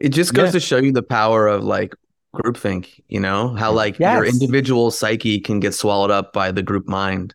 [0.00, 0.52] It just goes Yeah.
[0.52, 1.94] to show you the power of like
[2.34, 6.88] groupthink, you know, how like your individual psyche can get swallowed up by the group
[6.88, 7.34] mind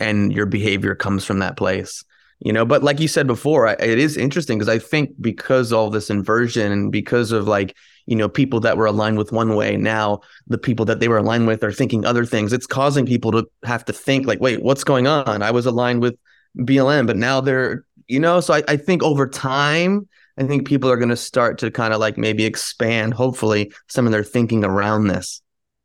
[0.00, 2.04] and your behavior comes from that place.
[2.40, 5.72] You know, but like you said before, I, it is interesting because I think because
[5.72, 7.74] all this inversion and because of like,
[8.06, 11.18] you know, people that were aligned with one way, now the people that they were
[11.18, 12.52] aligned with are thinking other things.
[12.52, 15.42] It's causing people to have to think like, wait, what's going on?
[15.42, 16.16] I was aligned with
[16.58, 20.90] BLM, but now they're, you know, so I, I think over time, I think people
[20.90, 24.64] are going to start to kind of like maybe expand, hopefully, some of their thinking
[24.64, 25.40] around this.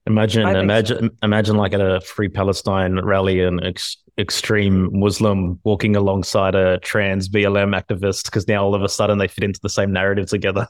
[0.08, 5.60] Imagine, I think imagine, imagine like at a Free Palestine rally, an ex- extreme Muslim
[5.64, 9.60] walking alongside a trans BLM activist because now all of a sudden they fit into
[9.62, 10.68] the same narrative together.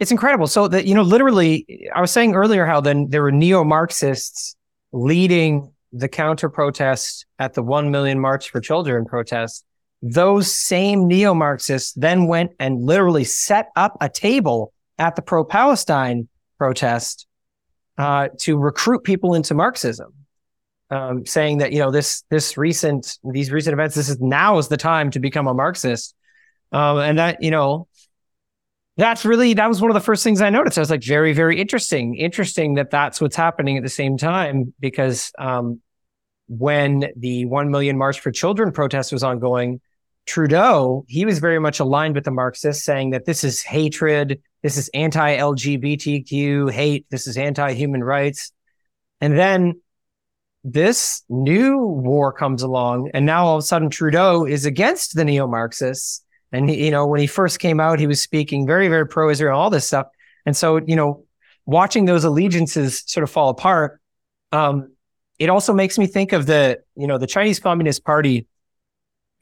[0.00, 0.46] It's incredible.
[0.46, 4.56] So that you know, literally, I was saying earlier how then there were neo-Marxists
[4.92, 9.64] leading the counter protest at the One Million March for Children protest.
[10.02, 17.26] Those same neo-Marxists then went and literally set up a table at the pro-Palestine protest
[17.96, 20.12] uh, to recruit people into Marxism,
[20.90, 24.68] um, saying that you know this this recent these recent events this is now is
[24.68, 26.14] the time to become a Marxist,
[26.72, 27.86] um, and that you know
[28.96, 30.78] that's really that was one of the first things I noticed.
[30.78, 32.14] I was like, very, very interesting.
[32.16, 35.80] Interesting that that's what's happening at the same time because um,
[36.48, 39.80] when the one million March for Children protest was ongoing,
[40.26, 44.76] Trudeau he was very much aligned with the Marxists, saying that this is hatred, this
[44.76, 48.52] is anti-LGBTQ hate, this is anti-human rights,
[49.20, 49.80] and then
[50.62, 55.24] this new war comes along, and now all of a sudden Trudeau is against the
[55.24, 56.23] neo-Marxists.
[56.54, 59.70] And you know, when he first came out, he was speaking very, very pro-Israel, all
[59.70, 60.06] this stuff.
[60.46, 61.24] And so, you know,
[61.66, 64.00] watching those allegiances sort of fall apart,
[64.52, 64.92] um,
[65.38, 68.46] it also makes me think of the, you know, the Chinese Communist Party.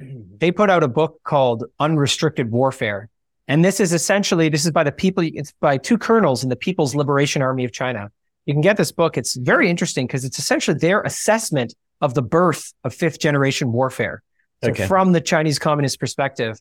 [0.00, 3.10] They put out a book called Unrestricted Warfare,
[3.46, 5.22] and this is essentially this is by the people.
[5.22, 8.10] It's by two colonels in the People's Liberation Army of China.
[8.46, 9.18] You can get this book.
[9.18, 14.22] It's very interesting because it's essentially their assessment of the birth of fifth generation warfare.
[14.64, 14.86] So Okay.
[14.86, 16.58] from the Chinese Communist perspective.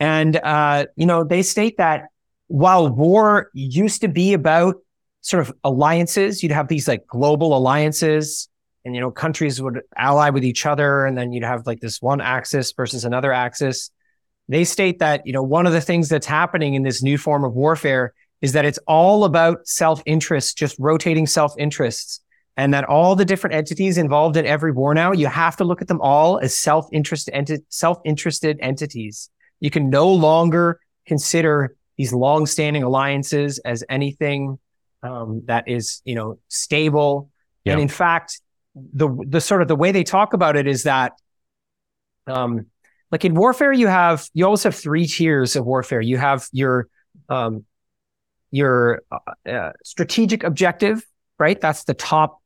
[0.00, 2.06] And, uh, you know, they state that
[2.46, 4.76] while war used to be about
[5.20, 8.48] sort of alliances, you'd have these like global alliances
[8.84, 11.04] and, you know, countries would ally with each other.
[11.04, 13.90] And then you'd have like this one axis versus another axis.
[14.48, 17.44] They state that, you know, one of the things that's happening in this new form
[17.44, 22.20] of warfare is that it's all about self interest, just rotating self interests.
[22.56, 25.80] And that all the different entities involved in every war now, you have to look
[25.80, 29.30] at them all as self interested enti- self interested entities.
[29.60, 34.58] You can no longer consider these long-standing alliances as anything
[35.02, 37.30] um, that is, you know, stable.
[37.64, 37.72] Yeah.
[37.72, 38.40] And in fact,
[38.74, 41.12] the the sort of the way they talk about it is that,
[42.26, 42.66] um,
[43.10, 46.00] like in warfare, you have you always have three tiers of warfare.
[46.00, 46.88] You have your
[47.28, 47.64] um,
[48.50, 51.04] your uh, uh, strategic objective,
[51.38, 51.60] right?
[51.60, 52.40] That's the top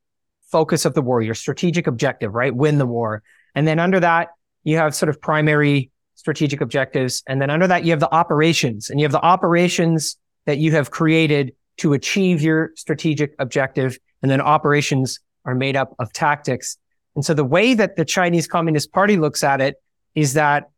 [0.51, 1.23] focus of the war.
[1.23, 2.55] Your strategic objective, right?
[2.55, 3.23] Win the war.
[3.55, 4.29] And then under that,
[4.65, 5.91] you have sort of primary
[6.23, 7.25] strategic objectives.
[7.27, 10.17] And then under that, you have the operations and you have the operations
[10.47, 13.99] that you have created to achieve your strategic objective.
[14.23, 16.79] And then operations are made up of tactics.
[17.17, 19.75] And so the way that the Chinese Communist Party looks at it
[20.15, 20.71] is that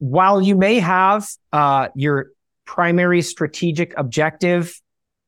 [0.00, 2.26] while you may have uh, your
[2.66, 4.78] primary strategic objective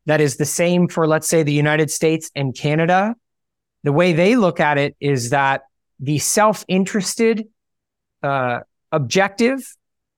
[0.05, 3.17] that is the same for, let's say, the United States and Canada,
[3.85, 5.62] the way they look at it is that
[5.99, 7.47] the self-interested
[8.23, 8.61] uh,
[8.93, 9.61] objective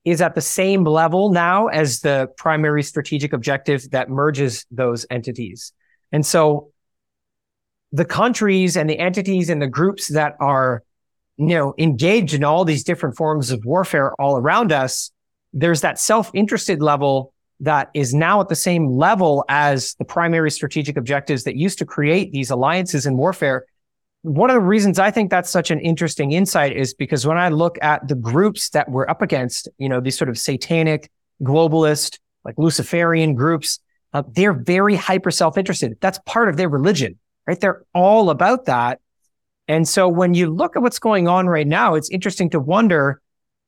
[0.05, 5.73] is at the same level now as the primary strategic objective that merges those entities.
[6.11, 6.73] And so
[7.93, 10.83] the countries and the entities and the groups that are,
[11.37, 15.13] you know, engaged in all these different forms of warfare all around us,
[15.53, 20.97] there's that self-interested level that is now at the same level as the primary strategic
[20.97, 23.67] objectives that used to create these alliances in warfare
[24.23, 27.49] one of the reasons I think that's such an interesting insight is because when I
[27.49, 31.11] look at the groups that we're up against, you know, these sort of satanic,
[31.43, 33.81] globalist, like Luciferian groups,
[34.13, 35.97] uh, they're very hyper self-interested.
[36.01, 37.59] That's part of their religion, right?
[37.59, 39.01] They're all about that.
[39.67, 43.21] And so when you look at what's going on right now, it's interesting to wonder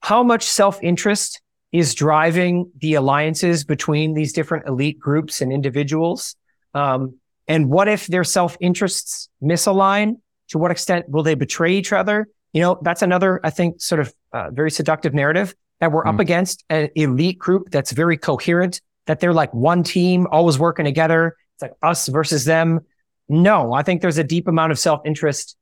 [0.03, 1.41] how much self-interest
[1.73, 6.37] is driving the alliances between these different elite groups and individuals.
[6.75, 7.19] Um,
[7.49, 10.17] and what if their self-interests misalign?
[10.51, 12.29] To what extent will they betray each other?
[12.53, 16.15] You know, that's another, I think, sort of uh, very seductive narrative that we're mm.
[16.15, 20.85] up against an elite group that's very coherent, that they're like one team, always working
[20.85, 21.37] together.
[21.55, 22.81] It's like us versus them.
[23.29, 25.57] No, I think there's a deep amount of self interest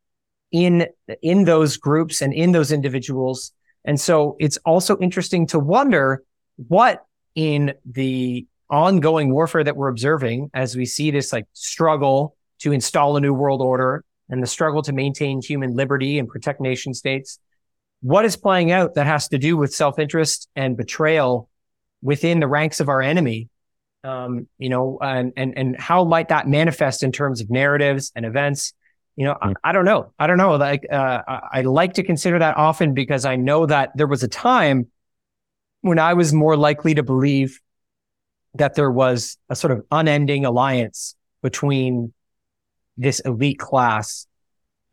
[0.50, 0.86] in,
[1.22, 3.52] in those groups and in those individuals.
[3.84, 6.22] And so it's also interesting to wonder
[6.56, 7.04] what
[7.34, 13.16] in the ongoing warfare that we're observing as we see this like struggle to install
[13.16, 17.38] a new world order and the struggle to maintain human liberty and protect nation states.
[18.00, 21.50] What is playing out that has to do with self-interest and betrayal
[22.00, 23.50] within the ranks of our enemy?
[24.02, 28.24] Um, you know, and, and, and how might that manifest in terms of narratives and
[28.24, 28.72] events?
[29.16, 29.52] You know, I, hmm.
[29.62, 30.12] I don't know.
[30.18, 30.56] I don't know.
[30.56, 34.22] Like, uh, I, I like to consider that often because I know that there was
[34.22, 34.90] a time
[35.82, 37.60] when I was more likely to believe
[38.54, 42.14] that there was a sort of unending alliance between
[42.97, 44.27] this elite class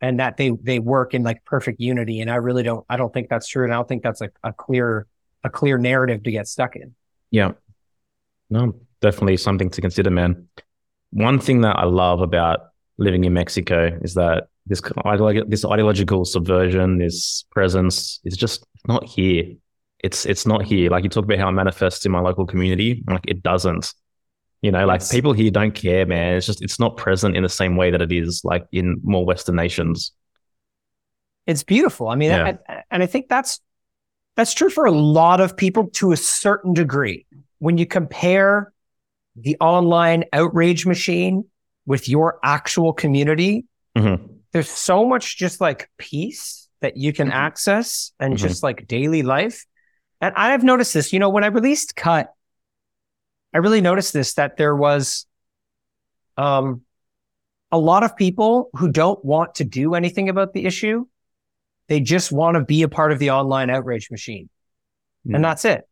[0.00, 2.20] and that they they work in like perfect unity.
[2.20, 3.64] And i really don't i don't think that's true.
[3.64, 5.06] And i don't think that's a, a clear
[5.44, 6.94] a clear narrative to get stuck in.
[7.30, 7.52] Yeah.
[8.48, 10.48] No definitely something to consider man.
[11.12, 12.60] One thing that i love about
[12.98, 14.82] living in mexico is that this
[15.48, 19.44] this ideological subversion this presence is just not here.
[20.02, 20.90] It's it's not here.
[20.90, 23.92] Like you talk about how it manifests in my local community, like it doesn't.
[24.62, 25.10] You know, like yes.
[25.10, 26.36] people here don't care, man.
[26.36, 29.24] It's just it's not present in the same way that it is like in more
[29.24, 30.12] Western nations.
[31.46, 32.08] It's beautiful.
[32.08, 32.56] I mean, yeah.
[32.68, 33.60] I, and I think that's
[34.36, 37.26] that's true for a lot of people to a certain degree.
[37.58, 38.72] When you compare
[39.36, 41.44] the online outrage machine
[41.86, 43.64] with your actual community,
[43.96, 44.22] mm-hmm.
[44.52, 47.36] there's so much just like peace that you can mm-hmm.
[47.36, 48.46] access and mm-hmm.
[48.46, 49.64] just like daily life
[50.20, 52.32] and I've noticed this, you know, when I released Cut,
[53.52, 55.26] I really noticed this that there was
[56.36, 56.82] um,
[57.72, 61.06] a lot of people who don't want to do anything about the issue.
[61.88, 64.48] They just want to be a part of the online outrage machine.
[65.26, 65.36] Mm.
[65.36, 65.88] And that's it.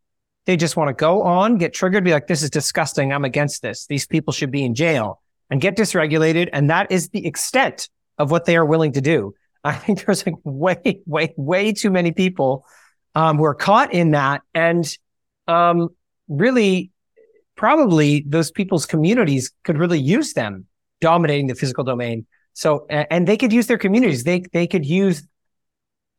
[0.46, 3.12] They just want to go on, get triggered, be like, this is disgusting.
[3.12, 3.86] I'm against this.
[3.86, 5.20] These people should be in jail
[5.50, 6.48] and get dysregulated.
[6.52, 9.34] And that is the extent of what they are willing to do.
[9.64, 12.64] I think there's like way, way, way too many people
[13.14, 14.86] um, were caught in that and
[15.46, 15.88] um,
[16.28, 16.92] really
[17.58, 20.64] probably those people's communities could really use them
[21.00, 22.26] dominating the physical domain.
[22.54, 24.24] So, and they could use their communities.
[24.24, 25.22] They, they could use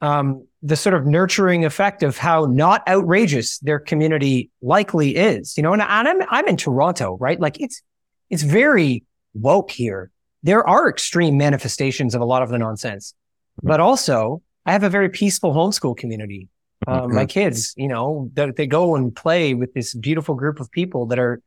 [0.01, 5.63] um, the sort of nurturing effect of how not outrageous their community likely is, you
[5.63, 7.39] know, and, and I'm, I'm in Toronto, right?
[7.39, 7.81] Like it's,
[8.29, 9.03] it's very
[9.33, 10.11] woke here.
[10.43, 13.13] There are extreme manifestations of a lot of the nonsense,
[13.61, 16.47] but also I have a very peaceful homeschool community.
[16.87, 20.71] Uh, my kids, you know, that they go and play with this beautiful group of
[20.71, 21.41] people that are,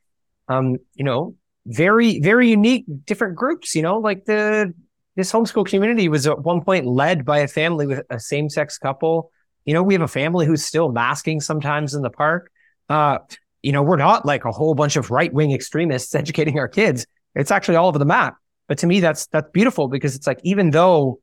[0.48, 1.34] um, you know,
[1.66, 4.72] very, very unique, different groups, you know, like the,
[5.16, 8.78] this homeschool community was at one point led by a family with a same sex
[8.78, 9.30] couple.
[9.64, 12.50] You know, we have a family who's still masking sometimes in the park.
[12.88, 13.18] Uh,
[13.62, 17.06] you know, we're not like a whole bunch of right wing extremists educating our kids.
[17.34, 18.36] It's actually all over the map.
[18.68, 21.20] But to me, that's, that's beautiful because it's like, even though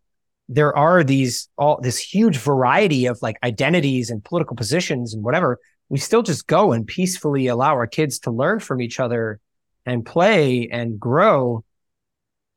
[0.49, 5.59] there are these all this huge variety of like identities and political positions and whatever
[5.89, 9.39] we still just go and peacefully allow our kids to learn from each other
[9.85, 11.63] and play and grow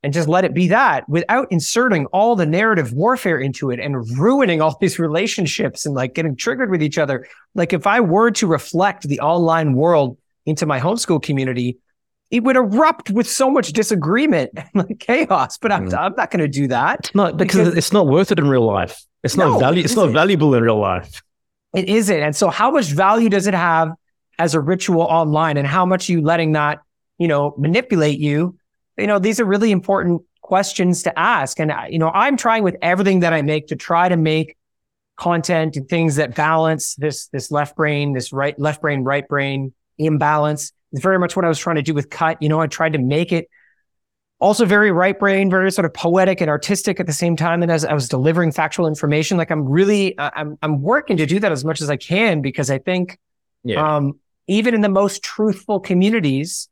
[0.03, 4.19] and just let it be that without inserting all the narrative warfare into it and
[4.19, 7.27] ruining all these relationships and like getting triggered with each other.
[7.55, 11.79] Like if I were to reflect the online world into my homeschool community,
[12.33, 15.59] it would erupt with so much disagreement and like chaos.
[15.59, 15.97] But I'm, mm.
[15.97, 17.01] I'm not going to do that.
[17.01, 19.01] It's not because, because, it's not worth it in real life.
[19.23, 19.85] It's no, not value.
[19.85, 20.13] It's not it?
[20.13, 21.23] valuable in real life.
[21.75, 22.19] It isn't.
[22.19, 23.93] And so, how much value does it have
[24.39, 26.81] as a ritual online, and how much are you letting that,
[27.19, 28.59] you know, manipulate you?
[28.97, 31.61] You know, these are really important questions to ask.
[31.61, 34.57] And you know, I'm trying with everything that I make to try to make
[35.17, 39.75] content and things that balance this this left brain, this right left brain, right brain
[39.99, 42.41] imbalance it's very much what I was trying to do with Cut.
[42.41, 43.49] You know, I tried to make it
[44.41, 47.63] also very right brain, very sort of poetic and artistic at the same time.
[47.63, 51.39] And as I was delivering factual information, like I'm really, I'm, I'm working to do
[51.39, 53.19] that as much as I can because I think,
[53.63, 53.97] yeah.
[53.97, 56.69] um, even in the most truthful communities,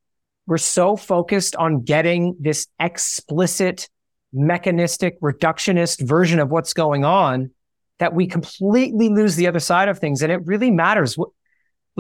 [0.47, 3.89] we're so focused on getting this explicit,
[4.33, 7.53] mechanistic, reductionist version of what's going on
[8.01, 10.23] that we completely lose the other side of things.
[10.23, 11.17] And it really matters.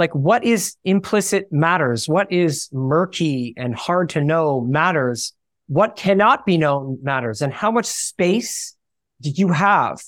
[0.00, 2.08] Like what is implicit matters?
[2.08, 5.32] What is murky and hard to know matters?
[5.68, 7.42] What cannot be known matters?
[7.42, 8.74] And how much space
[9.20, 10.02] do you have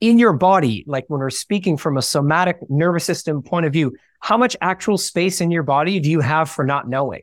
[0.00, 0.84] in your body?
[0.86, 4.96] Like when we're speaking from a somatic nervous system point of view how much actual
[4.96, 7.22] space in your body do you have for not knowing?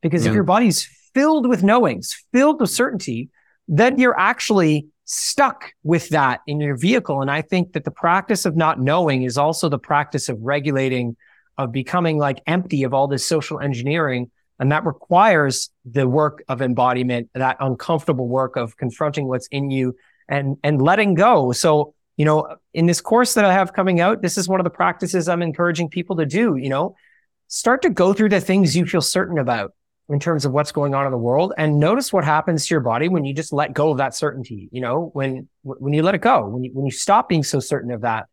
[0.00, 0.30] Because yeah.
[0.30, 3.28] if your body's filled with knowings filled with certainty
[3.68, 7.22] then you're actually stuck with that in your vehicle.
[7.22, 11.16] And I think that the practice of not knowing is also the practice of regulating,
[11.58, 14.30] of becoming like empty of all this social engineering.
[14.58, 19.96] And that requires the work of embodiment, that uncomfortable work of confronting what's in you
[20.28, 21.52] and, and letting go.
[21.52, 24.64] So, you know, in this course that I have coming out, this is one of
[24.64, 26.96] the practices I'm encouraging people to do, you know,
[27.48, 29.72] start to go through the things you feel certain about
[30.08, 32.80] in terms of what's going on in the world and notice what happens to your
[32.80, 36.14] body when you just let go of that certainty you know when when you let
[36.14, 38.26] it go when you when you stop being so certain of that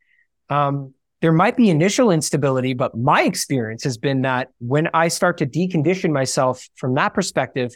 [0.49, 0.93] um,
[1.23, 5.45] there might be initial instability but my experience has been that when i start to
[5.45, 7.73] decondition myself from that perspective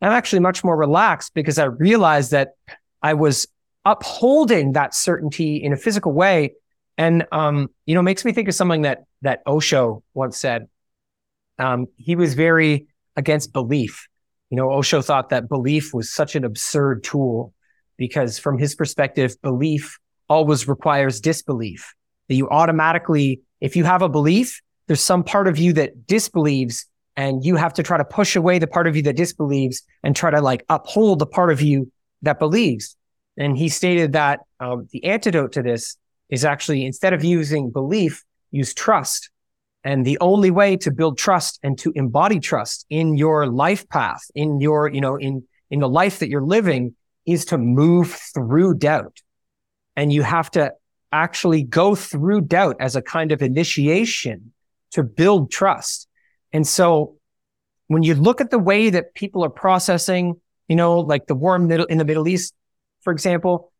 [0.00, 2.50] i'm actually much more relaxed because i realized that
[3.02, 3.48] i was
[3.84, 6.52] upholding that certainty in a physical way
[6.98, 10.68] and um, you know makes me think of something that that osho once said
[11.60, 12.86] um, he was very
[13.16, 14.08] against belief.
[14.48, 17.54] You know, Osho thought that belief was such an absurd tool
[17.96, 19.98] because from his perspective, belief
[20.28, 21.94] always requires disbelief.
[22.30, 26.86] That you automatically, if you have a belief, there's some part of you that disbelieves
[27.16, 30.14] and you have to try to push away the part of you that disbelieves and
[30.14, 31.90] try to like uphold the part of you
[32.22, 32.96] that believes.
[33.36, 35.96] And he stated that um, the antidote to this
[36.28, 39.30] is actually instead of using belief, use trust.
[39.82, 44.22] And the only way to build trust and to embody trust in your life path,
[44.36, 46.94] in your, you know, in, in the life that you're living
[47.26, 49.18] is to move through doubt.
[49.96, 50.74] And you have to
[51.12, 54.52] actually go through doubt as a kind of initiation
[54.92, 56.08] to build trust.
[56.52, 57.16] And so
[57.88, 61.56] when you look at the way that people are processing, you know, like the war
[61.56, 62.54] in the Middle East,
[63.02, 63.72] for example,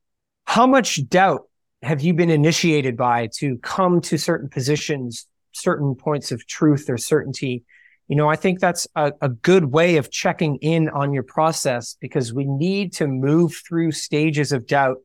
[0.45, 1.43] how much doubt
[1.83, 6.97] have you been initiated by to come to certain positions certain points of truth or
[6.97, 7.65] certainty.
[8.09, 11.97] You know, I think that's a, a good way of checking in on your process
[12.01, 14.99] because we need to move through stages of doubt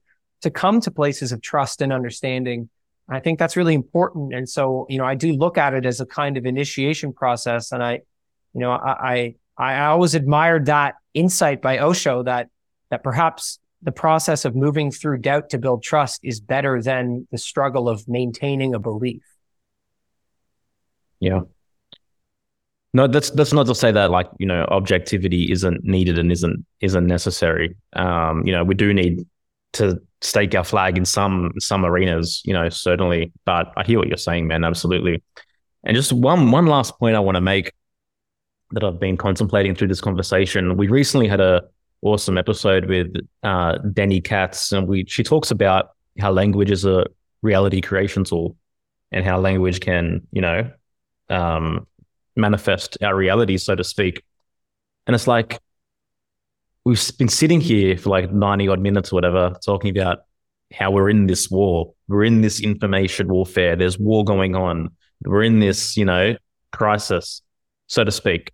[0.46, 2.70] to come to places of trust and understanding.
[3.10, 4.32] I think that's really important.
[4.32, 7.72] And so, you know, I do look at it as a kind of initiation process.
[7.72, 8.02] And I,
[8.54, 12.50] you know, I, I, I always admired that insight by Osho that,
[12.92, 17.40] that perhaps the process of moving through doubt to build trust is better than the
[17.40, 19.24] struggle of maintaining a belief.
[21.20, 21.42] Yeah.
[22.94, 26.66] No, that's that's not to say that like you know objectivity isn't needed and isn't
[26.82, 27.76] isn't necessary.
[27.94, 29.26] Um, you know, we do need
[29.76, 32.42] to stake our flag in some some arenas.
[32.46, 33.32] You know, certainly.
[33.46, 34.64] But I hear what you're saying, man.
[34.64, 35.24] Absolutely.
[35.84, 37.72] And just one one last point I want to make
[38.72, 40.78] that I've been contemplating through this conversation.
[40.78, 41.64] We recently had a
[42.02, 45.90] awesome episode with uh, Denny Katz, and we she talks about
[46.20, 47.06] how language is a
[47.42, 48.56] reality creation tool,
[49.12, 50.72] and how language can you know
[51.30, 51.88] um,
[52.36, 54.24] manifest our reality, so to speak.
[55.08, 55.60] And it's like
[56.86, 60.20] we've been sitting here for like 90 odd minutes or whatever, talking about
[60.74, 61.94] how we're in this war.
[62.08, 63.76] We're in this information warfare.
[63.76, 64.90] There's war going on.
[65.24, 66.36] We're in this, you know,
[66.72, 67.42] crisis,
[67.88, 68.52] so to speak.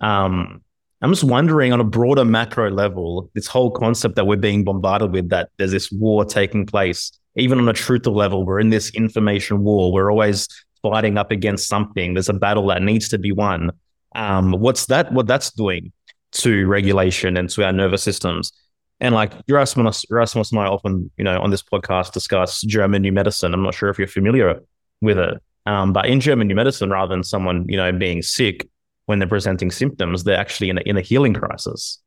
[0.00, 0.62] Um,
[1.02, 5.12] I'm just wondering on a broader macro level, this whole concept that we're being bombarded
[5.12, 8.90] with that there's this war taking place, even on a truthful level, we're in this
[8.94, 9.92] information war.
[9.92, 10.48] We're always
[10.82, 12.14] fighting up against something.
[12.14, 13.72] There's a battle that needs to be won.
[14.14, 15.12] Um, what's that?
[15.12, 15.92] What that's doing
[16.34, 18.52] to regulation and to our nervous systems.
[19.00, 23.12] And like Yerasimos, Yerasimos and I often, you know, on this podcast discuss German new
[23.12, 23.52] medicine.
[23.52, 24.60] I'm not sure if you're familiar
[25.00, 28.68] with it, um, but in German new medicine, rather than someone, you know, being sick
[29.06, 32.00] when they're presenting symptoms, they're actually in a, in a healing crisis.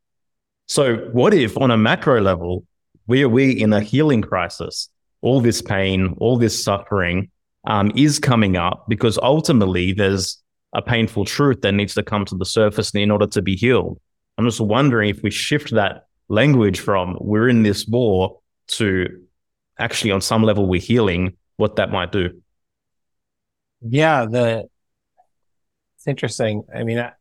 [0.68, 2.66] So what if on a macro level,
[3.06, 4.90] we are we in a healing crisis?
[5.22, 7.32] All this pain, all this suffering,
[7.66, 10.42] um, is coming up because ultimately there's
[10.74, 14.00] a painful truth that needs to come to the surface in order to be healed.
[14.38, 19.24] I'm just wondering if we shift that language from we're in this war to
[19.80, 22.42] actually on some level we're healing, what that might do.
[23.82, 24.68] Yeah, the
[25.98, 26.64] it's interesting.
[26.76, 27.14] I mean, I,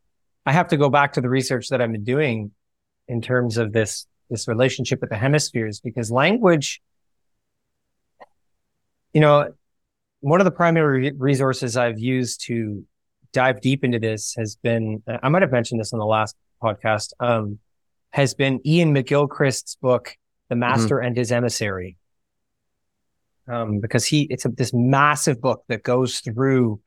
[0.45, 2.53] I have to go back to the research that I've been doing
[3.09, 6.83] in terms of this this relationship with the hemispheres because language
[9.13, 9.53] you know
[10.21, 12.85] one of the primary resources I've used to
[13.33, 17.13] dive deep into this has been, I might have mentioned this on the last podcast,
[17.21, 17.59] um,
[18.11, 20.17] has been Iain McGilchrist's book,
[20.49, 20.61] The mm-hmm.
[20.61, 21.07] Master mm-hmm.
[21.07, 21.97] and His Emissary.
[23.49, 26.81] Um, because he, it's a, this massive book that goes through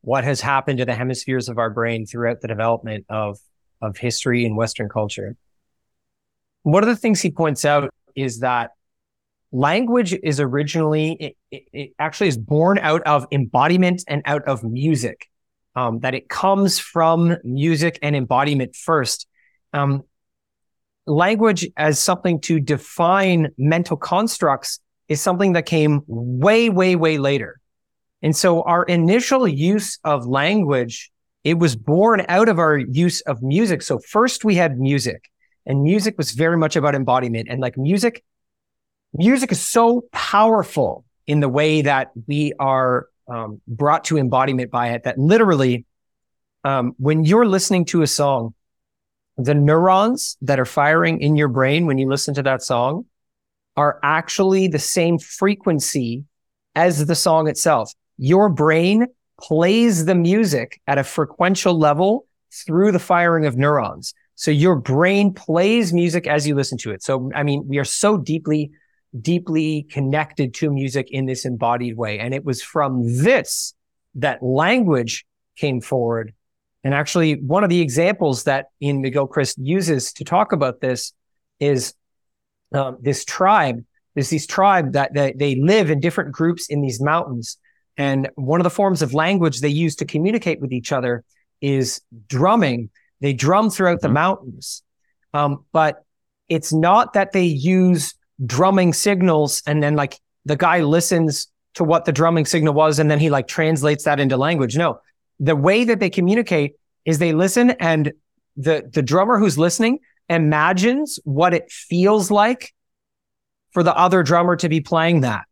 [0.00, 3.38] what has happened to the hemispheres of our brain throughout the development of,
[3.82, 5.36] of history and Western culture.
[6.62, 8.70] One of the things he points out is that
[9.52, 14.64] language is originally it, it, it, actually is born out of embodiment and out of
[14.64, 15.28] music
[15.76, 19.28] um, that it comes from music and embodiment first
[19.74, 20.02] um,
[21.06, 27.60] language as something to define mental constructs is something that came way, way, way later.
[28.22, 31.12] And so our initial use of language,
[31.44, 33.82] it was born out of our use of music.
[33.82, 35.30] So first we had music
[35.66, 38.24] and music was very much about embodiment and like music,
[39.12, 44.90] music is so powerful in the way that we are um, brought to embodiment by
[44.90, 45.84] it that literally,
[46.64, 48.54] um, when you're listening to a song,
[49.36, 53.04] the neurons that are firing in your brain when you listen to that song
[53.76, 56.24] are actually the same frequency
[56.74, 57.92] as the song itself.
[58.16, 59.06] Your brain
[59.40, 62.26] plays the music at a frequential level
[62.64, 64.14] through the firing of neurons.
[64.34, 67.02] So your brain plays music as you listen to it.
[67.02, 68.70] So, I mean, we are so deeply,
[69.20, 72.18] deeply connected to music in this embodied way.
[72.18, 73.74] And it was from this
[74.14, 75.26] that language
[75.56, 76.32] came forward
[76.86, 81.12] and actually, one of the examples that Iain McGilchrist uses to talk about this
[81.58, 81.94] is
[82.72, 83.84] um, this tribe.
[84.14, 87.58] There's these tribe that, that they live in different groups in these mountains.
[87.96, 91.24] And one of the forms of language they use to communicate with each other
[91.60, 92.90] is drumming.
[93.20, 94.14] They drum throughout the mm-hmm.
[94.14, 94.84] mountains.
[95.34, 96.04] Um, but
[96.48, 98.14] it's not that they use
[98.44, 103.10] drumming signals and then like the guy listens to what the drumming signal was and
[103.10, 104.76] then he like translates that into language.
[104.76, 105.00] No,
[105.40, 108.12] the way that they communicate is they listen and
[108.56, 109.98] the, the drummer who's listening
[110.28, 112.74] imagines what it feels like
[113.70, 115.44] for the other drummer to be playing that.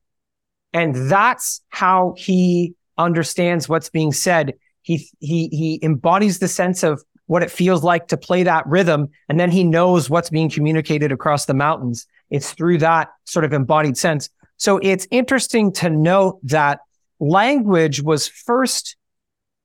[0.73, 4.55] And that's how he understands what's being said.
[4.83, 9.09] He, he, he embodies the sense of what it feels like to play that rhythm.
[9.29, 12.07] And then he knows what's being communicated across the mountains.
[12.35, 14.29] It's through that sort of embodied sense.
[14.57, 16.81] So it's interesting to note that
[17.21, 18.97] language was first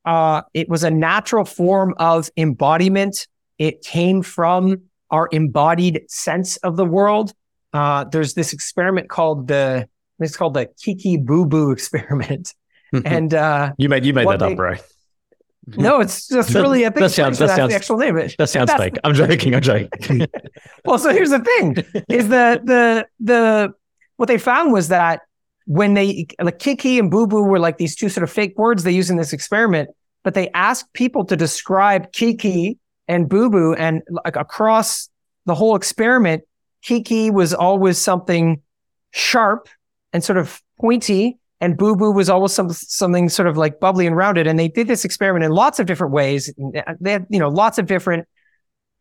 [0.06, 3.28] uh, it was a natural form of embodiment.
[3.58, 7.34] It came from our embodied sense of the world.
[7.74, 9.88] Uh, there's this experiment called the
[10.20, 12.54] it's called the Kiki Boo Boo experiment,
[13.06, 14.82] and uh, you made you made that they, up, right?
[15.70, 15.82] Mm-hmm.
[15.82, 17.04] No, it's just really a thing.
[17.04, 18.18] That sounds that sounds the actual name.
[18.18, 18.36] It.
[18.38, 18.98] That sounds fake.
[19.04, 19.54] I'm joking.
[19.54, 20.26] I'm joking.
[20.86, 21.78] well, so here's the thing:
[22.10, 23.74] is that the the
[24.18, 25.22] what they found was that
[25.66, 28.84] when they like Kiki and Boo Boo were like these two sort of fake words
[28.84, 29.90] they use in this experiment,
[30.24, 35.10] but they asked people to describe Kiki and Boo Boo, and like across
[35.46, 36.44] the whole experiment,
[36.82, 38.62] Kiki was always something
[39.12, 39.70] sharp
[40.14, 44.08] and sort of pointy, and Boo Boo was always some, something sort of like bubbly
[44.08, 44.48] and rounded.
[44.48, 46.54] And they did this experiment in lots of different ways.
[47.00, 48.28] They had, you know, lots of different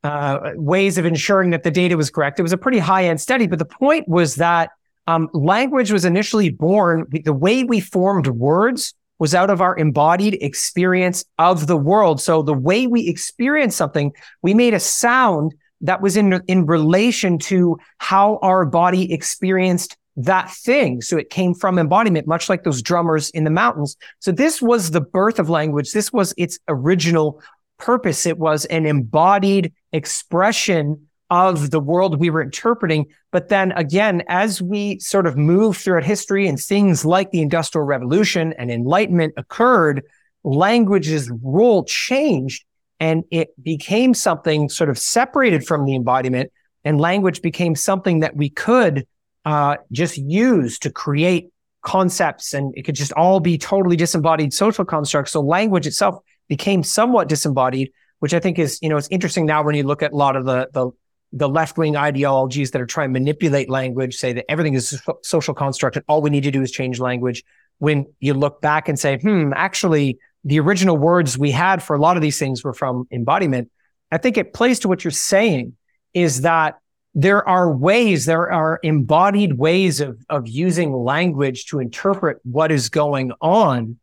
[0.02, 2.38] uh, ways of ensuring that the data was correct.
[2.38, 4.70] It was a pretty high end study, but the point was that
[5.06, 10.38] um, language was initially born, the way we formed words was out of our embodied
[10.40, 12.20] experience of the world.
[12.20, 14.12] So the way we experience something,
[14.42, 20.50] we made a sound that was in, in relation to how our body experienced that
[20.50, 21.00] thing.
[21.00, 23.96] So it came from embodiment, much like those drummers in the mountains.
[24.18, 25.92] So this was the birth of language.
[25.92, 27.40] This was its original
[27.78, 28.26] purpose.
[28.26, 33.06] It was an embodied expression of the world we were interpreting.
[33.30, 37.84] But then again, as we sort of move throughout history and things like the Industrial
[37.84, 40.02] Revolution and Enlightenment occurred,
[40.42, 42.64] language's role changed
[42.98, 46.50] and it became something sort of separated from the embodiment.
[46.84, 49.06] And language became something that we could
[49.48, 51.48] uh, just use to create
[51.80, 55.32] concepts and it could just all be totally disembodied social constructs.
[55.32, 56.16] So language itself
[56.48, 60.02] became somewhat disembodied, which I think is, you know, it's interesting now when you look
[60.02, 60.90] at a lot of the, the
[61.32, 65.12] the left wing ideologies that are trying to manipulate language say that everything is a
[65.22, 67.42] social construct and all we need to do is change language.
[67.78, 71.98] When you look back and say, hmm, actually, the original words we had for a
[71.98, 73.70] lot of these things were from embodiment.
[74.10, 75.76] I think it plays to what you're saying
[76.14, 76.78] is that
[77.20, 82.90] there are ways, there are embodied ways of, of using language to interpret what is
[82.90, 83.98] going on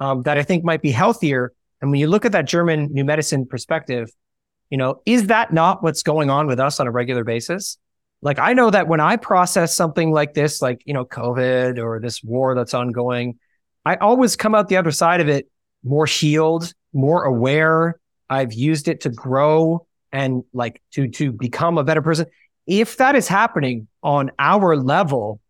[0.00, 1.52] um, that I think might be healthier.
[1.82, 4.10] And when you look at that German new medicine perspective,
[4.70, 7.76] you know, is that not what's going on with us on a regular basis?
[8.22, 12.00] Like, I know that when I process something like this, like, you know, COVID or
[12.00, 13.38] this war that's ongoing,
[13.84, 15.50] I always come out the other side of it
[15.84, 18.00] more healed, more aware.
[18.30, 22.24] I've used it to grow and like to, to become a better person.
[22.66, 25.40] If that is happening on our level,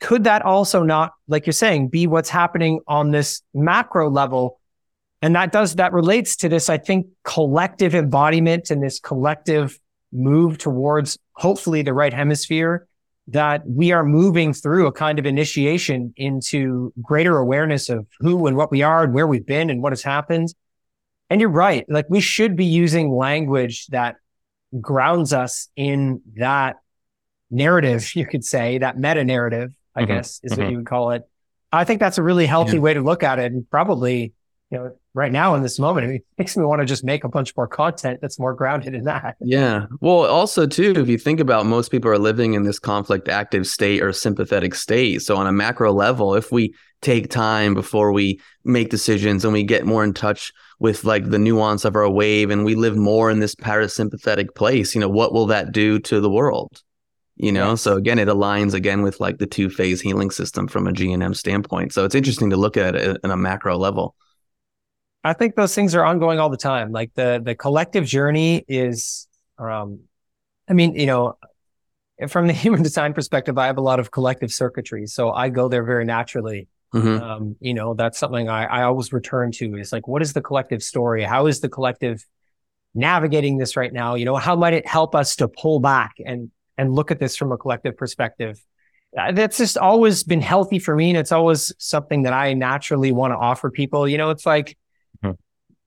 [0.00, 4.58] could that also not, like you're saying, be what's happening on this macro level
[5.22, 9.78] and that does, that relates to this, I think, collective embodiment and this collective
[10.12, 12.88] move towards hopefully the right hemisphere
[13.28, 18.56] that we are moving through a kind of initiation into greater awareness of who and
[18.56, 20.52] what we are and where we've been and what has happened.
[21.30, 21.86] And you're right.
[21.88, 24.16] Like we should be using language that
[24.80, 26.76] grounds us in that
[27.50, 30.06] narrative, you could say, that meta narrative, I Mhm.
[30.08, 30.70] guess is what Mhm.
[30.70, 31.22] you would call it.
[31.72, 32.82] I think that's a really healthy Yeah.
[32.82, 33.52] way to look at it.
[33.52, 34.32] And probably,
[34.70, 37.28] you know, right now in this moment, it makes me want to just make a
[37.28, 39.36] bunch more content that's more grounded in that.
[39.40, 39.86] Yeah.
[40.00, 43.66] Well, also too, if you think about most people are living in this conflict active
[43.66, 45.20] state or sympathetic state.
[45.22, 49.62] So on a macro level, if we take time before we make decisions and we
[49.62, 50.52] get more in touch
[50.82, 54.96] with like the nuance of our wave and we live more in this parasympathetic place,
[54.96, 56.82] you know, what will that do to the world?
[57.36, 60.88] You know, so again, it aligns again with like the two phase healing system from
[60.88, 61.92] a GNM standpoint.
[61.92, 64.16] So it's interesting to look at it in a macro level.
[65.22, 66.90] I think those things are ongoing all the time.
[66.90, 69.28] Like the the collective journey is,
[69.58, 70.00] um,
[70.68, 71.38] I mean, you know,
[72.26, 75.68] from the human design perspective, I have a lot of collective circuitry, so I go
[75.68, 76.66] there very naturally.
[76.94, 77.20] Mhm.
[77.20, 80.42] Um, you know, that's something I, I always return to is like, what is the
[80.42, 81.22] collective story?
[81.22, 82.24] How is the collective
[82.94, 84.14] navigating this right now?
[84.14, 87.36] You know, how might it help us to pull back and and look at this
[87.36, 88.62] from a collective perspective?
[89.16, 93.12] Uh, That's just always been healthy for me, and it's always something that I naturally
[93.12, 94.08] want to offer people.
[94.08, 94.76] You know, it's like
[95.22, 95.36] Mhm.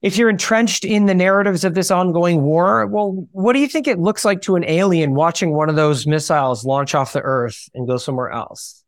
[0.02, 3.88] if you're entrenched in the narratives of this ongoing war, well, what do you think
[3.88, 7.70] it looks like to an alien watching one of those missiles launch off the Earth
[7.74, 8.85] and go somewhere else?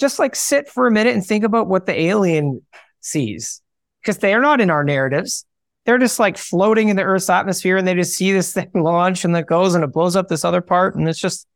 [0.00, 2.62] Just like sit for a minute and think about what the alien
[3.00, 3.62] sees,
[4.02, 5.44] because they are not in our narratives.
[5.86, 9.24] They're just like floating in the Earth's atmosphere, and they just see this thing launch
[9.24, 11.46] and that goes and it blows up this other part, and it's just,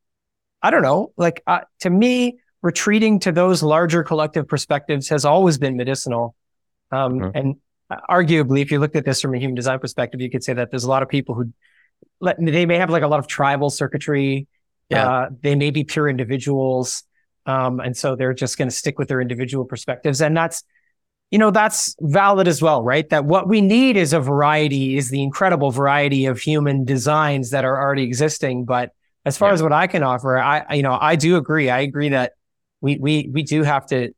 [0.62, 1.12] I don't know.
[1.16, 6.34] Like uh, to me, retreating to those larger collective perspectives has always been medicinal.
[6.90, 7.30] Um, Mhm.
[7.34, 7.56] And
[7.90, 10.54] uh, arguably, if you looked at this from a human design perspective, you could say
[10.54, 11.52] that there's a lot of people who
[12.20, 14.46] let, they may have like a lot of tribal circuitry.
[14.88, 15.08] Yeah.
[15.08, 17.04] Uh, they may be pure individuals.
[17.46, 20.22] Um, and so they're just going to stick with their individual perspectives.
[20.22, 20.62] And that's,
[21.30, 23.08] you know, that's valid as well, right?
[23.10, 27.64] That what we need is a variety, is the incredible variety of human designs that
[27.64, 28.64] are already existing.
[28.64, 28.90] But
[29.26, 29.54] as far Yeah.
[29.54, 31.70] as what I can offer, I, you know, I do agree.
[31.70, 32.32] I agree that
[32.80, 34.14] we, we, we do have to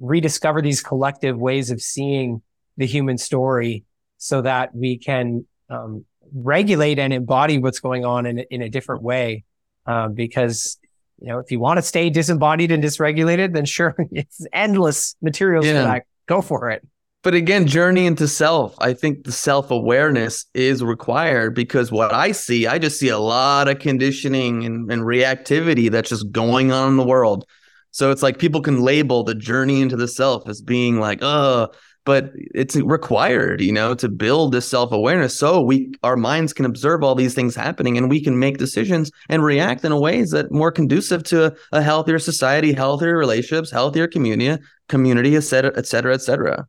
[0.00, 2.42] rediscover these collective ways of seeing
[2.76, 3.84] the human story
[4.18, 9.02] so that we can um, regulate and embody what's going on in, in a different
[9.02, 9.44] way.
[9.86, 10.78] Um, because,
[11.20, 15.66] you know, if you want to stay disembodied and dysregulated, then sure, it's endless materials
[15.66, 15.82] Yeah.
[15.82, 16.06] for that.
[16.26, 16.86] Go for it.
[17.22, 18.74] But again, journey into self.
[18.80, 23.18] I think the self awareness is required because what I see, I just see a
[23.18, 27.46] lot of conditioning and, and reactivity that's just going on in the world.
[27.92, 31.68] So it's like people can label the journey into the self as being like, oh,
[32.04, 36.64] but it's required, you know, to build this self awareness so we our minds can
[36.64, 40.30] observe all these things happening and we can make decisions and react in a ways
[40.30, 45.86] that more conducive to a healthier society, healthier relationships, healthier community, community, et cetera, et
[45.86, 46.66] cetera, et cetera.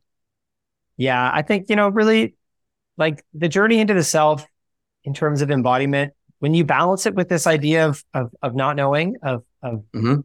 [0.96, 2.34] Yeah, I think, you know, really
[2.96, 4.46] like the journey into the self
[5.04, 8.76] in terms of embodiment, when you balance it with this idea of of, of not
[8.76, 10.24] knowing, of of Mhm.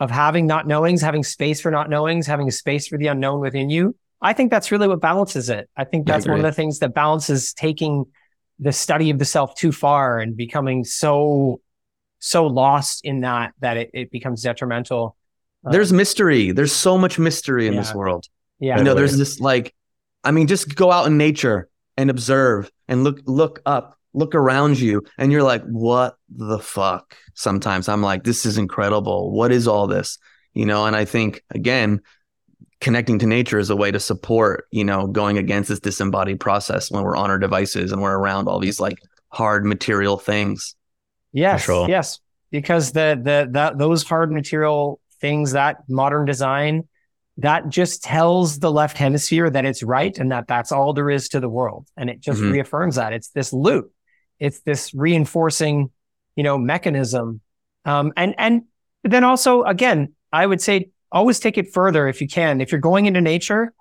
[0.00, 3.40] Of having not knowings, having space for not knowings, having a space for the unknown
[3.40, 5.68] within you, I think that's really what balances it.
[5.76, 8.06] I think I that's one of the things that balances taking
[8.58, 11.60] the study of the self too far and becoming so
[12.18, 15.16] so lost in that that it, it becomes detrimental.
[15.64, 16.52] Um, There's mystery.
[16.52, 18.26] There's so much mystery in this world.
[18.58, 19.74] yeah, you know, there's this like,
[20.24, 24.78] I mean, just go out in nature and observe and look, look up, look around
[24.78, 27.16] you, and you're like, what the fuck?
[27.34, 29.30] Sometimes I'm like, this is incredible.
[29.32, 30.18] What is all this?
[30.54, 32.00] You know, and I think again,
[32.80, 36.90] connecting to nature is a way to support, you know, going against this disembodied process
[36.90, 40.74] when we're on our devices and we're around all these like hard material things.
[41.32, 41.88] Yes, sure.
[41.88, 42.18] yes,
[42.50, 46.88] because the the that those hard material things, that modern design,
[47.36, 51.28] that just tells the left hemisphere that it's right and that that's all there is
[51.28, 52.52] to the world, and it just Mhm.
[52.52, 53.92] reaffirms that it's this loop,
[54.40, 55.90] it's this reinforcing,
[56.34, 57.40] you know, mechanism,
[57.84, 58.62] um, and and
[59.04, 62.60] then also again, I would say always take it further if you can.
[62.60, 63.72] If you're going into nature,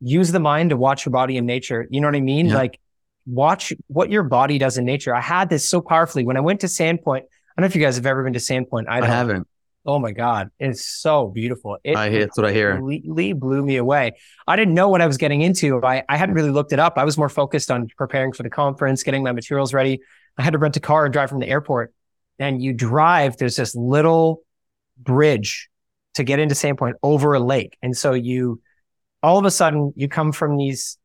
[0.00, 1.86] use the mind to watch your body in nature.
[1.90, 2.46] You know what I mean?
[2.46, 2.56] Yeah.
[2.56, 2.80] Like
[3.26, 5.14] watch what your body does in nature.
[5.14, 7.22] I had this so powerfully when I went to Sandpoint.
[7.22, 8.84] I don't know if you guys have ever been to Sandpoint.
[8.88, 9.48] I, haven't.
[9.86, 10.50] Oh my God.
[10.58, 11.78] It's so beautiful.
[11.84, 12.76] It I hear, that's what I hear.
[12.76, 14.12] completely blew me away.
[14.46, 15.82] I didn't know what I was getting into.
[15.84, 16.94] I, I hadn't really looked it up.
[16.96, 20.00] I was more focused on preparing for the conference, getting my materials ready.
[20.36, 21.94] I had to rent a car and drive from the airport.
[22.38, 24.42] And you drive, there's this little
[24.98, 25.70] bridge
[26.14, 27.76] to get into Sandpoint over a lake.
[27.82, 28.60] And so you,
[29.22, 30.98] all of a sudden, you come from these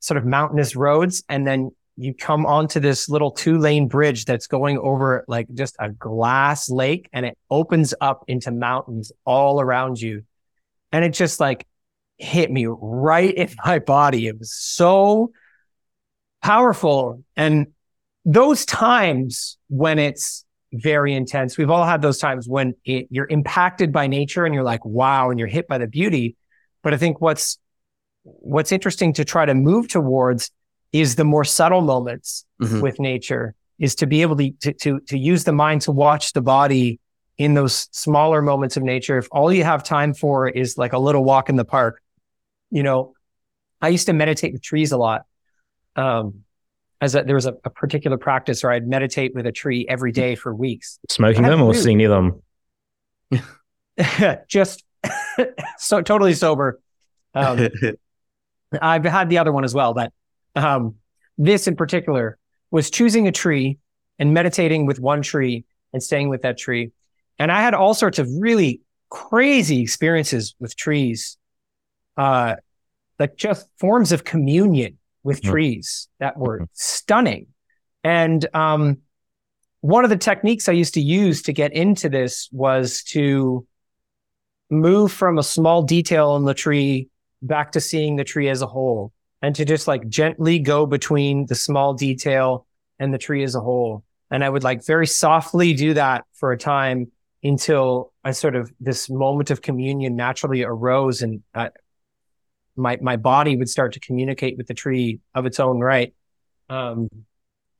[0.00, 4.46] sort of mountainous roads and then you come onto this little two lane bridge that's
[4.46, 10.00] going over like just a glass lake and it opens up into mountains all around
[10.00, 10.24] you.
[10.90, 11.66] And it just like
[12.18, 14.26] hit me right in my body.
[14.26, 15.30] It was so
[16.42, 17.22] powerful.
[17.36, 17.68] And
[18.24, 23.92] those times when it's very intense, we've all had those times when it, you're impacted
[23.92, 26.36] by nature and you're like, wow, and you're hit by the beauty.
[26.82, 27.58] But I think what's,
[28.24, 30.50] what's interesting to try to move towards
[30.94, 32.80] is the more subtle moments Mhm.
[32.80, 36.32] with nature is to be able to, to, to, to use the mind to watch
[36.34, 37.00] the body
[37.36, 39.18] in those smaller moments of nature.
[39.18, 42.00] If all you have time for is like a little walk in the park,
[42.70, 43.14] you know,
[43.82, 45.22] I used to meditate with trees a lot.
[45.96, 46.44] Um,
[47.00, 50.12] as a, there was a, a particular practice where I'd meditate with a tree every
[50.12, 51.00] day for weeks.
[51.10, 52.40] Smoking them or sitting near them?
[54.48, 54.84] Just
[55.78, 56.80] so totally sober.
[57.34, 57.68] Um,
[58.80, 60.12] I've had the other one as well, but
[60.54, 60.96] um,
[61.38, 62.38] this in particular
[62.70, 63.78] was choosing a tree
[64.18, 66.90] and meditating with one tree and staying with that tree.
[67.38, 71.36] And I had all sorts of really crazy experiences with trees,
[72.16, 72.56] uh,
[73.18, 75.50] like just forms of communion with Hmm.
[75.50, 77.46] trees that were stunning.
[78.02, 78.98] And um,
[79.80, 83.66] one of the techniques I used to use to get into this was to
[84.70, 87.08] move from a small detail in the tree
[87.40, 89.12] back to seeing the tree as a whole
[89.44, 92.66] and to just like gently go between the small detail
[92.98, 94.02] and the tree as a whole.
[94.30, 97.12] And I would like very softly do that for a time
[97.42, 101.68] until I sort of this moment of communion naturally arose and uh,
[102.74, 106.14] my, my body would start to communicate with the tree of its own right.
[106.70, 107.10] Um,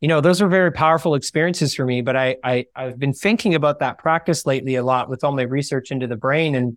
[0.03, 3.55] you know, those were very powerful experiences for me, but I, I, I've been thinking
[3.55, 6.77] about that practice lately a lot with all my research into the brain and,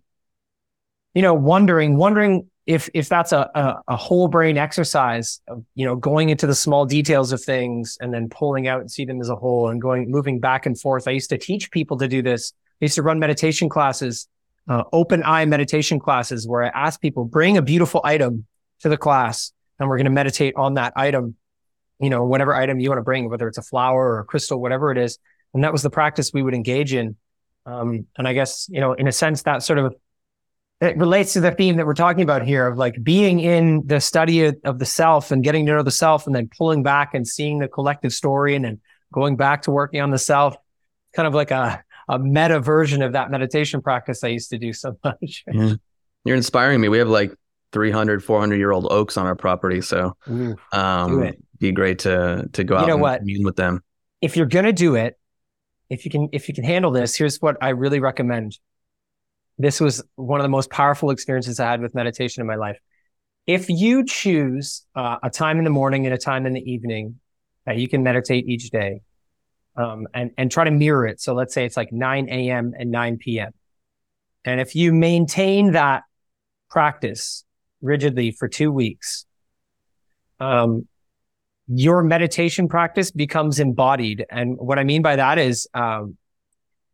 [1.12, 5.86] you know, wondering, wondering if, if that's a, a, a whole brain exercise of, you
[5.86, 9.20] know, going into the small details of things and then pulling out and see them
[9.20, 11.08] as a whole and going, moving back and forth.
[11.08, 12.52] I used to teach people to do this.
[12.80, 14.28] I used to run meditation classes,
[14.68, 18.46] uh, open eye meditation classes where I ask people, bring a beautiful item
[18.80, 21.36] to the class and we're going to meditate on that item
[22.00, 24.60] you know, whatever item you want to bring, whether it's a flower or a crystal,
[24.60, 25.18] whatever it is.
[25.54, 27.16] And that was the practice we would engage in.
[27.66, 29.94] Um, and I guess, you know, in a sense, that sort of
[30.80, 34.00] it relates to the theme that we're talking about here of like being in the
[34.00, 37.26] study of, the self and getting to know the self and then pulling back and
[37.26, 38.80] seeing the collective story and then
[39.12, 40.54] going back to working on the self,
[41.16, 44.72] kind of like a, a meta version of that meditation practice I used to do
[44.72, 45.44] so much.
[45.52, 45.74] Yeah.
[46.24, 46.88] You're inspiring me.
[46.88, 47.32] We have like
[47.72, 49.80] 300, 400 year old oaks on our property.
[49.80, 50.56] So Ooh.
[50.72, 53.18] um, be great to to go You out know and what?
[53.20, 53.82] commune with them.
[54.20, 55.18] if you're going to do it,
[55.90, 58.58] if you can, if you can handle this, here's what I really recommend.
[59.58, 62.78] This was one of the most powerful experiences I had with meditation in my life.
[63.46, 67.18] If you choose uh, a time in the morning and a time in the evening
[67.66, 69.00] that you can meditate each day,
[69.76, 71.20] um, and and try to mirror it.
[71.20, 72.72] So let's say it's like 9 a.m.
[72.78, 73.52] and 9 p.m.
[74.44, 76.02] And if you maintain that
[76.68, 77.44] practice
[77.80, 79.24] rigidly for two weeks,
[80.40, 80.88] um,
[81.68, 84.24] your meditation practice becomes embodied.
[84.30, 86.16] And what I mean by that is, um,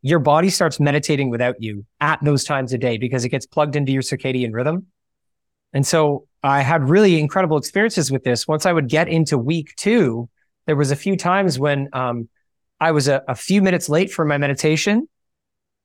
[0.04, 3.74] your body starts meditating without you at those times of day because it gets plugged
[3.74, 4.86] into your circadian rhythm.
[5.72, 8.46] And so I had really incredible experiences with this.
[8.46, 10.28] Once I would get into week two,
[10.66, 12.28] there was a few times when, um,
[12.78, 15.08] I was a, a few minutes late for my meditation,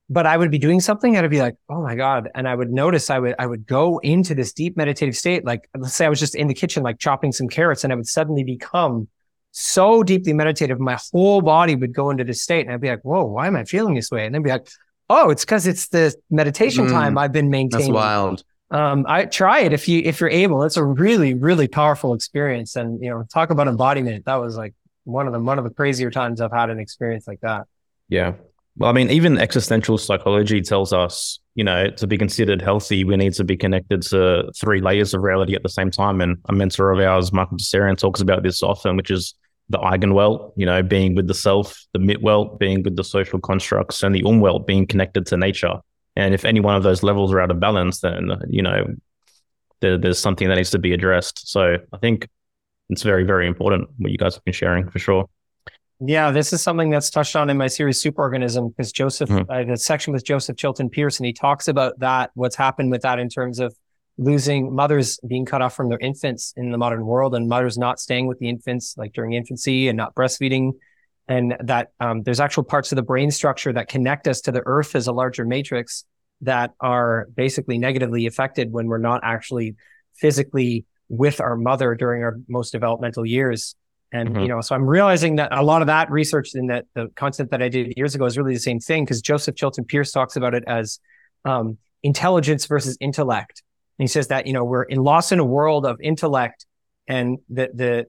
[0.09, 2.27] but I would be doing something and I'd be like, oh my God.
[2.35, 5.45] And I would notice I would, I would go into this deep meditative state.
[5.45, 7.95] Like, let's say I was just in the kitchen, like chopping some carrots and I
[7.95, 9.07] would suddenly become
[9.51, 10.79] so deeply meditative.
[10.79, 13.55] My whole body would go into this state and I'd be like, whoa, why am
[13.55, 14.25] I feeling this way?
[14.25, 14.67] And then be like,
[15.09, 17.93] oh, it's because it's the meditation Mm, time I've been That's maintaining.
[17.93, 18.43] wild.
[18.71, 22.75] Um, I try it if you, if you're able, it's a really, really powerful experience.
[22.75, 24.25] And, you know, talk about embodiment.
[24.25, 27.27] That was like one of the, one of the crazier times I've had an experience
[27.27, 27.63] like that.
[28.07, 28.33] Yeah.
[28.79, 33.17] Well, I mean, even existential psychology tells us, you know, to be considered healthy, we
[33.17, 36.21] need to be connected to three layers of reality at the same time.
[36.21, 39.35] And a mentor of ours, Michael Tsarion, talks about this often, which is
[39.67, 44.01] the Eigenwelt, you know, being with the self, the Mitwelt, being with the social constructs,
[44.01, 45.73] and the Umwelt, being connected to nature.
[46.15, 48.87] And if any one of those levels are out of balance, then, you know,
[49.81, 51.49] there, there's something that needs to be addressed.
[51.49, 52.29] So I think
[52.89, 55.29] it's very, very important what you guys have been sharing for sure.
[55.99, 59.45] Yeah, this is something that's touched on in my series Superorganism because Joseph, Mhm.
[59.49, 62.89] I have a section with Joseph Chilton Pearce, and he talks about that, what's happened
[62.91, 63.75] with that in terms of
[64.17, 67.99] losing mothers being cut off from their infants in the modern world and mothers not
[67.99, 70.71] staying with the infants like during infancy and not breastfeeding.
[71.27, 74.63] And that um, there's actual parts of the brain structure that connect us to the
[74.65, 76.05] earth as a larger matrix
[76.41, 79.75] that are basically negatively affected when we're not actually
[80.15, 83.75] physically with our mother during our most developmental years.
[84.11, 84.41] And, Mhm.
[84.41, 87.51] you know, so I'm realizing that a lot of that research in that the content
[87.51, 90.35] that I did years ago is really the same thing because Joseph Chilton Pearce talks
[90.35, 90.99] about it as
[91.45, 93.61] um, intelligence versus intellect.
[93.97, 96.65] And he says that, you know, we're in lost in a world of intellect
[97.07, 98.05] and the, the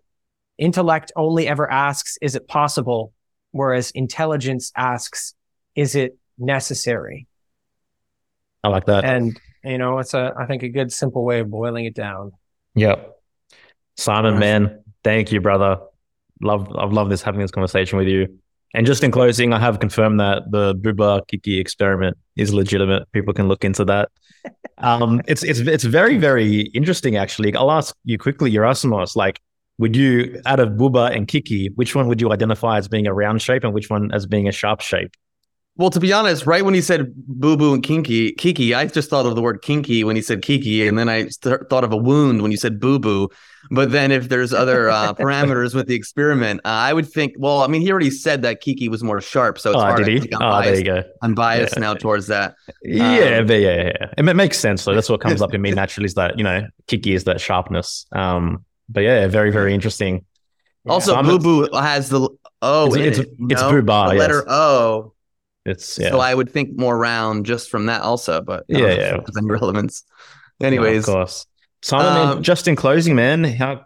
[0.57, 3.13] intellect only ever asks, is it possible?
[3.51, 5.35] Whereas intelligence asks,
[5.75, 7.27] is it necessary?
[8.63, 9.05] I like that.
[9.05, 12.33] And, you know, it's a, I think, a good, simple way of boiling it down.
[12.75, 13.17] Yep.
[13.97, 15.81] Simon, man, thank you, brother.
[16.43, 18.39] Love, I've loved this having this conversation with you.
[18.73, 23.11] And just in closing, I have confirmed that the Buba Kiki experiment is legitimate.
[23.13, 24.11] People can look into that.
[24.83, 27.55] Um, it's it's it's very very interesting actually.
[27.55, 29.15] I'll ask you quickly, Yerasimos.
[29.15, 29.39] Like,
[29.77, 33.13] would you out of Buba and Kiki, which one would you identify as being a
[33.13, 35.11] round shape and which one as being a sharp shape?
[35.81, 39.09] Well, to be honest, right when he said boo boo and kinky, kiki, I just
[39.09, 41.31] thought of the word kinky when he said kiki, and then I
[41.71, 43.31] thought of a wound when you said boo boo.
[43.71, 47.63] But then if there's other uh, parameters with the experiment, uh, I would think, well,
[47.63, 50.05] I mean, he already said that kiki was more sharp, so it's oh, hard.
[50.05, 50.35] Did he?
[50.35, 51.09] I'm oh, biased, there you go.
[51.23, 51.81] I'm biased Yeah.
[51.81, 52.57] now towards that.
[52.83, 54.07] Yeah, Um, but yeah, yeah, yeah.
[54.19, 54.95] It makes sense though.
[54.95, 58.05] That's what comes up in me naturally is that, you know, Kiki is that sharpness.
[58.13, 60.27] Um, but yeah, very, very interesting.
[60.87, 62.29] Also, boo boo has the
[62.61, 62.95] O.
[62.95, 63.71] It's- it, it's know?
[63.71, 64.55] boo-ba, The letter yes.
[64.55, 65.15] O.
[65.67, 66.11] It's yeah.
[66.11, 69.15] So I would think more round just from that also, but Yeah, know if yeah.
[69.17, 70.05] it has any relevance.
[70.61, 71.47] No, Anyways, of course.
[71.83, 73.85] Simon, Um, just in closing, man, how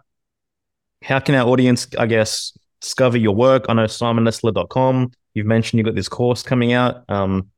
[1.03, 3.65] how can our audience, I guess, discover your work?
[3.69, 5.11] I know simonesler.com.
[5.33, 7.03] You've mentioned you've got this course coming out.
[7.09, 7.49] Um,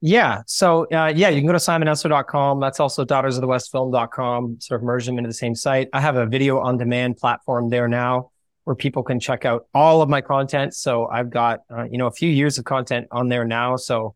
[0.00, 0.42] Yeah.
[0.46, 2.60] So, uh, yeah, you can go to simonesler.com.
[2.60, 5.88] That's also daughtersofthewestfilm.com, sort of merge them into the same site.
[5.92, 8.30] I have a video on demand platform there now
[8.64, 10.74] where people can check out all of my content.
[10.74, 13.76] So I've got, uh, you know, a few years of content on there now.
[13.76, 14.14] So,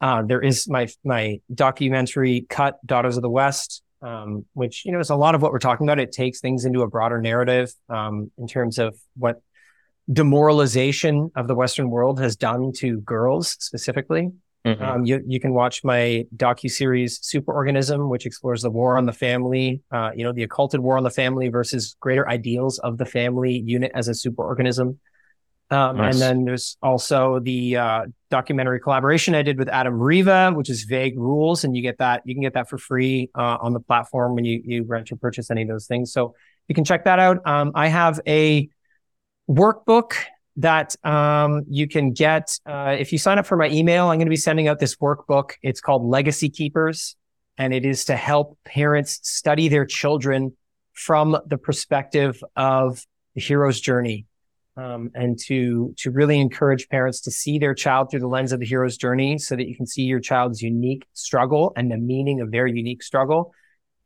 [0.00, 4.98] uh, there is my, my documentary cut Daughters of the West, um, which, you know,
[4.98, 5.98] is a lot of what we're talking about.
[5.98, 9.40] It takes things into a broader narrative, um, in terms of what
[10.12, 14.30] demoralization of the Western world has done to girls specifically.
[14.64, 14.80] Mhm.
[14.80, 19.12] Um, you you can watch my docu series Superorganism, which explores the war on the
[19.12, 19.82] family.
[19.90, 23.58] Uh, you know, the occulted war on the family versus greater ideals of the family
[23.58, 24.98] unit as a superorganism.
[25.70, 26.14] Um, Nice.
[26.14, 30.84] And then there's also the uh, documentary collaboration I did with Adam Riva, which is
[30.84, 33.80] Vague Rules, and you get that you can get that for free uh, on the
[33.80, 36.12] platform when you you rent or purchase any of those things.
[36.12, 36.34] So
[36.68, 37.46] you can check that out.
[37.46, 38.68] Um, I have a
[39.48, 40.14] workbook
[40.56, 44.06] that um, you can get uh, if you sign up for my email.
[44.06, 45.52] I'm going to be sending out this workbook.
[45.62, 47.16] It's called Legacy Keepers,
[47.58, 50.56] and it is to help parents study their children
[50.92, 53.04] from the perspective of
[53.34, 54.26] the hero's journey,
[54.76, 58.60] um, and to to really encourage parents to see their child through the lens of
[58.60, 62.40] the hero's journey, so that you can see your child's unique struggle and the meaning
[62.40, 63.52] of their unique struggle.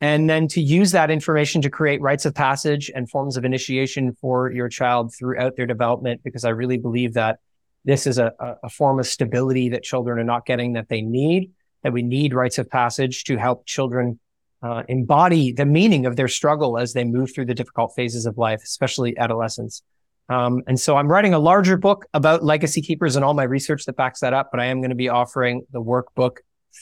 [0.00, 4.16] And then to use that information to create rites of passage and forms of initiation
[4.20, 7.40] for your child throughout their development, because I really believe that
[7.84, 11.50] this is a, a form of stability that children are not getting that they need,
[11.82, 14.20] that we need rites of passage to help children
[14.62, 18.36] uh, embody the meaning of their struggle as they move through the difficult phases of
[18.38, 19.82] life, especially adolescence.
[20.28, 23.84] Um, and so I'm writing a larger book about legacy keepers and all my research
[23.86, 26.38] that backs that up, but I am going to be offering the workbook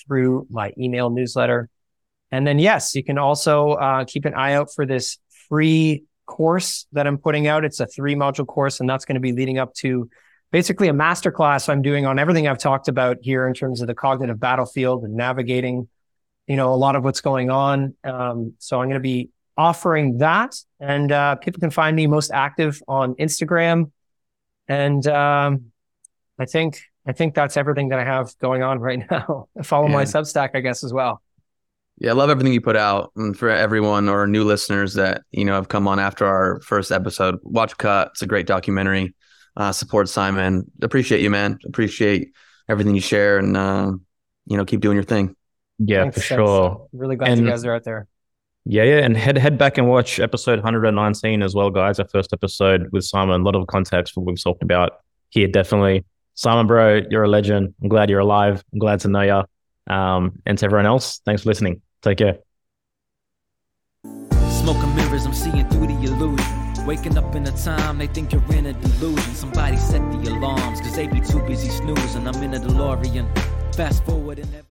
[0.06, 1.68] through my email newsletter.
[2.36, 5.16] And then, yes, you can also uh, keep an eye out for this
[5.48, 7.64] free course that I'm putting out.
[7.64, 10.10] It's a three module course, and that's going to be leading up to
[10.52, 13.94] basically a masterclass I'm doing on everything I've talked about here in terms of the
[13.94, 15.88] cognitive battlefield and navigating,
[16.46, 17.94] you know, a lot of what's going on.
[18.04, 22.30] Um, so I'm going to be offering that, and uh, people can find me most
[22.32, 23.92] active on Instagram.
[24.68, 25.72] And um,
[26.38, 29.48] I think I think that's everything that I have going on right now.
[29.62, 31.22] Follow my Substack, I guess, as well.
[31.98, 33.10] Yeah, I love everything you put out.
[33.16, 36.92] And for everyone or new listeners that, you know, have come on after our first
[36.92, 38.08] episode, watch Cut.
[38.12, 39.14] It's a great documentary.
[39.56, 40.70] Uh, support Simon.
[40.82, 41.58] Appreciate you, man.
[41.66, 42.32] Appreciate
[42.68, 43.92] everything you share and, uh,
[44.46, 45.34] you know, keep doing your thing.
[45.78, 46.42] yeah, Thanks, for thanks.
[46.44, 46.88] sure.
[46.92, 48.06] Really glad And- you guys are out there.
[48.68, 52.00] Yeah, yeah, and head head back and watch episode 119 as well, guys.
[52.00, 53.40] Our first episode with Simon.
[53.42, 56.04] A lot of context for what we've talked about here, definitely.
[56.34, 57.74] Simon, bro, you're a legend.
[57.80, 58.64] I'm glad you're alive.
[58.72, 59.94] I'm glad to know you.
[59.94, 61.80] Um, and to everyone else, thanks for listening.
[62.06, 62.38] Take care.
[64.94, 66.86] Mirrors, I'm seeing through the illusion.
[66.86, 69.34] Waking up in a time they think you're in a delusion.
[69.34, 72.28] Somebody set the alarms, cause they be too busy snoozing.
[72.28, 73.26] I'm in a DeLorean.
[73.74, 74.56] Fast forward and